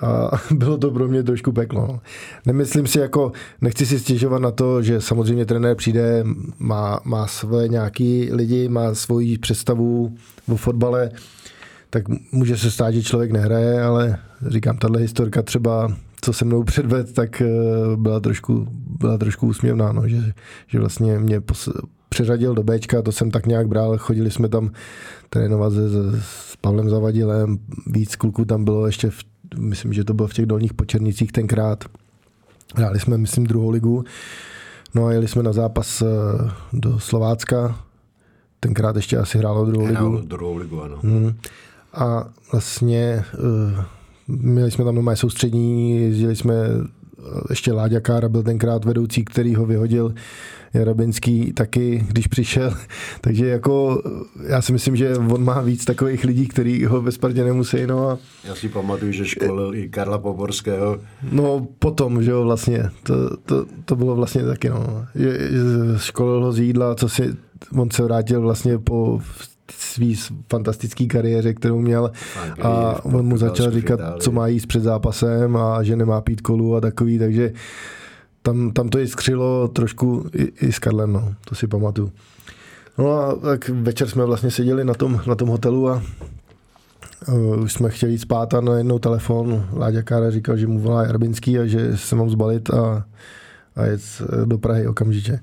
a 0.00 0.30
bylo 0.54 0.78
to 0.78 0.90
pro 0.90 1.08
mě 1.08 1.22
trošku 1.22 1.52
peklo. 1.52 2.00
Nemyslím 2.46 2.86
si 2.86 2.98
jako, 2.98 3.32
nechci 3.60 3.86
si 3.86 3.98
stěžovat 3.98 4.42
na 4.42 4.50
to, 4.50 4.82
že 4.82 5.00
samozřejmě 5.00 5.46
trenér 5.46 5.76
přijde, 5.76 6.24
má, 6.58 7.00
má 7.04 7.26
své 7.26 7.68
nějaký 7.68 8.28
lidi, 8.32 8.68
má 8.68 8.94
svoji 8.94 9.38
představu 9.38 10.16
o 10.48 10.56
fotbale, 10.56 11.10
tak 11.90 12.02
může 12.32 12.56
se 12.56 12.70
stát, 12.70 12.90
že 12.90 13.02
člověk 13.02 13.32
nehraje, 13.32 13.82
ale 13.82 14.18
říkám, 14.46 14.78
tahle 14.78 15.00
historka 15.00 15.42
třeba 15.42 15.96
co 16.24 16.32
se 16.32 16.44
mnou 16.44 16.62
předved, 16.64 17.12
tak 17.12 17.40
eh, 17.40 17.46
byla 17.96 18.20
trošku, 18.20 18.66
byla 18.98 19.18
trošku 19.18 19.46
úsměvná, 19.46 19.92
no, 19.92 20.08
že, 20.08 20.32
že 20.66 20.80
vlastně 20.80 21.18
mě 21.18 21.40
pos- 21.40 21.82
přeřadil 22.08 22.54
do 22.54 22.62
Bčka, 22.62 23.02
to 23.02 23.12
jsem 23.12 23.30
tak 23.30 23.46
nějak 23.46 23.68
bral, 23.68 23.98
chodili 23.98 24.30
jsme 24.30 24.48
tam 24.48 24.70
trénovat 25.30 25.72
se, 25.72 25.88
s 26.20 26.56
Pavlem 26.60 26.90
Zavadilem, 26.90 27.58
víc 27.86 28.16
kluků 28.16 28.44
tam 28.44 28.64
bylo 28.64 28.86
ještě, 28.86 29.10
v, 29.10 29.18
myslím, 29.58 29.92
že 29.92 30.04
to 30.04 30.14
bylo 30.14 30.28
v 30.28 30.34
těch 30.34 30.46
dolních 30.46 30.74
počernicích 30.74 31.32
tenkrát. 31.32 31.84
Hráli 32.74 33.00
jsme, 33.00 33.18
myslím, 33.18 33.44
druhou 33.44 33.70
ligu. 33.70 34.04
No 34.94 35.06
a 35.06 35.12
jeli 35.12 35.28
jsme 35.28 35.42
na 35.42 35.52
zápas 35.52 36.02
eh, 36.02 36.06
do 36.72 37.00
Slovácka, 37.00 37.78
tenkrát 38.60 38.96
ještě 38.96 39.18
asi 39.18 39.38
hrálo 39.38 39.64
druhou 39.64 39.86
ligu. 39.86 40.20
druhou 40.24 40.56
ligu, 40.56 40.82
ano. 40.82 40.98
Hmm. 41.02 41.34
A 41.94 42.28
vlastně 42.52 43.24
uh, 43.38 43.84
Měli 44.40 44.70
jsme 44.70 44.84
tam 44.84 44.94
normálně 44.94 45.16
soustřední, 45.16 45.96
jezdili 45.96 46.36
jsme, 46.36 46.54
ještě 47.50 47.72
Láďa 47.72 48.00
Kára 48.00 48.28
byl 48.28 48.42
tenkrát 48.42 48.84
vedoucí, 48.84 49.24
který 49.24 49.54
ho 49.54 49.66
vyhodil, 49.66 50.14
Jarabinský 50.74 51.52
taky, 51.52 52.06
když 52.08 52.26
přišel. 52.26 52.74
Takže 53.20 53.46
jako 53.46 54.02
já 54.48 54.62
si 54.62 54.72
myslím, 54.72 54.96
že 54.96 55.16
on 55.16 55.44
má 55.44 55.60
víc 55.60 55.84
takových 55.84 56.24
lidí, 56.24 56.48
kteří 56.48 56.84
ho 56.84 57.02
ve 57.02 57.12
Spartě 57.12 57.44
nemusí. 57.44 57.86
No 57.86 58.08
a... 58.08 58.18
Já 58.44 58.54
si 58.54 58.68
pamatuju, 58.68 59.12
že 59.12 59.24
školil 59.24 59.74
i 59.74 59.88
Karla 59.88 60.18
Poborského. 60.18 60.98
No 61.32 61.66
potom, 61.78 62.22
že 62.22 62.30
jo, 62.30 62.44
vlastně. 62.44 62.90
To, 63.02 63.36
to, 63.36 63.66
to 63.84 63.96
bylo 63.96 64.16
vlastně 64.16 64.44
taky, 64.44 64.68
no. 64.68 65.06
Školil 65.96 66.44
ho 66.44 66.52
z 66.52 66.58
jídla, 66.58 66.94
co 66.94 67.08
si, 67.08 67.34
on 67.78 67.90
se 67.90 68.02
vrátil 68.02 68.40
vlastně 68.40 68.78
po 68.78 69.20
svý 69.78 70.16
fantastický 70.50 71.08
kariéře, 71.08 71.54
kterou 71.54 71.80
měl 71.80 72.10
a 72.62 73.04
on 73.04 73.26
mu 73.26 73.36
začal 73.36 73.70
říkat, 73.70 74.00
co 74.18 74.32
má 74.32 74.46
jíst 74.46 74.66
před 74.66 74.82
zápasem 74.82 75.56
a 75.56 75.82
že 75.82 75.96
nemá 75.96 76.20
pít 76.20 76.40
kolu 76.40 76.76
a 76.76 76.80
takový, 76.80 77.18
takže 77.18 77.52
tam, 78.42 78.70
tam 78.70 78.88
to 78.88 78.98
skřilo 79.06 79.68
trošku 79.68 80.26
i, 80.34 80.66
i 80.66 80.72
s 80.72 80.78
Karlem, 80.78 81.12
no, 81.12 81.34
to 81.44 81.54
si 81.54 81.66
pamatuju. 81.66 82.12
No 82.98 83.12
a 83.12 83.34
tak 83.34 83.68
večer 83.68 84.08
jsme 84.08 84.24
vlastně 84.24 84.50
seděli 84.50 84.84
na 84.84 84.94
tom, 84.94 85.20
na 85.26 85.34
tom 85.34 85.48
hotelu 85.48 85.88
a 85.88 86.02
uh, 87.28 87.62
už 87.62 87.72
jsme 87.72 87.90
chtěli 87.90 88.12
jít 88.12 88.18
spát 88.18 88.54
a 88.54 88.60
najednou 88.60 88.98
telefon 88.98 89.68
Láďa 89.72 90.02
Kára 90.02 90.30
říkal, 90.30 90.56
že 90.56 90.66
mu 90.66 90.78
volá 90.78 91.02
Jarbinský 91.02 91.58
a 91.58 91.66
že 91.66 91.96
se 91.96 92.16
mám 92.16 92.30
zbalit 92.30 92.70
a, 92.70 93.04
a 93.76 93.84
jet 93.84 94.00
do 94.44 94.58
Prahy 94.58 94.86
okamžitě. 94.86 95.40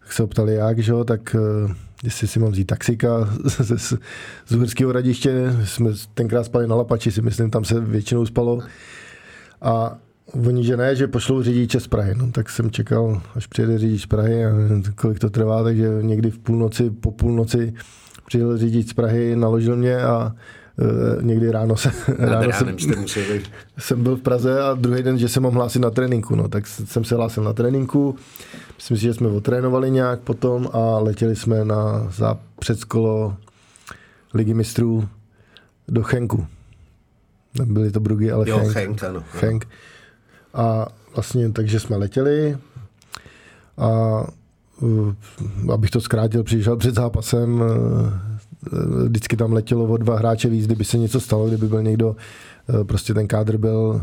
Tak 0.00 0.12
se 0.12 0.22
optali 0.22 0.54
jak, 0.54 0.78
že 0.78 0.92
jo, 0.92 1.04
tak 1.04 1.36
uh, 1.38 1.72
jestli 2.04 2.28
si 2.28 2.38
mám 2.38 2.50
vzít 2.52 2.64
taxika 2.64 3.08
z, 3.44 3.78
z, 3.78 3.94
z 4.46 4.52
Uherského 4.52 4.92
radiště, 4.92 5.56
jsme 5.64 5.90
tenkrát 6.14 6.44
spali 6.44 6.66
na 6.66 6.76
Lapači, 6.76 7.12
si 7.12 7.22
myslím, 7.22 7.50
tam 7.50 7.64
se 7.64 7.80
většinou 7.80 8.26
spalo. 8.26 8.60
A 9.62 9.98
Oni, 10.32 10.64
že 10.64 10.76
ne, 10.76 10.96
že 10.96 11.06
pošlou 11.06 11.42
řidiče 11.42 11.80
z 11.80 11.86
Prahy. 11.86 12.14
No, 12.14 12.32
tak 12.32 12.50
jsem 12.50 12.70
čekal, 12.70 13.22
až 13.34 13.46
přijede 13.46 13.78
řidič 13.78 14.02
z 14.02 14.06
Prahy 14.06 14.46
a 14.46 14.50
kolik 14.94 15.18
to 15.18 15.30
trvá, 15.30 15.62
takže 15.62 15.88
někdy 16.00 16.30
v 16.30 16.38
půlnoci, 16.38 16.90
po 16.90 17.10
půlnoci 17.10 17.74
přijel 18.26 18.58
řidič 18.58 18.88
z 18.88 18.92
Prahy, 18.92 19.36
naložil 19.36 19.76
mě 19.76 19.96
a 19.96 20.34
někdy 21.20 21.50
ráno, 21.50 21.76
se, 21.76 21.92
ráno 22.18 22.52
jsem, 22.52 22.76
jsem 23.78 24.02
byl 24.02 24.16
v 24.16 24.20
Praze 24.20 24.62
a 24.62 24.74
druhý 24.74 25.02
den, 25.02 25.18
že 25.18 25.28
se 25.28 25.40
mám 25.40 25.52
hlásit 25.52 25.78
na 25.78 25.90
tréninku. 25.90 26.36
No, 26.36 26.48
tak 26.48 26.66
jsem 26.66 27.04
se 27.04 27.14
hlásil 27.14 27.42
na 27.42 27.52
tréninku. 27.52 28.16
Myslím 28.76 28.96
si, 28.96 29.02
že 29.02 29.14
jsme 29.14 29.28
otrénovali 29.28 29.90
nějak 29.90 30.20
potom 30.20 30.68
a 30.72 30.98
letěli 30.98 31.36
jsme 31.36 31.64
na 31.64 32.06
za 32.10 32.38
předskolo 32.58 33.36
ligy 34.34 34.54
mistrů 34.54 35.08
do 35.88 36.02
Chenku. 36.02 36.46
Byly 37.64 37.90
to 37.90 38.00
Brugy, 38.00 38.30
ale 38.30 38.50
jo, 38.50 38.58
Chenk. 38.58 38.72
Chenk, 38.72 39.04
ano. 39.04 39.22
Chenk. 39.30 39.68
A 40.54 40.86
vlastně 41.14 41.52
takže 41.52 41.80
jsme 41.80 41.96
letěli 41.96 42.58
a 43.78 43.88
uh, 44.80 45.12
abych 45.72 45.90
to 45.90 46.00
zkrátil, 46.00 46.44
přišel 46.44 46.76
před 46.76 46.94
zápasem, 46.94 47.60
uh, 47.60 47.68
vždycky 49.04 49.36
tam 49.36 49.52
letělo 49.52 49.84
o 49.84 49.96
dva 49.96 50.18
hráče 50.18 50.48
víc, 50.48 50.66
kdyby 50.66 50.84
se 50.84 50.98
něco 50.98 51.20
stalo, 51.20 51.48
kdyby 51.48 51.66
byl 51.66 51.82
někdo, 51.82 52.16
uh, 52.68 52.84
prostě 52.84 53.14
ten 53.14 53.28
kádr 53.28 53.56
byl 53.56 54.02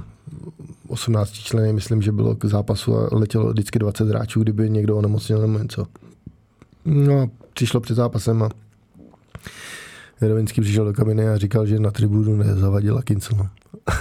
18 0.88 1.32
členy, 1.32 1.74
myslím, 1.74 2.02
že 2.02 2.12
bylo 2.12 2.36
k 2.36 2.46
zápasu 2.46 2.98
a 2.98 3.10
letělo 3.12 3.50
vždycky 3.50 3.80
20 3.80 4.08
hráčů, 4.08 4.44
kdyby 4.44 4.70
někdo 4.70 4.98
onemocněl 4.98 5.42
nebo 5.42 5.60
něco. 5.60 5.86
No 6.86 7.22
a 7.22 7.30
přišlo 7.54 7.80
před 7.80 7.96
zápasem 7.96 8.44
a 8.44 8.50
Jerovinský 10.22 10.62
přišel 10.62 10.86
do 10.86 10.94
kabiny 10.94 11.30
a 11.30 11.38
říkal, 11.38 11.66
že 11.66 11.80
na 11.80 11.92
tribudu 11.92 12.36
nezavadila 12.36 13.02
Kincel. 13.02 13.48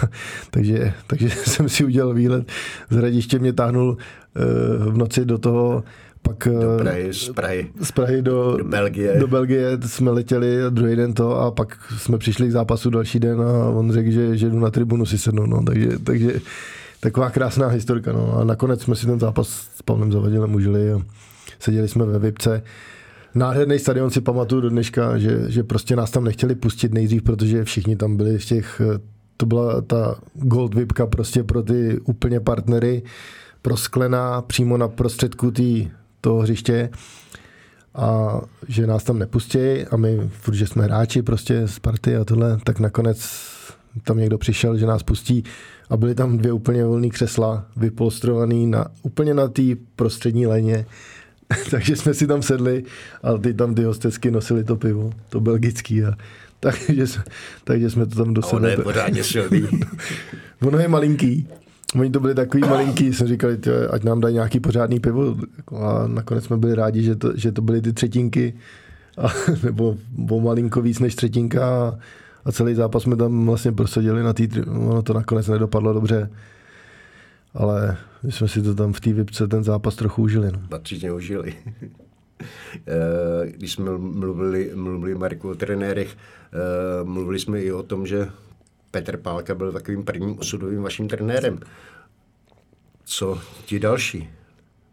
Takže, 0.50 0.92
takže 1.06 1.30
jsem 1.46 1.68
si 1.68 1.84
udělal 1.84 2.14
výlet. 2.14 2.48
Z 2.90 2.96
hradiště 2.96 3.38
mě 3.38 3.52
táhnul 3.52 3.88
uh, 3.88 4.92
v 4.92 4.96
noci 4.96 5.24
do 5.24 5.38
toho 5.38 5.84
pak 6.24 6.48
do 6.60 6.74
eh, 6.74 6.82
Prahy, 6.82 7.14
z 7.14 7.28
Prahy, 7.28 7.70
z 7.80 7.92
Prahy 7.92 8.22
do, 8.22 8.56
do, 8.56 8.64
Belgie. 8.64 9.16
do 9.18 9.26
Belgie 9.26 9.78
jsme 9.86 10.10
letěli 10.10 10.64
a 10.64 10.68
druhý 10.68 10.96
den 10.96 11.12
to 11.12 11.36
a 11.36 11.50
pak 11.50 11.78
jsme 11.98 12.18
přišli 12.18 12.48
k 12.48 12.52
zápasu 12.52 12.90
další 12.90 13.20
den 13.20 13.40
a 13.40 13.68
on 13.68 13.92
řekl, 13.92 14.10
že, 14.10 14.36
že 14.36 14.50
jdu 14.50 14.58
na 14.58 14.70
tribunu 14.70 15.06
si 15.06 15.18
sednout. 15.18 15.46
No. 15.46 15.62
Takže, 15.62 15.98
takže 16.04 16.40
taková 17.00 17.30
krásná 17.30 17.68
historka. 17.68 18.12
No. 18.12 18.38
A 18.38 18.44
nakonec 18.44 18.82
jsme 18.82 18.96
si 18.96 19.06
ten 19.06 19.20
zápas 19.20 19.48
s 19.76 19.82
Pavlem 19.82 20.12
Zavadilem 20.12 20.54
užili 20.54 20.92
a 20.92 21.02
seděli 21.58 21.88
jsme 21.88 22.06
ve 22.06 22.18
Vipce 22.18 22.62
nádherný 23.34 23.78
stadion 23.78 24.10
si 24.10 24.20
pamatuju 24.20 24.60
do 24.60 24.70
dneška, 24.70 25.18
že, 25.18 25.50
že 25.50 25.62
prostě 25.62 25.96
nás 25.96 26.10
tam 26.10 26.24
nechtěli 26.24 26.54
pustit 26.54 26.94
nejdřív, 26.94 27.22
protože 27.22 27.64
všichni 27.64 27.96
tam 27.96 28.16
byli 28.16 28.38
v 28.38 28.44
těch, 28.44 28.80
to 29.36 29.46
byla 29.46 29.80
ta 29.80 30.16
gold 30.34 30.74
vipka 30.74 31.06
prostě 31.06 31.42
pro 31.42 31.62
ty 31.62 32.00
úplně 32.04 32.40
partnery, 32.40 33.02
prosklená 33.62 34.42
přímo 34.42 34.76
na 34.76 34.88
prostředku 34.88 35.50
tý, 35.50 35.90
toho 36.24 36.40
hřiště 36.40 36.90
a 37.94 38.40
že 38.68 38.86
nás 38.86 39.04
tam 39.04 39.18
nepustí 39.18 39.58
a 39.90 39.96
my, 39.96 40.30
že 40.52 40.66
jsme 40.66 40.84
hráči 40.84 41.22
prostě 41.22 41.68
z 41.68 41.78
party 41.78 42.16
a 42.16 42.24
tohle, 42.24 42.58
tak 42.64 42.80
nakonec 42.80 43.30
tam 44.04 44.18
někdo 44.18 44.38
přišel, 44.38 44.78
že 44.78 44.86
nás 44.86 45.02
pustí 45.02 45.44
a 45.90 45.96
byly 45.96 46.14
tam 46.14 46.38
dvě 46.38 46.52
úplně 46.52 46.84
volné 46.84 47.08
křesla, 47.08 47.66
vypolstrované 47.76 48.66
na, 48.66 48.86
úplně 49.02 49.34
na 49.34 49.48
té 49.48 49.62
prostřední 49.96 50.46
léně 50.46 50.86
takže 51.70 51.96
jsme 51.96 52.14
si 52.14 52.26
tam 52.26 52.42
sedli 52.42 52.84
a 53.22 53.38
ty 53.38 53.54
tam 53.54 53.74
ty 53.74 53.84
hostesky 53.84 54.30
nosili 54.30 54.64
to 54.64 54.76
pivo, 54.76 55.12
to 55.28 55.40
belgický. 55.40 56.04
A, 56.04 56.14
takže, 56.60 57.06
takže 57.64 57.90
jsme 57.90 58.06
to 58.06 58.16
tam 58.24 58.34
dosedli. 58.34 58.58
ono 58.58 58.68
je 58.68 58.76
pořádně 58.76 59.24
silný. 59.24 59.68
ono 60.62 60.78
je 60.78 60.88
malinký. 60.88 61.48
Oni 62.00 62.10
to 62.10 62.20
byli 62.20 62.34
takový 62.34 62.62
malinký, 62.62 63.12
jsme 63.12 63.26
říkali, 63.26 63.58
tě, 63.58 63.88
ať 63.88 64.04
nám 64.04 64.20
dají 64.20 64.34
nějaký 64.34 64.60
pořádný 64.60 65.00
pivo. 65.00 65.36
A 65.76 66.06
nakonec 66.06 66.44
jsme 66.44 66.56
byli 66.56 66.74
rádi, 66.74 67.02
že 67.02 67.16
to, 67.16 67.36
že 67.36 67.52
to 67.52 67.62
byly 67.62 67.82
ty 67.82 67.92
třetinky, 67.92 68.54
a, 69.18 69.28
nebo 69.62 69.96
o 70.30 70.40
malinko 70.40 70.82
víc 70.82 70.98
než 70.98 71.14
třetinka. 71.14 71.66
A, 71.66 71.98
a 72.44 72.52
celý 72.52 72.74
zápas 72.74 73.02
jsme 73.02 73.16
tam 73.16 73.46
vlastně 73.46 73.72
prosadili 73.72 74.22
na 74.22 74.32
tý, 74.32 74.48
ono 74.70 75.02
to 75.02 75.14
nakonec 75.14 75.48
nedopadlo 75.48 75.92
dobře 75.92 76.30
ale 77.54 77.96
my 78.22 78.32
jsme 78.32 78.48
si 78.48 78.62
to 78.62 78.74
tam 78.74 78.92
v 78.92 79.00
té 79.00 79.12
vypce 79.12 79.48
ten 79.48 79.64
zápas 79.64 79.96
trochu 79.96 80.22
užili. 80.22 80.52
No. 80.52 80.60
Patřičně 80.68 81.12
užili. 81.12 81.54
Eh, 82.86 83.50
když 83.50 83.72
jsme 83.72 83.98
mluvili, 83.98 84.70
mluvili 84.74 85.14
Marku 85.14 85.50
o 85.50 85.54
trenérech, 85.54 86.16
eh, 86.16 87.04
mluvili 87.04 87.38
jsme 87.38 87.60
i 87.60 87.72
o 87.72 87.82
tom, 87.82 88.06
že 88.06 88.28
Petr 88.94 89.16
Pálka 89.16 89.54
byl 89.54 89.72
takovým 89.72 90.04
prvním 90.04 90.38
osudovým 90.38 90.82
vaším 90.82 91.08
trenérem. 91.08 91.60
Co 93.04 93.40
ti 93.64 93.78
další? 93.78 94.30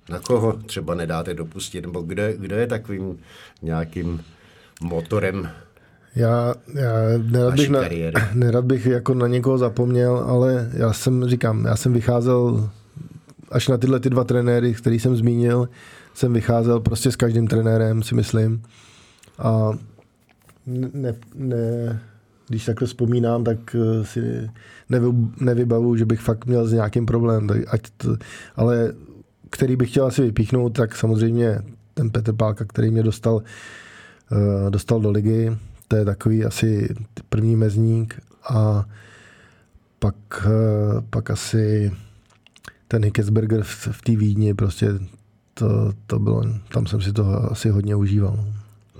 Na 0.10 0.20
koho 0.20 0.54
třeba 0.54 0.96
nedáte 0.96 1.34
dopustit? 1.34 1.82
Nebo 1.82 2.02
kdo, 2.02 2.24
kdo 2.38 2.56
je 2.56 2.68
takovým 2.68 3.20
nějakým 3.62 4.24
motorem 4.82 5.50
já, 6.16 6.54
já 6.74 6.92
nerad, 7.32 7.56
bych 7.56 7.70
na, 7.70 7.80
nerad 8.34 8.66
bych 8.66 8.86
jako 8.86 9.14
na 9.14 9.28
někoho 9.28 9.58
zapomněl, 9.58 10.18
ale 10.18 10.70
já 10.74 10.94
jsem, 10.94 11.26
říkám, 11.26 11.66
já 11.66 11.76
jsem 11.76 11.94
vycházel 11.94 12.70
až 13.52 13.68
na 13.68 13.78
tyhle 13.78 14.00
ty 14.00 14.10
dva 14.10 14.24
trenéry, 14.24 14.74
který 14.74 15.00
jsem 15.00 15.16
zmínil, 15.16 15.70
jsem 16.14 16.34
vycházel 16.34 16.80
prostě 16.80 17.12
s 17.12 17.16
každým 17.16 17.48
trenérem, 17.48 18.04
si 18.04 18.16
myslím. 18.16 18.64
A 19.40 19.72
ne, 20.66 21.16
ne, 21.36 22.00
když 22.52 22.66
takhle 22.66 22.88
vzpomínám, 22.88 23.44
tak 23.44 23.76
eh, 23.76 24.06
si 24.06 24.50
nevy, 24.90 25.08
nevybavu, 25.40 25.96
že 25.96 26.06
bych 26.06 26.20
fakt 26.20 26.46
měl 26.46 26.68
s 26.68 26.74
nějakým 26.74 27.06
problém. 27.06 27.48
Tak 27.48 27.58
ať 27.68 27.82
to, 27.98 28.16
ale 28.56 28.94
který 29.50 29.76
bych 29.76 29.90
chtěl 29.90 30.06
asi 30.06 30.22
vypíchnout, 30.22 30.74
tak 30.74 30.96
samozřejmě 30.96 31.62
ten 31.94 32.10
Petr 32.10 32.34
Pálka, 32.34 32.66
který 32.66 32.92
mě 32.92 33.04
dostal, 33.04 33.36
uh, 33.36 34.70
dostal 34.70 35.00
do 35.00 35.12
ligy, 35.12 35.58
to 35.88 35.96
je 35.96 36.06
takový 36.06 36.46
asi 36.46 36.96
první 37.30 37.56
mezník 37.56 38.22
a 38.50 38.86
pak, 40.00 40.16
eh, 40.46 41.02
pak 41.10 41.30
asi 41.30 41.92
ten 42.88 43.04
Hickesberger 43.04 43.64
v, 43.64 43.88
v 43.92 44.02
té 44.02 44.16
Vídni, 44.16 44.54
prostě 44.54 44.88
to, 45.54 45.94
to 46.08 46.20
bylo, 46.20 46.44
tam 46.74 46.88
jsem 46.88 47.02
si 47.02 47.14
to 47.14 47.52
asi 47.52 47.70
hodně 47.70 47.96
užíval. 47.96 48.46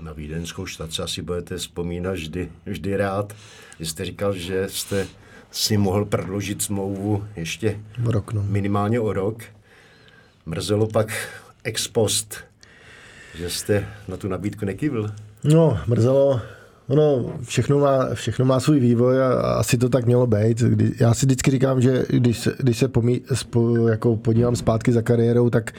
Na 0.02 0.12
vídeňskou 0.12 0.66
štaci 0.66 1.02
asi 1.02 1.22
budete 1.22 1.56
vzpomínat 1.56 2.14
vždy, 2.14 2.52
vždy 2.66 2.96
rád. 2.96 3.34
Vy 3.78 3.86
jste 3.86 4.04
říkal, 4.04 4.34
že 4.34 4.68
jste 4.68 5.06
si 5.50 5.76
mohl 5.76 6.04
prodloužit 6.04 6.62
smlouvu 6.62 7.24
ještě 7.36 7.80
rok, 8.04 8.32
no. 8.32 8.42
minimálně 8.42 9.00
o 9.00 9.12
rok. 9.12 9.42
Mrzelo 10.46 10.86
pak 10.86 11.28
ex 11.64 11.88
post, 11.88 12.36
že 13.34 13.50
jste 13.50 13.88
na 14.08 14.16
tu 14.16 14.28
nabídku 14.28 14.64
nekývil. 14.64 15.10
No, 15.44 15.78
mrzelo, 15.86 16.40
ono 16.88 17.32
všechno 17.42 17.78
má, 17.78 18.14
všechno 18.14 18.44
má 18.44 18.60
svůj 18.60 18.80
vývoj 18.80 19.22
a 19.22 19.32
asi 19.32 19.78
to 19.78 19.88
tak 19.88 20.06
mělo 20.06 20.26
být. 20.26 20.62
Já 21.00 21.14
si 21.14 21.26
vždycky 21.26 21.50
říkám, 21.50 21.80
že 21.80 22.04
když, 22.08 22.48
když 22.58 22.78
se 22.78 22.88
pomí, 22.88 23.20
spo, 23.34 23.88
jako 23.88 24.16
podívám 24.16 24.56
zpátky 24.56 24.92
za 24.92 25.02
kariérou, 25.02 25.50
tak 25.50 25.72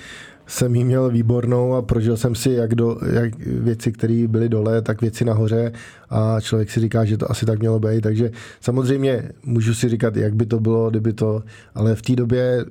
jsem 0.47 0.75
jí 0.75 0.83
měl 0.83 1.09
výbornou 1.09 1.73
a 1.73 1.81
prožil 1.81 2.17
jsem 2.17 2.35
si 2.35 2.51
jak, 2.51 2.75
do, 2.75 2.97
jak 3.13 3.39
věci, 3.39 3.91
které 3.91 4.27
byly 4.27 4.49
dole, 4.49 4.81
tak 4.81 5.01
věci 5.01 5.25
nahoře. 5.25 5.71
A 6.09 6.41
člověk 6.41 6.71
si 6.71 6.79
říká, 6.79 7.05
že 7.05 7.17
to 7.17 7.31
asi 7.31 7.45
tak 7.45 7.59
mělo 7.59 7.79
být. 7.79 8.01
Takže 8.01 8.31
samozřejmě 8.61 9.29
můžu 9.45 9.73
si 9.73 9.89
říkat, 9.89 10.15
jak 10.15 10.35
by 10.35 10.45
to 10.45 10.59
bylo, 10.59 10.89
kdyby 10.89 11.13
to, 11.13 11.43
ale 11.75 11.95
v 11.95 12.01
té 12.01 12.15
době 12.15 12.65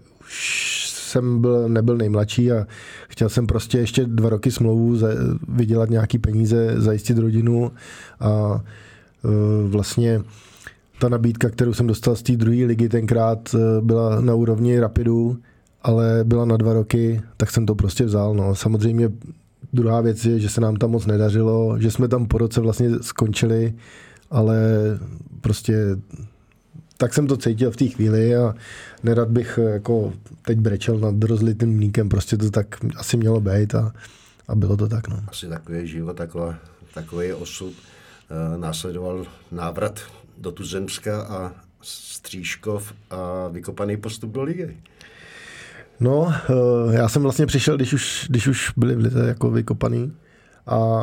jsem 1.12 1.40
byl, 1.40 1.68
nebyl 1.68 1.96
nejmladší 1.96 2.52
a 2.52 2.66
chtěl 3.08 3.28
jsem 3.28 3.46
prostě 3.46 3.78
ještě 3.78 4.04
dva 4.04 4.28
roky 4.28 4.50
smlouvu, 4.50 4.98
vydělat 5.48 5.90
nějaký 5.90 6.18
peníze, 6.18 6.74
zajistit 6.76 7.18
rodinu. 7.18 7.72
A 8.20 8.60
e, 9.24 9.68
vlastně 9.68 10.20
ta 11.00 11.08
nabídka, 11.08 11.50
kterou 11.50 11.72
jsem 11.72 11.86
dostal 11.86 12.16
z 12.16 12.22
té 12.22 12.36
druhé 12.36 12.64
ligy 12.64 12.88
tenkrát, 12.88 13.54
e, 13.54 13.80
byla 13.80 14.20
na 14.20 14.34
úrovni 14.34 14.80
Rapidu, 14.80 15.38
ale 15.82 16.24
byla 16.24 16.44
na 16.44 16.56
dva 16.56 16.72
roky, 16.72 17.22
tak 17.36 17.50
jsem 17.50 17.66
to 17.66 17.74
prostě 17.74 18.04
vzal. 18.04 18.34
No. 18.34 18.54
Samozřejmě 18.54 19.10
druhá 19.72 20.00
věc 20.00 20.24
je, 20.24 20.40
že 20.40 20.48
se 20.48 20.60
nám 20.60 20.76
tam 20.76 20.90
moc 20.90 21.06
nedařilo, 21.06 21.78
že 21.78 21.90
jsme 21.90 22.08
tam 22.08 22.26
po 22.26 22.38
roce 22.38 22.60
vlastně 22.60 22.90
skončili, 23.00 23.74
ale 24.30 24.58
prostě 25.40 25.96
tak 26.96 27.14
jsem 27.14 27.26
to 27.26 27.36
cítil 27.36 27.70
v 27.70 27.76
té 27.76 27.86
chvíli 27.86 28.36
a 28.36 28.54
nerad 29.02 29.28
bych 29.28 29.58
jako 29.62 30.12
teď 30.42 30.58
brečel 30.58 30.98
nad 30.98 31.24
rozlitým 31.24 31.76
mlíkem, 31.76 32.08
prostě 32.08 32.36
to 32.36 32.50
tak 32.50 32.66
asi 32.96 33.16
mělo 33.16 33.40
být 33.40 33.74
a, 33.74 33.92
a 34.48 34.54
bylo 34.54 34.76
to 34.76 34.88
tak. 34.88 35.08
No. 35.08 35.22
Asi 35.28 35.48
takový 35.48 35.88
život, 35.88 36.16
taková, 36.16 36.54
takový 36.94 37.32
osud. 37.32 37.72
E, 37.74 38.58
následoval 38.58 39.26
návrat 39.52 40.00
do 40.38 40.52
Tuzemska 40.52 41.22
a 41.22 41.52
Stříškov 41.82 42.92
a 43.10 43.48
vykopaný 43.48 43.96
postup 43.96 44.30
do 44.30 44.42
ligy. 44.42 44.76
No, 46.00 46.32
eh, 46.32 46.96
já 46.96 47.08
jsem 47.08 47.22
vlastně 47.22 47.46
přišel, 47.46 47.76
když 47.76 47.92
už, 47.92 48.26
když 48.30 48.46
už 48.46 48.72
byli 48.76 48.94
v 48.94 49.00
lize 49.00 49.28
jako 49.28 49.50
vykopaný. 49.50 50.12
A 50.66 51.00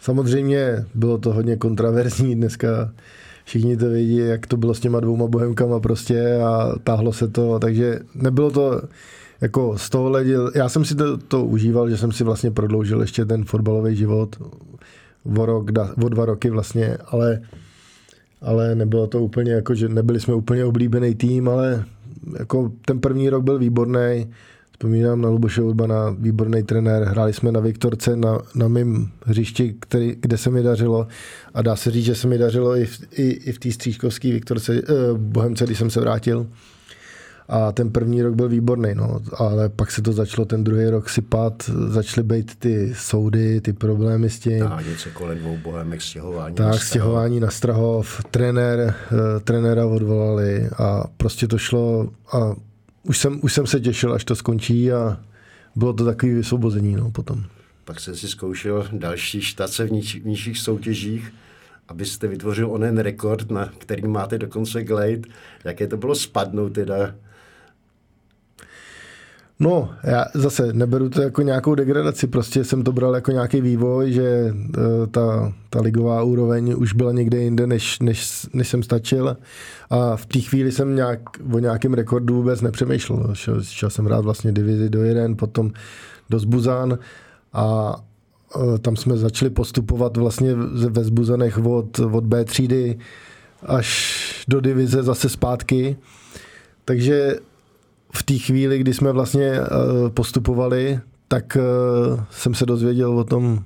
samozřejmě 0.00 0.84
bylo 0.94 1.18
to 1.18 1.32
hodně 1.32 1.56
kontraverzní 1.56 2.34
dneska, 2.34 2.92
všichni 3.44 3.76
to 3.76 3.88
vědí, 3.88 4.16
jak 4.16 4.46
to 4.46 4.56
bylo 4.56 4.74
s 4.74 4.80
těma 4.80 5.00
dvouma 5.00 5.26
bohemkama 5.26 5.80
prostě 5.80 6.36
a 6.36 6.72
táhlo 6.84 7.12
se 7.12 7.28
to, 7.28 7.58
takže 7.58 7.98
nebylo 8.14 8.50
to 8.50 8.82
jako 9.40 9.78
z 9.78 9.90
tohohle 9.90 10.24
děl, 10.24 10.50
já 10.54 10.68
jsem 10.68 10.84
si 10.84 10.94
to, 10.94 11.16
to 11.16 11.44
užíval, 11.44 11.90
že 11.90 11.96
jsem 11.96 12.12
si 12.12 12.24
vlastně 12.24 12.50
prodloužil 12.50 13.00
ještě 13.00 13.24
ten 13.24 13.44
fotbalový 13.44 13.96
život 13.96 14.36
o, 15.36 15.46
rok, 15.46 15.70
o 16.04 16.08
dva 16.08 16.24
roky 16.24 16.50
vlastně, 16.50 16.96
ale, 17.06 17.40
ale 18.42 18.74
nebylo 18.74 19.06
to 19.06 19.22
úplně 19.22 19.52
jako, 19.52 19.74
že 19.74 19.88
nebyli 19.88 20.20
jsme 20.20 20.34
úplně 20.34 20.64
oblíbený 20.64 21.14
tým, 21.14 21.48
ale 21.48 21.84
jako 22.38 22.72
ten 22.84 23.00
první 23.00 23.30
rok 23.30 23.44
byl 23.44 23.58
výborný. 23.58 24.30
Vzpomínám 24.72 25.20
na 25.20 25.28
Luboše 25.28 25.62
Urbana, 25.62 26.16
výborný 26.18 26.62
trenér. 26.62 27.02
Hráli 27.02 27.32
jsme 27.32 27.52
na 27.52 27.60
Viktorce, 27.60 28.16
na, 28.16 28.38
na 28.54 28.68
mém 28.68 29.08
hřišti, 29.24 29.74
který, 29.80 30.16
kde 30.20 30.38
se 30.38 30.50
mi 30.50 30.62
dařilo. 30.62 31.06
A 31.54 31.62
dá 31.62 31.76
se 31.76 31.90
říct, 31.90 32.04
že 32.04 32.14
se 32.14 32.28
mi 32.28 32.38
dařilo 32.38 32.76
i 32.76 32.84
v, 32.84 33.00
i, 33.12 33.28
i 33.30 33.52
v 33.52 33.58
té 33.58 33.72
střížkovské 33.72 34.32
Viktorce, 34.32 34.74
eh, 34.74 34.82
Bohemce, 35.16 35.64
když 35.64 35.78
jsem 35.78 35.90
se 35.90 36.00
vrátil. 36.00 36.46
A 37.52 37.72
ten 37.72 37.90
první 37.90 38.22
rok 38.22 38.34
byl 38.34 38.48
výborný, 38.48 38.94
no, 38.94 39.20
ale 39.36 39.68
pak 39.68 39.90
se 39.90 40.02
to 40.02 40.12
začalo 40.12 40.44
ten 40.44 40.64
druhý 40.64 40.86
rok 40.86 41.08
sypat, 41.08 41.70
začaly 41.88 42.26
být 42.26 42.54
ty 42.54 42.94
soudy, 42.94 43.60
ty 43.60 43.72
problémy 43.72 44.30
s 44.30 44.38
tím. 44.38 44.68
Tak, 44.68 44.86
něco 44.86 45.10
kolem 45.12 45.38
dvou 45.38 45.56
bohemek, 45.56 46.02
stěhování. 46.02 46.54
Tak, 46.54 46.66
na 46.66 46.72
stěhování 46.72 47.40
na 47.40 47.50
Strahov, 47.50 48.24
trenér, 48.30 48.94
uh, 49.12 49.18
trenéra 49.44 49.86
odvolali 49.86 50.68
a 50.78 51.04
prostě 51.16 51.48
to 51.48 51.58
šlo 51.58 52.10
a 52.32 52.54
už 53.02 53.18
jsem, 53.18 53.40
už 53.42 53.52
jsem 53.52 53.66
se 53.66 53.80
těšil, 53.80 54.14
až 54.14 54.24
to 54.24 54.36
skončí 54.36 54.92
a 54.92 55.20
bylo 55.76 55.92
to 55.92 56.04
takový 56.04 56.34
vysvobození 56.34 56.96
no, 56.96 57.10
potom. 57.10 57.44
Pak 57.84 58.00
jsem 58.00 58.16
si 58.16 58.28
zkoušel 58.28 58.86
další 58.92 59.40
štace 59.40 59.84
v 59.84 59.92
niž, 59.92 60.20
nižších 60.24 60.58
soutěžích, 60.58 61.32
abyste 61.88 62.28
vytvořil 62.28 62.70
onen 62.70 62.98
rekord, 62.98 63.50
na 63.50 63.72
který 63.78 64.08
máte 64.08 64.38
dokonce 64.38 64.84
glade. 64.84 65.22
Jaké 65.64 65.86
to 65.86 65.96
bylo 65.96 66.14
spadnout 66.14 66.72
teda 66.72 67.14
No, 69.60 69.90
já 70.04 70.24
zase 70.34 70.72
neberu 70.72 71.08
to 71.08 71.22
jako 71.22 71.42
nějakou 71.42 71.74
degradaci, 71.74 72.26
prostě 72.26 72.64
jsem 72.64 72.82
to 72.82 72.92
bral 72.92 73.14
jako 73.14 73.30
nějaký 73.30 73.60
vývoj, 73.60 74.12
že 74.12 74.52
uh, 74.54 75.06
ta, 75.10 75.52
ta 75.70 75.80
ligová 75.80 76.22
úroveň 76.22 76.74
už 76.78 76.92
byla 76.92 77.12
někde 77.12 77.38
jinde, 77.38 77.66
než, 77.66 77.98
než, 78.00 78.46
než 78.52 78.68
jsem 78.68 78.82
stačil 78.82 79.36
a 79.90 80.16
v 80.16 80.26
té 80.26 80.40
chvíli 80.40 80.72
jsem 80.72 80.96
nějak, 80.96 81.20
o 81.52 81.58
nějakém 81.58 81.94
rekordu 81.94 82.34
vůbec 82.34 82.60
nepřemýšlel. 82.60 83.30
Šel, 83.32 83.62
šel 83.62 83.90
jsem 83.90 84.06
rád 84.06 84.24
vlastně 84.24 84.52
divizi 84.52 84.90
do 84.90 85.02
jeden, 85.02 85.36
potom 85.36 85.70
do 86.30 86.38
Zbuzán 86.38 86.98
a 87.52 87.96
uh, 88.56 88.78
tam 88.78 88.96
jsme 88.96 89.16
začali 89.16 89.50
postupovat 89.50 90.16
vlastně 90.16 90.54
ve 90.88 91.04
Zbuzanech 91.04 91.58
od, 91.58 91.98
od 91.98 92.24
B 92.24 92.44
třídy 92.44 92.98
až 93.66 94.44
do 94.48 94.60
divize 94.60 95.02
zase 95.02 95.28
zpátky. 95.28 95.96
Takže 96.84 97.36
v 98.14 98.22
té 98.22 98.38
chvíli, 98.38 98.78
kdy 98.78 98.94
jsme 98.94 99.12
vlastně 99.12 99.46
eh, 99.46 99.66
postupovali, 100.14 101.00
tak 101.28 101.56
eh, 101.56 102.24
jsem 102.30 102.54
se 102.54 102.66
dozvěděl 102.66 103.18
o 103.18 103.24
tom 103.24 103.64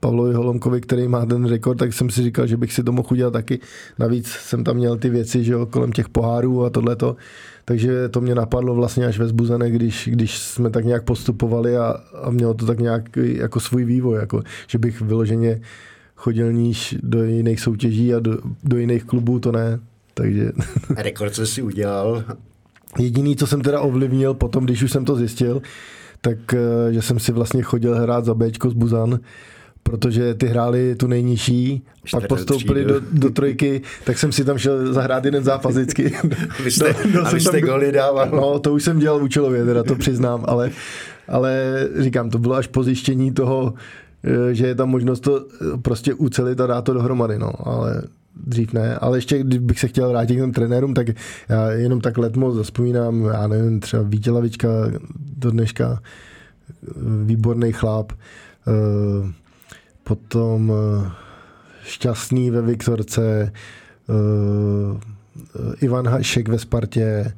Pavlovi 0.00 0.34
Holomkovi, 0.34 0.80
který 0.80 1.08
má 1.08 1.26
ten 1.26 1.44
rekord, 1.44 1.78
tak 1.78 1.92
jsem 1.92 2.10
si 2.10 2.22
říkal, 2.22 2.46
že 2.46 2.56
bych 2.56 2.72
si 2.72 2.82
to 2.84 2.92
mohl 2.92 3.08
udělat 3.10 3.30
taky. 3.30 3.60
Navíc 3.98 4.28
jsem 4.28 4.64
tam 4.64 4.76
měl 4.76 4.96
ty 4.96 5.10
věci, 5.10 5.44
že 5.44 5.52
jo, 5.52 5.66
kolem 5.66 5.92
těch 5.92 6.08
pohárů 6.08 6.64
a 6.64 6.70
tohleto. 6.70 7.16
Takže 7.64 8.08
to 8.08 8.20
mě 8.20 8.34
napadlo 8.34 8.74
vlastně 8.74 9.06
až 9.06 9.18
ve 9.18 9.26
Zbuzené, 9.26 9.70
když, 9.70 10.08
když 10.12 10.38
jsme 10.38 10.70
tak 10.70 10.84
nějak 10.84 11.04
postupovali 11.04 11.76
a, 11.76 11.96
a 12.22 12.30
mělo 12.30 12.54
to 12.54 12.66
tak 12.66 12.78
nějak 12.78 13.16
jako 13.16 13.60
svůj 13.60 13.84
vývoj, 13.84 14.18
jako, 14.18 14.42
že 14.66 14.78
bych 14.78 15.00
vyloženě 15.00 15.60
chodil 16.16 16.52
níž 16.52 16.96
do 17.02 17.24
jiných 17.24 17.60
soutěží 17.60 18.14
a 18.14 18.20
do, 18.20 18.38
do 18.64 18.76
jiných 18.76 19.04
klubů, 19.04 19.38
to 19.38 19.52
ne. 19.52 19.80
Takže... 20.14 20.52
Rekord 20.96 21.34
co 21.34 21.46
si 21.46 21.62
udělal 21.62 22.24
Jediný, 22.98 23.36
co 23.36 23.46
jsem 23.46 23.60
teda 23.60 23.80
ovlivnil 23.80 24.34
potom, 24.34 24.64
když 24.64 24.82
už 24.82 24.92
jsem 24.92 25.04
to 25.04 25.16
zjistil, 25.16 25.62
tak 26.20 26.54
eh, 26.54 26.92
že 26.92 27.02
jsem 27.02 27.18
si 27.18 27.32
vlastně 27.32 27.62
chodil 27.62 27.94
hrát 27.94 28.24
za 28.24 28.34
Bčko 28.34 28.70
z 28.70 28.74
Buzan, 28.74 29.20
protože 29.82 30.34
ty 30.34 30.46
hráli 30.46 30.94
tu 30.94 31.06
nejnižší, 31.06 31.82
pak 32.10 32.26
postoupili 32.26 32.84
do, 32.84 33.00
do 33.12 33.30
trojky, 33.30 33.82
tak 34.04 34.18
jsem 34.18 34.32
si 34.32 34.44
tam 34.44 34.58
šel 34.58 34.92
zahrát 34.92 35.24
jeden 35.24 35.44
zápas 35.44 35.74
vždycky. 35.74 36.12
Vy 36.64 36.70
jste, 36.70 36.94
do, 37.04 37.12
do 37.12 37.26
a 37.26 37.30
vy 37.30 37.40
jste 37.40 37.60
tam, 37.60 37.60
goly 37.60 37.92
dával. 37.92 38.28
No, 38.32 38.58
to 38.58 38.72
už 38.72 38.82
jsem 38.82 38.98
dělal 38.98 39.22
účelově, 39.22 39.64
teda 39.64 39.82
to 39.82 39.94
přiznám, 39.94 40.44
ale, 40.48 40.70
ale 41.28 41.72
říkám, 41.98 42.30
to 42.30 42.38
bylo 42.38 42.54
až 42.54 42.66
po 42.66 42.82
zjištění 42.82 43.32
toho, 43.32 43.74
eh, 44.24 44.54
že 44.54 44.66
je 44.66 44.74
tam 44.74 44.88
možnost 44.88 45.20
to 45.20 45.40
eh, 45.40 45.78
prostě 45.82 46.14
ucelit 46.14 46.60
a 46.60 46.66
dát 46.66 46.82
to 46.82 46.92
dohromady, 46.92 47.38
no, 47.38 47.52
ale 47.68 48.02
dřív 48.36 48.72
ne, 48.72 48.96
ale 48.96 49.18
ještě 49.18 49.38
kdybych 49.38 49.80
se 49.80 49.88
chtěl 49.88 50.08
vrátit 50.08 50.34
k 50.34 50.38
těm 50.38 50.52
trenérům, 50.52 50.94
tak 50.94 51.06
já 51.48 51.70
jenom 51.70 52.00
tak 52.00 52.18
letmo 52.18 52.52
zaspomínám, 52.52 53.24
já 53.24 53.46
nevím, 53.46 53.80
třeba 53.80 54.02
Vítě 54.02 54.30
Lavička 54.30 54.68
do 55.36 55.50
dneška, 55.50 56.02
výborný 57.24 57.72
chlap, 57.72 58.12
eh, 58.12 59.32
potom 60.04 60.72
eh, 60.72 61.10
šťastný 61.84 62.50
ve 62.50 62.62
Viktorce, 62.62 63.52
eh, 64.08 64.12
Ivan 65.80 66.08
Hašek 66.08 66.48
ve 66.48 66.58
Spartě, 66.58 67.32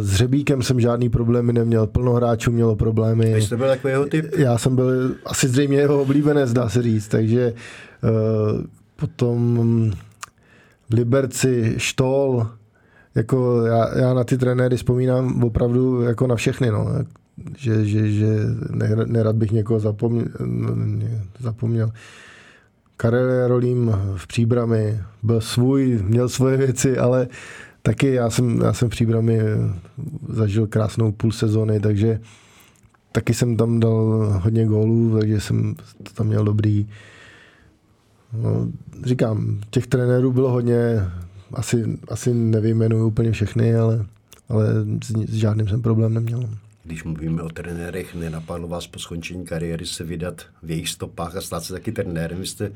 s 0.00 0.14
Řebíkem 0.14 0.62
jsem 0.62 0.80
žádný 0.80 1.08
problémy 1.08 1.52
neměl, 1.52 1.86
plno 1.86 2.12
hráčů 2.12 2.52
mělo 2.52 2.76
problémy. 2.76 3.34
Vy 3.34 3.42
jste 3.42 3.56
byl 3.56 3.66
takový 3.66 3.92
jeho 3.92 4.06
typ? 4.06 4.26
Já 4.36 4.58
jsem 4.58 4.76
byl 4.76 5.14
asi 5.26 5.48
zřejmě 5.48 5.76
jeho 5.76 6.02
oblíbenec, 6.02 6.52
dá 6.52 6.68
se 6.68 6.82
říct, 6.82 7.08
takže 7.08 7.52
Potom 9.00 9.90
v 10.90 10.94
Liberci, 10.94 11.74
Štol, 11.76 12.46
jako 13.14 13.66
já, 13.66 13.98
já 13.98 14.14
na 14.14 14.24
ty 14.24 14.38
trenéry 14.38 14.76
vzpomínám 14.76 15.44
opravdu 15.44 16.02
jako 16.02 16.26
na 16.26 16.36
všechny, 16.36 16.70
no. 16.70 16.86
Že, 17.56 17.84
že, 17.84 18.12
že 18.12 18.26
nerad 19.06 19.36
bych 19.36 19.50
někoho 19.50 19.80
zapomněl. 19.80 20.26
zapomněl. 21.38 21.92
Karel 22.96 23.48
Rolím 23.48 23.92
v 24.16 24.26
Příbrami 24.26 25.00
byl 25.22 25.40
svůj, 25.40 26.02
měl 26.02 26.28
svoje 26.28 26.56
věci, 26.56 26.98
ale 26.98 27.28
taky 27.82 28.14
já 28.14 28.30
jsem, 28.30 28.60
já 28.60 28.72
jsem 28.72 28.88
v 28.88 28.90
Příbrami 28.90 29.40
zažil 30.28 30.66
krásnou 30.66 31.12
půl 31.12 31.32
sezóny, 31.32 31.80
takže 31.80 32.20
taky 33.12 33.34
jsem 33.34 33.56
tam 33.56 33.80
dal 33.80 34.28
hodně 34.42 34.66
gólů, 34.66 35.18
takže 35.18 35.40
jsem 35.40 35.74
to 36.02 36.12
tam 36.14 36.26
měl 36.26 36.44
dobrý. 36.44 36.88
No, 38.32 38.68
říkám, 39.04 39.60
těch 39.70 39.86
trenérů 39.86 40.32
bylo 40.32 40.50
hodně, 40.50 41.04
asi, 41.52 41.98
asi 42.08 42.34
nevyjmenuju 42.34 43.06
úplně 43.06 43.32
všechny, 43.32 43.74
ale, 43.74 44.06
ale 44.48 44.66
s, 45.04 45.30
s 45.30 45.34
žádným 45.34 45.68
jsem 45.68 45.82
problém 45.82 46.14
neměl. 46.14 46.48
Když 46.84 47.04
mluvíme 47.04 47.42
o 47.42 47.48
trenérech, 47.48 48.14
nenapadlo 48.14 48.68
vás 48.68 48.86
po 48.86 48.98
skončení 48.98 49.44
kariéry 49.44 49.86
se 49.86 50.04
vydat 50.04 50.42
v 50.62 50.70
jejich 50.70 50.88
stopách 50.88 51.36
a 51.36 51.40
stát 51.40 51.64
se 51.64 51.72
taky 51.72 51.92
trenérem. 51.92 52.38
Vy 52.38 52.46
jste, 52.46 52.68
uh, 52.68 52.74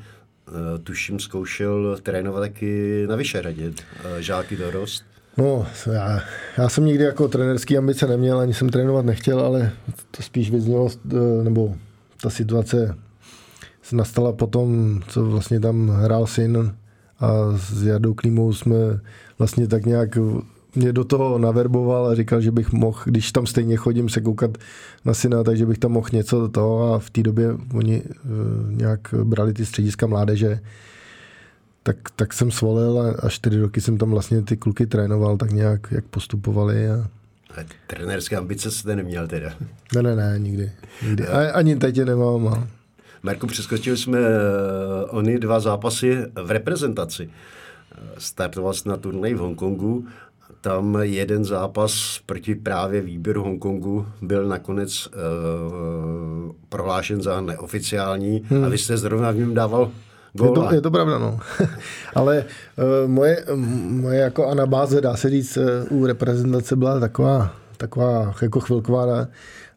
tuším, 0.83 1.21
zkoušel 1.21 1.99
trénovat 2.03 2.43
taky 2.43 3.05
na 3.09 3.17
Vyšehradě, 3.17 3.69
uh, 3.69 3.75
žáky 4.19 4.57
dorost. 4.57 5.05
No, 5.37 5.67
já, 5.93 6.21
já 6.59 6.69
jsem 6.69 6.85
nikdy 6.85 7.05
jako 7.05 7.29
trenerský 7.29 7.79
ambice 7.79 8.07
neměl, 8.07 8.39
ani 8.39 8.55
jsem 8.55 8.69
trénovat 8.69 9.05
nechtěl, 9.05 9.41
ale 9.41 9.73
to 10.11 10.23
spíš 10.23 10.51
vyznělo, 10.51 10.89
eh, 11.11 11.45
nebo 11.45 11.75
ta 12.23 12.31
situace 12.31 12.97
nastala 13.93 14.33
potom, 14.33 15.01
co 15.09 15.25
vlastně 15.25 15.61
tam 15.61 15.89
hrál 15.89 16.27
syn 16.27 16.75
a 17.21 17.29
s 17.57 17.83
Jardou 17.83 18.15
Klímou 18.15 18.53
jsme 18.53 18.77
vlastně 19.39 19.69
tak 19.69 19.87
nějak 19.87 20.19
mě 20.75 20.93
do 20.93 21.05
toho 21.05 21.39
naverboval 21.39 22.07
a 22.07 22.15
říkal, 22.15 22.41
že 22.41 22.51
bych 22.51 22.73
mohl, 22.73 22.99
když 23.05 23.33
tam 23.33 23.47
stejně 23.47 23.77
chodím 23.77 24.09
se 24.09 24.21
koukat 24.21 24.59
na 25.05 25.15
syna, 25.15 25.45
takže 25.45 25.67
bych 25.67 25.79
tam 25.79 25.93
mohl 25.93 26.09
něco 26.13 26.41
do 26.41 26.49
toho 26.49 26.95
a 26.95 26.99
v 26.99 27.11
té 27.11 27.23
době 27.23 27.49
oni 27.75 28.03
eh, 28.07 28.19
nějak 28.69 29.15
brali 29.25 29.53
ty 29.53 29.67
střediska 29.67 30.07
mládeže, 30.07 30.61
tak, 31.83 31.97
tak 32.17 32.33
jsem 32.33 32.51
svolil 32.51 33.01
a, 33.01 33.27
a 33.27 33.29
čtyři 33.29 33.61
roky 33.61 33.81
jsem 33.81 33.99
tam 33.99 34.11
vlastně 34.11 34.43
ty 34.43 34.57
kluky 34.57 34.87
trénoval 34.87 35.37
tak 35.37 35.51
nějak, 35.53 35.81
jak 35.91 36.05
postupovali 36.05 36.91
a 36.91 37.09
Trenérské 37.87 38.37
ambice 38.37 38.71
jste 38.71 38.97
neměl 38.97 39.29
teda. 39.29 39.55
Ne, 39.95 40.03
ne, 40.03 40.17
ne, 40.17 40.35
nikdy. 40.39 40.73
nikdy. 41.03 41.27
A, 41.27 41.53
ani 41.53 41.77
teď 41.77 41.97
je 41.97 42.05
nemám. 42.05 42.49
A... 42.49 42.69
Marku, 43.23 43.47
přeskočili 43.47 43.97
jsme 43.97 44.19
uh, 44.19 44.25
ony 45.19 45.39
dva 45.39 45.61
zápasy 45.61 46.19
v 46.43 46.51
reprezentaci. 46.51 47.31
Startoval 48.19 48.75
jsi 48.75 48.89
na 48.89 48.97
turnaj 48.97 49.35
v 49.35 49.39
Hongkongu, 49.39 50.07
tam 50.61 50.99
jeden 51.01 51.45
zápas 51.45 52.21
proti 52.27 52.55
právě 52.55 53.01
výběru 53.01 53.43
Hongkongu 53.43 54.07
byl 54.23 54.49
nakonec 54.49 55.07
uh, 55.07 55.13
prohlášen 56.69 57.23
za 57.23 57.41
neoficiální 57.41 58.43
hmm. 58.49 58.65
a 58.65 58.69
vy 58.69 58.79
jste 58.79 58.97
zrovna 58.97 59.31
v 59.31 59.37
něm 59.37 59.55
dával 59.55 59.91
je 60.45 60.51
to, 60.51 60.75
je 60.75 60.81
to 60.81 60.91
pravda, 60.91 61.19
no. 61.19 61.41
Ale 62.15 62.45
uh, 62.45 63.11
moje, 63.11 63.45
moje 63.89 64.21
jako 64.21 64.47
anabáze, 64.47 65.01
dá 65.01 65.17
se 65.17 65.31
říct, 65.31 65.57
uh, 65.57 65.99
u 66.01 66.07
reprezentace 66.07 66.77
byla 66.77 67.01
taková, 67.01 67.55
taková 67.77 68.35
jako 68.43 68.61
chvilková, 68.61 69.07
ne? 69.07 69.29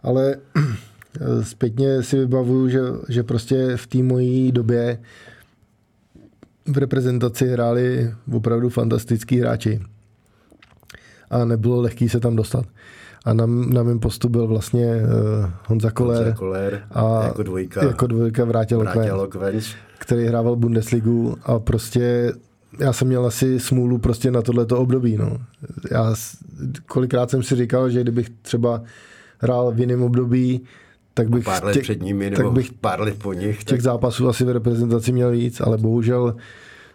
ale 0.04 0.36
zpětně 1.42 2.04
si 2.04 2.18
vybavuju, 2.20 2.70
že, 2.70 2.80
že 3.10 3.24
prostě 3.24 3.78
v 3.78 3.88
té 3.88 3.98
mojí 3.98 4.52
době 4.52 5.00
v 6.68 6.78
reprezentaci 6.78 7.48
hráli 7.48 8.14
opravdu 8.32 8.70
fantastický 8.70 9.40
hráči. 9.40 9.82
A 11.30 11.46
nebylo 11.46 11.82
lehký 11.82 12.10
se 12.10 12.20
tam 12.20 12.36
dostat. 12.36 12.66
A 13.26 13.34
na, 13.34 13.46
na 13.46 13.84
mém 13.84 14.00
postu 14.00 14.30
byl 14.30 14.48
vlastně 14.48 14.96
uh, 14.96 15.50
Honza 15.68 15.92
Koller. 15.92 16.18
Honza 16.18 16.36
Koller 16.36 16.84
a 16.92 17.24
jako 17.24 17.44
dvojka, 17.44 17.86
jako 17.86 18.08
dvojka 18.08 18.46
vrátil, 18.46 18.80
vrátil 18.80 19.30
který 19.98 20.26
hrával 20.26 20.56
Bundesligu 20.56 21.38
a 21.44 21.60
prostě 21.60 22.34
já 22.80 22.94
jsem 22.94 23.08
měl 23.08 23.26
asi 23.26 23.60
smůlu 23.60 23.98
prostě 23.98 24.32
na 24.32 24.42
tohleto 24.42 24.80
období. 24.80 25.18
No. 25.18 25.38
Já 25.92 26.16
kolikrát 26.88 27.30
jsem 27.30 27.44
si 27.44 27.56
říkal, 27.56 27.90
že 27.90 28.02
kdybych 28.02 28.30
třeba 28.42 28.82
hrál 29.40 29.72
v 29.72 29.80
jiném 29.80 30.04
období, 30.04 30.62
tak 31.18 31.30
bych, 31.30 31.46
pár 31.46 31.66
let 31.66 31.74
těch, 31.74 31.84
před 31.84 32.02
nimi, 32.02 32.30
nebo 32.30 32.44
tak 32.44 32.52
bych 32.52 32.74
pár 32.74 33.02
let 33.02 33.16
po 33.20 33.34
nich. 33.34 33.58
Těch 33.58 33.66
tak... 33.66 33.82
zápasů 33.82 34.30
asi 34.30 34.44
v 34.44 34.50
reprezentaci 34.50 35.12
měl 35.12 35.32
víc, 35.32 35.62
ale 35.62 35.78
bohužel 35.78 36.36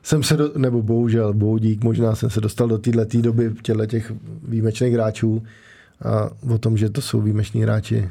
jsem 0.03 0.23
se, 0.23 0.37
do, 0.37 0.51
nebo 0.57 0.83
bohužel, 0.83 1.35
bohudík, 1.35 1.85
možná 1.85 2.15
jsem 2.15 2.31
se 2.31 2.41
dostal 2.41 2.69
do 2.69 2.79
této 2.79 3.21
doby 3.21 3.53
těchto 3.63 3.87
těch 3.87 4.13
výjimečných 4.49 4.93
hráčů 4.95 5.43
a 6.05 6.31
o 6.55 6.59
tom, 6.59 6.77
že 6.77 6.91
to 6.91 7.01
jsou 7.01 7.21
výjimeční 7.21 7.63
hráči, 7.63 8.09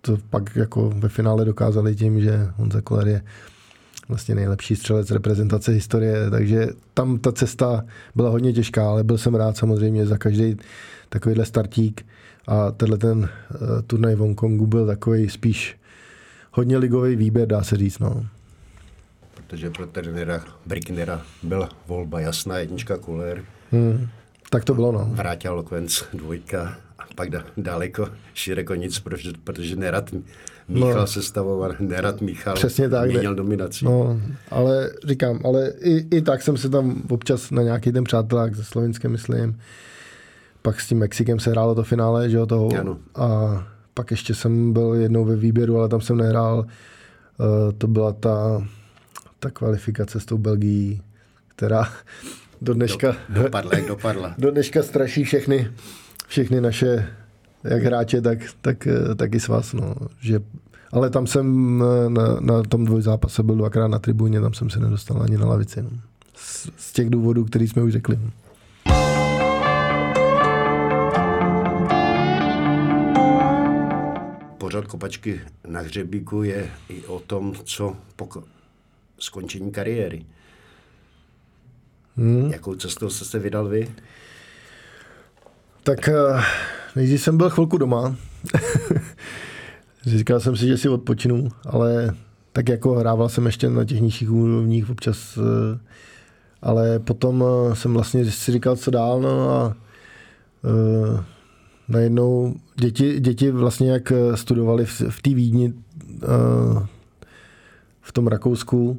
to 0.00 0.18
pak 0.30 0.56
jako 0.56 0.92
ve 0.96 1.08
finále 1.08 1.44
dokázali 1.44 1.96
tím, 1.96 2.20
že 2.20 2.48
Honza 2.56 2.80
Koller 2.80 3.08
je 3.08 3.22
vlastně 4.08 4.34
nejlepší 4.34 4.76
střelec 4.76 5.10
reprezentace 5.10 5.72
historie, 5.72 6.30
takže 6.30 6.68
tam 6.94 7.18
ta 7.18 7.32
cesta 7.32 7.84
byla 8.14 8.30
hodně 8.30 8.52
těžká, 8.52 8.88
ale 8.88 9.04
byl 9.04 9.18
jsem 9.18 9.34
rád 9.34 9.56
samozřejmě 9.56 10.06
za 10.06 10.18
každý 10.18 10.56
takovýhle 11.08 11.44
startík 11.44 12.06
a 12.46 12.70
tenhle 12.70 12.98
ten 12.98 13.18
uh, 13.18 13.28
turnaj 13.86 14.14
v 14.14 14.18
Hongkongu 14.18 14.66
byl 14.66 14.86
takový 14.86 15.28
spíš 15.28 15.76
hodně 16.52 16.78
ligový 16.78 17.16
výběr, 17.16 17.48
dá 17.48 17.62
se 17.62 17.76
říct. 17.76 17.98
No. 17.98 18.26
Protože 19.34 19.70
pro 19.70 19.86
trenéra 19.86 20.44
Bricknera 20.66 21.22
byla 21.42 21.68
volba 21.86 22.20
jasná, 22.20 22.58
jednička 22.58 22.96
Kuler. 22.96 23.44
Hmm, 23.72 24.08
tak 24.50 24.64
to 24.64 24.74
bylo, 24.74 24.92
no. 24.92 25.08
Vrátil 25.12 25.54
Lokvenc 25.54 26.02
dvojka 26.14 26.76
a 26.98 27.02
pak 27.14 27.28
daleko 27.56 28.08
široko 28.34 28.74
nic, 28.74 28.98
protože, 28.98 29.32
protože 29.44 29.76
nerad 29.76 30.10
Míchal 30.68 30.94
no. 30.94 31.06
sestavoval, 31.06 31.74
nerad 31.80 32.20
Míchal 32.20 32.54
Přesně 32.54 32.88
tak, 32.88 33.10
měnil 33.10 33.34
dominaci. 33.34 33.84
No, 33.84 34.20
ale 34.50 34.90
říkám, 35.08 35.40
ale 35.44 35.72
i, 35.80 36.16
i 36.16 36.22
tak 36.22 36.42
jsem 36.42 36.56
se 36.56 36.68
tam 36.68 37.02
občas 37.08 37.50
na 37.50 37.62
nějaký 37.62 37.92
ten 37.92 38.04
přátelák 38.04 38.54
ze 38.54 38.64
Slovenskem, 38.64 39.12
myslím, 39.12 39.60
pak 40.66 40.80
s 40.80 40.88
tím 40.88 40.98
Mexikem 40.98 41.40
se 41.40 41.50
hrálo 41.50 41.74
to 41.74 41.82
finále, 41.82 42.30
že 42.30 42.36
jo, 42.36 42.46
toho. 42.46 42.68
Ano. 42.80 42.98
A 43.14 43.26
pak 43.94 44.10
ještě 44.10 44.34
jsem 44.34 44.72
byl 44.72 44.94
jednou 44.94 45.24
ve 45.24 45.36
výběru, 45.36 45.78
ale 45.78 45.88
tam 45.88 46.00
jsem 46.00 46.16
nehrál. 46.16 46.58
Uh, 46.58 47.72
to 47.78 47.86
byla 47.86 48.12
ta, 48.12 48.66
ta 49.38 49.50
kvalifikace 49.50 50.20
s 50.20 50.24
tou 50.24 50.38
Belgií, 50.38 51.02
která 51.48 51.88
do 52.62 52.74
dneška... 52.74 53.16
Do, 53.28 53.42
dopadla, 53.42 53.70
jak 53.74 53.88
dopadla. 53.88 54.34
Do 54.38 54.50
dneška 54.50 54.82
straší 54.82 55.24
všechny, 55.24 55.70
všechny 56.26 56.60
naše 56.60 57.06
jak 57.64 57.82
hráče, 57.82 58.20
tak, 58.20 58.38
tak, 58.60 58.88
tak 59.16 59.34
i 59.34 59.40
s 59.40 59.48
vás. 59.48 59.72
No. 59.72 59.94
Že, 60.20 60.40
ale 60.92 61.10
tam 61.10 61.26
jsem 61.26 61.78
na, 62.08 62.40
na 62.40 62.62
tom 62.62 62.84
dvojzápase 62.84 63.42
byl 63.42 63.54
dvakrát 63.54 63.88
na 63.88 63.98
tribuně, 63.98 64.40
tam 64.40 64.54
jsem 64.54 64.70
se 64.70 64.80
nedostal 64.80 65.22
ani 65.22 65.38
na 65.38 65.46
lavici. 65.46 65.82
No. 65.82 65.90
Z, 66.34 66.70
z 66.76 66.92
těch 66.92 67.10
důvodů, 67.10 67.44
který 67.44 67.68
jsme 67.68 67.82
už 67.82 67.92
řekli. 67.92 68.18
Pořad 74.76 74.90
kopačky 74.90 75.40
na 75.66 75.80
hřebíku 75.80 76.42
je 76.42 76.70
i 76.88 77.04
o 77.04 77.20
tom, 77.20 77.54
co 77.64 77.96
po 78.16 78.28
skončení 79.18 79.72
kariéry. 79.72 80.26
Hmm. 82.16 82.50
Jakou 82.50 82.74
cestou 82.74 83.10
jste 83.10 83.24
se 83.24 83.38
vydal 83.38 83.68
vy? 83.68 83.90
Tak 85.82 86.08
uh 86.08 86.40
Nejdřív 86.96 87.22
jsem 87.22 87.36
byl 87.36 87.50
chvilku 87.50 87.78
doma. 87.78 88.16
Říkal 90.06 90.40
jsem 90.40 90.56
si, 90.56 90.66
že 90.66 90.76
si 90.76 90.88
odpočinu, 90.88 91.48
ale 91.66 92.14
tak 92.52 92.68
jako 92.68 92.94
hrával 92.94 93.28
jsem 93.28 93.46
ještě 93.46 93.68
na 93.68 93.84
těch 93.84 94.00
nižších 94.00 94.30
úrovních 94.30 94.90
občas, 94.90 95.38
eh, 95.38 95.78
ale 96.62 96.98
potom 96.98 97.44
eh, 97.44 97.76
jsem 97.76 97.94
vlastně 97.94 98.24
si 98.24 98.52
říkal, 98.52 98.76
co 98.76 98.90
dál, 98.90 99.20
no 99.20 99.50
a 99.50 99.76
najednou 101.88 102.54
děti, 102.80 103.20
děti 103.20 103.50
vlastně 103.50 103.90
jak 103.90 104.12
studovali 104.34 104.84
v, 104.84 105.00
v 105.08 105.22
té 105.22 105.30
Vídni, 105.30 105.72
uh, 105.72 106.86
v 108.00 108.12
tom 108.12 108.26
Rakousku, 108.26 108.98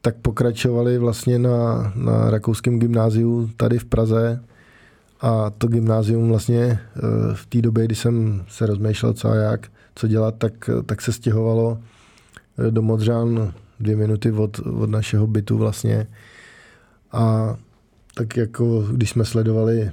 tak 0.00 0.16
pokračovali 0.16 0.98
vlastně 0.98 1.38
na, 1.38 1.92
na 1.96 2.30
rakouském 2.30 2.78
gymnáziu 2.78 3.50
tady 3.56 3.78
v 3.78 3.84
Praze 3.84 4.42
a 5.20 5.50
to 5.50 5.68
gymnázium 5.68 6.28
vlastně 6.28 6.62
eh, 6.62 7.00
v 7.34 7.46
té 7.46 7.62
době, 7.62 7.84
kdy 7.84 7.94
jsem 7.94 8.44
se 8.48 8.66
rozmýšlel, 8.66 9.12
co 9.12 9.28
a 9.28 9.34
jak, 9.34 9.68
co 9.94 10.08
dělat, 10.08 10.34
tak, 10.38 10.70
tak 10.86 11.00
se 11.00 11.12
stěhovalo 11.12 11.78
eh, 12.58 12.70
do 12.70 12.82
Modřan 12.82 13.52
dvě 13.80 13.96
minuty 13.96 14.32
od, 14.32 14.58
od 14.58 14.90
našeho 14.90 15.26
bytu 15.26 15.58
vlastně. 15.58 16.06
A 17.12 17.56
tak 18.14 18.36
jako 18.36 18.86
když 18.92 19.10
jsme 19.10 19.24
sledovali 19.24 19.90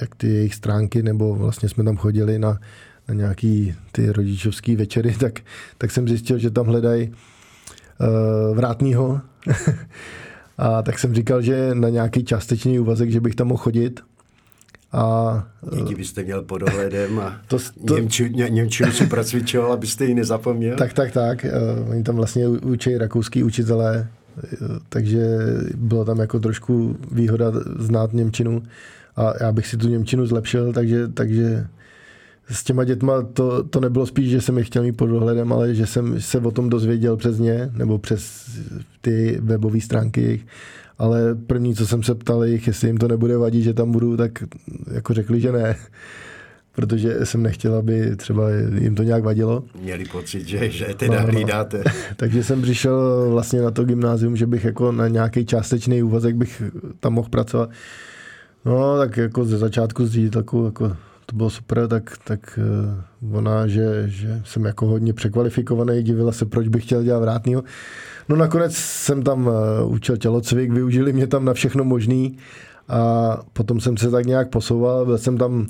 jak 0.00 0.14
ty 0.14 0.28
jejich 0.28 0.54
stránky, 0.54 1.02
nebo 1.02 1.34
vlastně 1.34 1.68
jsme 1.68 1.84
tam 1.84 1.96
chodili 1.96 2.38
na, 2.38 2.58
na 3.08 3.14
nějaký 3.14 3.74
ty 3.92 4.12
rodičovský 4.12 4.76
večery, 4.76 5.14
tak, 5.20 5.40
tak 5.78 5.90
jsem 5.90 6.08
zjistil, 6.08 6.38
že 6.38 6.50
tam 6.50 6.66
hledají 6.66 7.08
uh, 7.10 8.56
vrátního. 8.56 9.20
a 10.58 10.82
tak 10.82 10.98
jsem 10.98 11.14
říkal, 11.14 11.42
že 11.42 11.70
na 11.74 11.88
nějaký 11.88 12.24
částečný 12.24 12.78
úvazek, 12.78 13.10
že 13.10 13.20
bych 13.20 13.34
tam 13.34 13.46
mohl 13.46 13.62
chodit. 13.62 14.00
A, 14.92 15.46
Děti 15.76 15.94
byste 15.94 16.22
měl 16.22 16.42
pod 16.42 16.62
ohledem 16.62 17.18
a 17.18 17.40
to, 17.48 17.58
to, 17.86 17.94
Němči, 17.94 18.30
ně, 18.30 18.50
Němčinu 18.50 18.92
si 18.92 19.06
procvičoval, 19.06 19.72
abyste 19.72 20.04
ji 20.04 20.14
nezapomněl. 20.14 20.76
Tak, 20.76 20.92
tak, 20.92 21.12
tak. 21.12 21.44
Uh, 21.44 21.90
oni 21.90 22.02
tam 22.02 22.16
vlastně 22.16 22.48
učí 22.48 22.98
rakouský 22.98 23.42
učitelé, 23.42 24.08
takže 24.88 25.38
bylo 25.74 26.04
tam 26.04 26.18
jako 26.18 26.40
trošku 26.40 26.96
výhoda 27.12 27.52
znát 27.78 28.12
Němčinu 28.12 28.62
a 29.16 29.34
já 29.40 29.52
bych 29.52 29.66
si 29.66 29.76
tu 29.76 29.88
Němčinu 29.88 30.26
zlepšil, 30.26 30.72
takže, 30.72 31.08
takže 31.08 31.66
s 32.48 32.64
těma 32.64 32.84
dětma 32.84 33.22
to, 33.22 33.62
to 33.62 33.80
nebylo 33.80 34.06
spíš, 34.06 34.30
že 34.30 34.40
jsem 34.40 34.58
je 34.58 34.64
chtěl 34.64 34.82
mít 34.82 34.96
pod 34.96 35.06
dohledem, 35.06 35.52
ale 35.52 35.74
že 35.74 35.86
jsem 35.86 36.20
se 36.20 36.38
o 36.38 36.50
tom 36.50 36.68
dozvěděl 36.68 37.16
přes 37.16 37.38
ně, 37.38 37.70
nebo 37.72 37.98
přes 37.98 38.50
ty 39.00 39.38
webové 39.40 39.80
stránky 39.80 40.22
jejich 40.22 40.46
ale 40.98 41.34
první, 41.34 41.74
co 41.74 41.86
jsem 41.86 42.02
se 42.02 42.14
ptal 42.14 42.44
jich, 42.44 42.66
jestli 42.66 42.88
jim 42.88 42.96
to 42.96 43.08
nebude 43.08 43.36
vadit, 43.36 43.64
že 43.64 43.74
tam 43.74 43.92
budu, 43.92 44.16
tak 44.16 44.30
jako 44.94 45.14
řekli, 45.14 45.40
že 45.40 45.52
ne. 45.52 45.76
Protože 46.72 47.26
jsem 47.26 47.42
nechtěl, 47.42 47.74
aby 47.74 48.16
třeba 48.16 48.50
jim 48.78 48.94
to 48.94 49.02
nějak 49.02 49.24
vadilo. 49.24 49.64
Měli 49.80 50.04
pocit, 50.04 50.48
že, 50.48 50.70
že 50.70 50.86
teda 50.96 51.20
no, 51.20 51.26
hlídáte. 51.26 51.82
No. 51.86 51.92
Takže 52.16 52.44
jsem 52.44 52.62
přišel 52.62 53.26
vlastně 53.30 53.62
na 53.62 53.70
to 53.70 53.84
gymnázium, 53.84 54.36
že 54.36 54.46
bych 54.46 54.64
jako 54.64 54.92
na 54.92 55.08
nějaký 55.08 55.46
částečný 55.46 56.02
úvazek 56.02 56.36
bych 56.36 56.62
tam 57.00 57.12
mohl 57.12 57.28
pracovat. 57.28 57.70
No, 58.66 58.98
tak 58.98 59.16
jako 59.16 59.44
ze 59.44 59.58
začátku 59.58 60.06
s 60.06 60.10
ředitelkou 60.10 60.64
jako 60.64 60.96
to 61.26 61.36
bylo 61.36 61.50
super, 61.50 61.88
tak, 61.88 62.12
tak 62.24 62.58
uh, 63.22 63.36
ona, 63.36 63.66
že, 63.66 64.04
že 64.06 64.42
jsem 64.44 64.64
jako 64.64 64.86
hodně 64.86 65.12
překvalifikovaný, 65.12 66.02
divila 66.02 66.32
se, 66.32 66.46
proč 66.46 66.68
bych 66.68 66.84
chtěl 66.84 67.02
dělat 67.02 67.20
vrátnýho. 67.20 67.62
No 68.28 68.36
nakonec 68.36 68.76
jsem 68.76 69.22
tam 69.22 69.50
učil 69.86 70.16
tělocvik, 70.16 70.72
využili 70.72 71.12
mě 71.12 71.26
tam 71.26 71.44
na 71.44 71.54
všechno 71.54 71.84
možný 71.84 72.38
a 72.88 73.30
potom 73.52 73.80
jsem 73.80 73.96
se 73.96 74.10
tak 74.10 74.26
nějak 74.26 74.50
posouval, 74.50 75.06
byl 75.06 75.18
jsem 75.18 75.38
tam, 75.38 75.66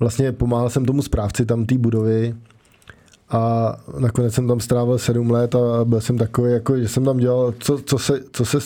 vlastně 0.00 0.32
pomáhal 0.32 0.70
jsem 0.70 0.84
tomu 0.84 1.02
správci 1.02 1.46
tam 1.46 1.66
té 1.66 1.78
budovy 1.78 2.34
a 3.30 3.74
nakonec 3.98 4.34
jsem 4.34 4.48
tam 4.48 4.60
strávil 4.60 4.98
sedm 4.98 5.30
let 5.30 5.54
a 5.54 5.84
byl 5.84 6.00
jsem 6.00 6.18
takový, 6.18 6.52
jako, 6.52 6.78
že 6.78 6.88
jsem 6.88 7.04
tam 7.04 7.16
dělal, 7.16 7.54
co, 7.58 7.78
co 7.78 7.98
se, 7.98 8.20
co 8.32 8.44
se 8.44 8.58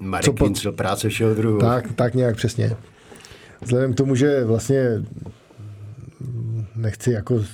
Marek 0.00 0.24
co 0.24 0.32
po... 0.32 0.72
práce 0.76 1.08
všeho 1.08 1.34
druhu. 1.34 1.58
Tak, 1.58 1.92
tak 1.92 2.14
nějak 2.14 2.36
přesně. 2.36 2.76
Vzhledem 3.62 3.92
k 3.92 3.96
tomu, 3.96 4.14
že 4.14 4.44
vlastně 4.44 5.02
nechci 6.76 7.10
jako, 7.12 7.44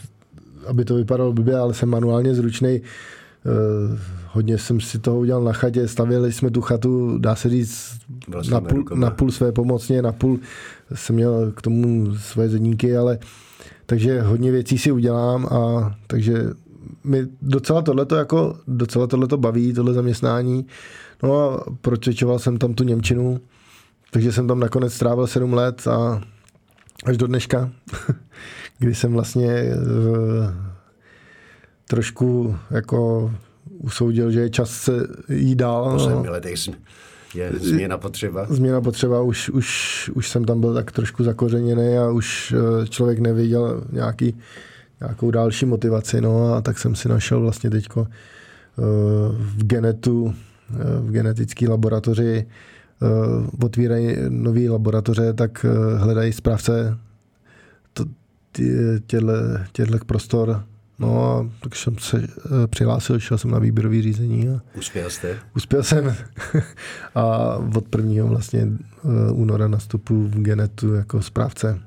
aby 0.67 0.85
to 0.85 0.95
vypadalo 0.95 1.33
blbě, 1.33 1.57
ale 1.57 1.75
jsem 1.75 1.89
manuálně 1.89 2.35
zručný. 2.35 2.81
Uh, 2.81 3.99
hodně 4.33 4.59
jsem 4.59 4.81
si 4.81 4.99
toho 4.99 5.19
udělal 5.19 5.45
na 5.45 5.53
chatě, 5.53 5.89
stavěli 5.89 6.33
jsme 6.33 6.51
tu 6.51 6.61
chatu, 6.61 7.19
dá 7.19 7.35
se 7.35 7.49
říct, 7.49 7.99
Vlastně 8.29 8.55
na 8.55 8.61
půl, 8.61 8.85
na 8.95 9.11
půl 9.11 9.31
své 9.31 9.53
pomocně, 9.53 10.03
na 10.03 10.13
půl 10.13 10.39
jsem 10.95 11.17
měl 11.17 11.53
k 11.53 11.63
tomu 11.63 12.15
svoje 12.17 12.49
zedníky, 12.49 12.97
ale 12.97 13.19
takže 13.87 14.21
hodně 14.21 14.51
věcí 14.51 14.79
si 14.79 14.93
udělám 14.93 15.47
a 15.47 15.95
takže 16.07 16.35
mi 17.05 17.27
docela 17.43 17.83
tohleto 17.83 18.17
jako, 18.17 18.57
docela 18.67 19.07
tohleto 19.07 19.37
baví, 19.37 19.73
tohle 19.73 19.95
zaměstnání. 19.95 20.67
No 21.23 21.41
a 21.41 21.65
procvičoval 21.81 22.39
jsem 22.39 22.59
tam 22.59 22.75
tu 22.75 22.85
Němčinu, 22.85 23.41
takže 24.11 24.33
jsem 24.33 24.49
tam 24.49 24.61
nakonec 24.61 24.95
strávil 24.95 25.27
sedm 25.27 25.53
let 25.53 25.87
a 25.89 26.23
až 27.05 27.17
do 27.17 27.27
dneška, 27.27 27.71
kdy 28.79 28.95
jsem 28.95 29.13
vlastně 29.13 29.65
uh, 29.65 30.51
trošku 31.89 32.57
jako 32.71 33.31
usoudil, 33.79 34.31
že 34.31 34.41
je 34.41 34.51
čas 34.51 34.71
se 34.71 34.93
jít 35.29 35.55
dál. 35.55 35.93
Po 35.93 36.05
sedmi 36.05 36.29
letech 36.29 36.59
je 37.35 37.53
změna 37.61 37.99
potřeba. 37.99 38.47
Změna 38.51 38.81
potřeba, 38.81 39.23
už, 39.23 39.51
už, 39.51 40.11
už 40.15 40.29
jsem 40.29 40.45
tam 40.45 40.61
byl 40.61 40.75
tak 40.75 40.93
trošku 40.93 41.25
zakořeněný 41.25 41.99
a 41.99 42.11
už 42.11 42.53
uh, 42.53 42.87
člověk 42.87 43.19
nevěděl 43.19 43.85
nějaký, 43.93 44.37
nějakou 45.01 45.31
další 45.31 45.67
motivaci, 45.67 46.21
no 46.21 46.55
a 46.55 46.61
tak 46.61 46.79
jsem 46.79 46.95
si 46.95 47.09
našel 47.09 47.41
vlastně 47.41 47.71
teďko 47.71 48.01
uh, 48.01 48.07
v 49.39 49.65
Genetu, 49.65 50.35
v 51.01 51.11
genetické 51.11 51.69
laboratoři 51.69 52.47
otvírají 53.62 54.16
nové 54.28 54.70
laboratoře, 54.70 55.32
tak 55.32 55.64
uh, 55.68 56.01
hledají 56.01 56.32
správce 56.32 56.99
těchto 59.72 59.99
prostor. 60.07 60.64
No 60.99 61.24
a 61.24 61.51
tak 61.61 61.76
jsem 61.76 61.99
se 61.99 62.18
uh, 62.18 62.24
přihlásil, 62.66 63.20
šel 63.20 63.38
jsem 63.38 63.51
na 63.51 63.59
výběrový 63.59 64.03
řízení. 64.03 64.49
A 64.49 64.61
uspěl 64.78 65.11
jste? 65.11 65.38
Uspěl 65.57 65.82
jsem. 65.82 66.14
a 67.14 67.57
od 67.76 67.88
prvního 67.88 68.28
vlastně 68.28 68.64
uh, 69.03 69.40
února 69.40 69.68
nastupu 69.68 70.22
v 70.22 70.42
Genetu 70.42 70.94
jako 70.94 71.22
správce 71.22 71.78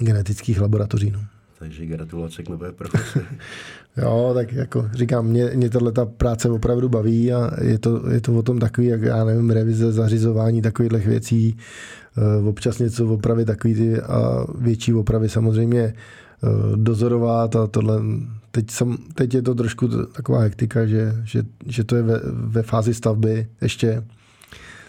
genetických 0.00 0.60
laboratoří. 0.60 1.10
No. 1.10 1.20
Takže 1.58 1.86
gratulace 1.86 2.42
k 2.42 2.48
nové 2.48 2.72
profesi. 2.72 3.20
jo, 3.96 4.30
tak 4.34 4.52
jako 4.52 4.88
říkám, 4.92 5.26
mě, 5.26 5.50
mě 5.54 5.70
tahle 5.70 5.92
ta 5.92 6.04
práce 6.04 6.48
opravdu 6.48 6.88
baví 6.88 7.32
a 7.32 7.50
je 7.60 7.78
to, 7.78 8.10
je 8.10 8.20
to 8.20 8.34
o 8.34 8.42
tom 8.42 8.58
takový, 8.58 8.86
jak 8.86 9.02
já 9.02 9.24
nevím, 9.24 9.50
revize, 9.50 9.92
zařizování 9.92 10.62
takových 10.62 11.06
věcí, 11.06 11.56
uh, 12.40 12.48
občas 12.48 12.78
něco 12.78 13.06
opravit, 13.06 13.44
takový 13.44 13.74
ty 13.74 14.00
a 14.00 14.46
větší 14.58 14.94
opravy 14.94 15.28
samozřejmě 15.28 15.94
uh, 16.42 16.76
dozorovat 16.76 17.56
a 17.56 17.66
tohle. 17.66 18.00
Teď, 18.50 18.70
jsem, 18.70 18.96
teď 19.14 19.34
je 19.34 19.42
to 19.42 19.54
trošku 19.54 19.88
taková 20.06 20.40
hektika, 20.40 20.86
že, 20.86 21.14
že, 21.24 21.42
že 21.66 21.84
to 21.84 21.96
je 21.96 22.02
ve, 22.02 22.20
ve 22.32 22.62
fázi 22.62 22.94
stavby 22.94 23.46
ještě, 23.60 24.04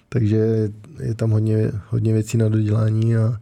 takže 0.10 0.70
je 0.99 1.16
tam 1.16 1.32
hodně, 1.32 1.72
hodně 1.89 2.14
věcí 2.14 2.38
na 2.38 2.49
dodělání 2.49 3.16
a 3.16 3.39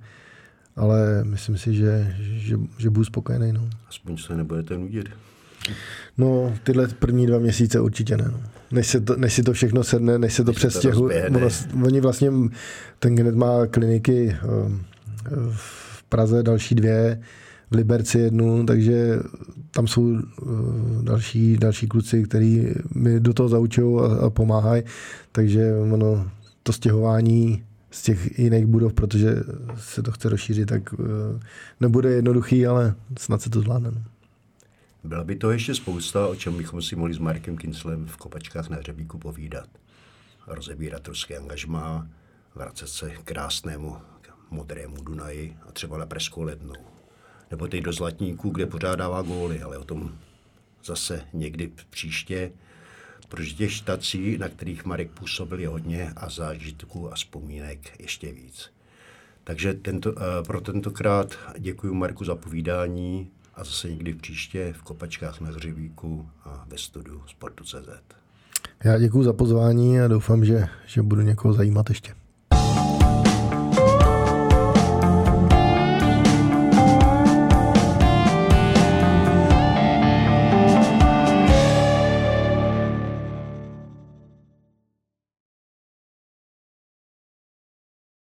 ale 0.75 1.23
myslím 1.23 1.57
si, 1.57 1.73
že, 1.73 2.15
že, 2.19 2.59
že 2.77 2.89
budu 2.89 3.05
spokojený. 3.05 3.51
No. 3.51 3.69
Aspoň 3.89 4.17
se 4.17 4.35
nebudete 4.35 4.77
nudit. 4.77 5.09
No, 6.17 6.53
tyhle 6.63 6.87
první 6.87 7.27
dva 7.27 7.39
měsíce 7.39 7.79
určitě 7.79 8.17
ne. 8.17 8.25
No. 8.31 8.39
Než, 8.71 8.87
se 8.87 9.01
to, 9.01 9.15
než 9.15 9.33
si 9.33 9.43
to 9.43 9.53
všechno 9.53 9.83
sedne, 9.83 10.17
než 10.17 10.33
se 10.33 10.43
to 10.43 10.53
přestěhuje. 10.53 11.29
Oni 11.83 12.01
vlastně, 12.01 12.31
ten 12.99 13.15
Genet 13.15 13.35
má 13.35 13.67
kliniky 13.67 14.37
ehm, 14.43 14.81
v 15.51 16.03
Praze 16.03 16.43
další 16.43 16.75
dvě, 16.75 17.21
v 17.71 17.75
Liberci 17.75 18.19
jednu, 18.19 18.65
takže 18.65 19.19
tam 19.71 19.87
jsou 19.87 20.15
ehm, 20.15 21.01
další, 21.03 21.57
další 21.57 21.87
kluci, 21.87 22.23
kteří 22.23 22.67
mi 22.95 23.19
do 23.19 23.33
toho 23.33 23.49
zaučují 23.49 23.99
a, 23.99 24.25
a 24.25 24.29
pomáhají, 24.29 24.83
takže 25.31 25.73
ono, 25.91 26.27
to 26.63 26.73
stěhování 26.73 27.63
z 27.91 28.01
těch 28.01 28.39
jiných 28.39 28.65
budov, 28.65 28.93
protože 28.93 29.35
se 29.77 30.03
to 30.03 30.11
chce 30.11 30.29
rozšířit, 30.29 30.69
tak 30.69 30.93
eh, 30.93 31.39
nebude 31.79 32.11
jednoduchý, 32.11 32.67
ale 32.67 32.95
snad 33.17 33.41
se 33.41 33.49
to 33.49 33.59
zvládne. 33.61 33.91
No. 33.91 34.01
Byla 35.03 35.23
by 35.23 35.35
to 35.35 35.51
ještě 35.51 35.75
spousta, 35.75 36.27
o 36.27 36.35
čem 36.35 36.57
bychom 36.57 36.81
si 36.81 36.95
mohli 36.95 37.13
s 37.13 37.17
Markem 37.17 37.57
Kinslem 37.57 38.05
v 38.05 38.17
Kopačkách 38.17 38.69
na 38.69 38.77
Hřebíku 38.77 39.17
povídat. 39.17 39.69
Rozebírat 40.47 41.07
ruské 41.07 41.37
angažmá, 41.37 42.07
vracet 42.55 42.87
se 42.87 43.09
k 43.09 43.23
krásnému 43.23 43.97
modrému 44.49 45.03
Dunaji 45.03 45.57
a 45.69 45.71
třeba 45.71 45.97
na 45.97 46.05
Preskou 46.05 46.41
lednou. 46.41 46.75
Nebo 47.51 47.67
teď 47.67 47.83
do 47.83 47.93
Zlatníku, 47.93 48.49
kde 48.49 48.65
pořád 48.65 48.95
dává 48.95 49.21
góly, 49.21 49.61
ale 49.61 49.77
o 49.77 49.83
tom 49.83 50.15
zase 50.83 51.25
někdy 51.33 51.71
příště 51.89 52.51
protože 53.31 53.55
těch 53.55 53.71
štací, 53.73 54.37
na 54.37 54.49
kterých 54.49 54.85
Marek 54.85 55.11
působil, 55.11 55.59
je 55.59 55.67
hodně 55.67 56.13
a 56.15 56.29
zážitků 56.29 57.11
a 57.11 57.15
vzpomínek 57.15 57.99
ještě 57.99 58.31
víc. 58.31 58.71
Takže 59.43 59.73
tento, 59.73 60.13
eh, 60.17 60.43
pro 60.43 60.61
tentokrát 60.61 61.37
děkuji 61.57 61.93
Marku 61.93 62.25
za 62.25 62.35
povídání 62.35 63.31
a 63.61 63.63
zase 63.63 63.89
někdy 63.89 64.13
příště 64.13 64.73
v 64.77 64.83
Kopačkách 64.83 65.41
na 65.41 65.49
Hřivíku 65.49 66.29
a 66.43 66.65
ve 66.67 66.77
studiu 66.77 67.23
Sportu.cz. 67.27 67.89
Já 68.83 68.99
děkuji 68.99 69.23
za 69.23 69.33
pozvání 69.33 70.01
a 70.01 70.07
doufám, 70.07 70.45
že, 70.45 70.67
že 70.85 71.01
budu 71.01 71.21
někoho 71.21 71.53
zajímat 71.53 71.89
ještě. 71.89 72.13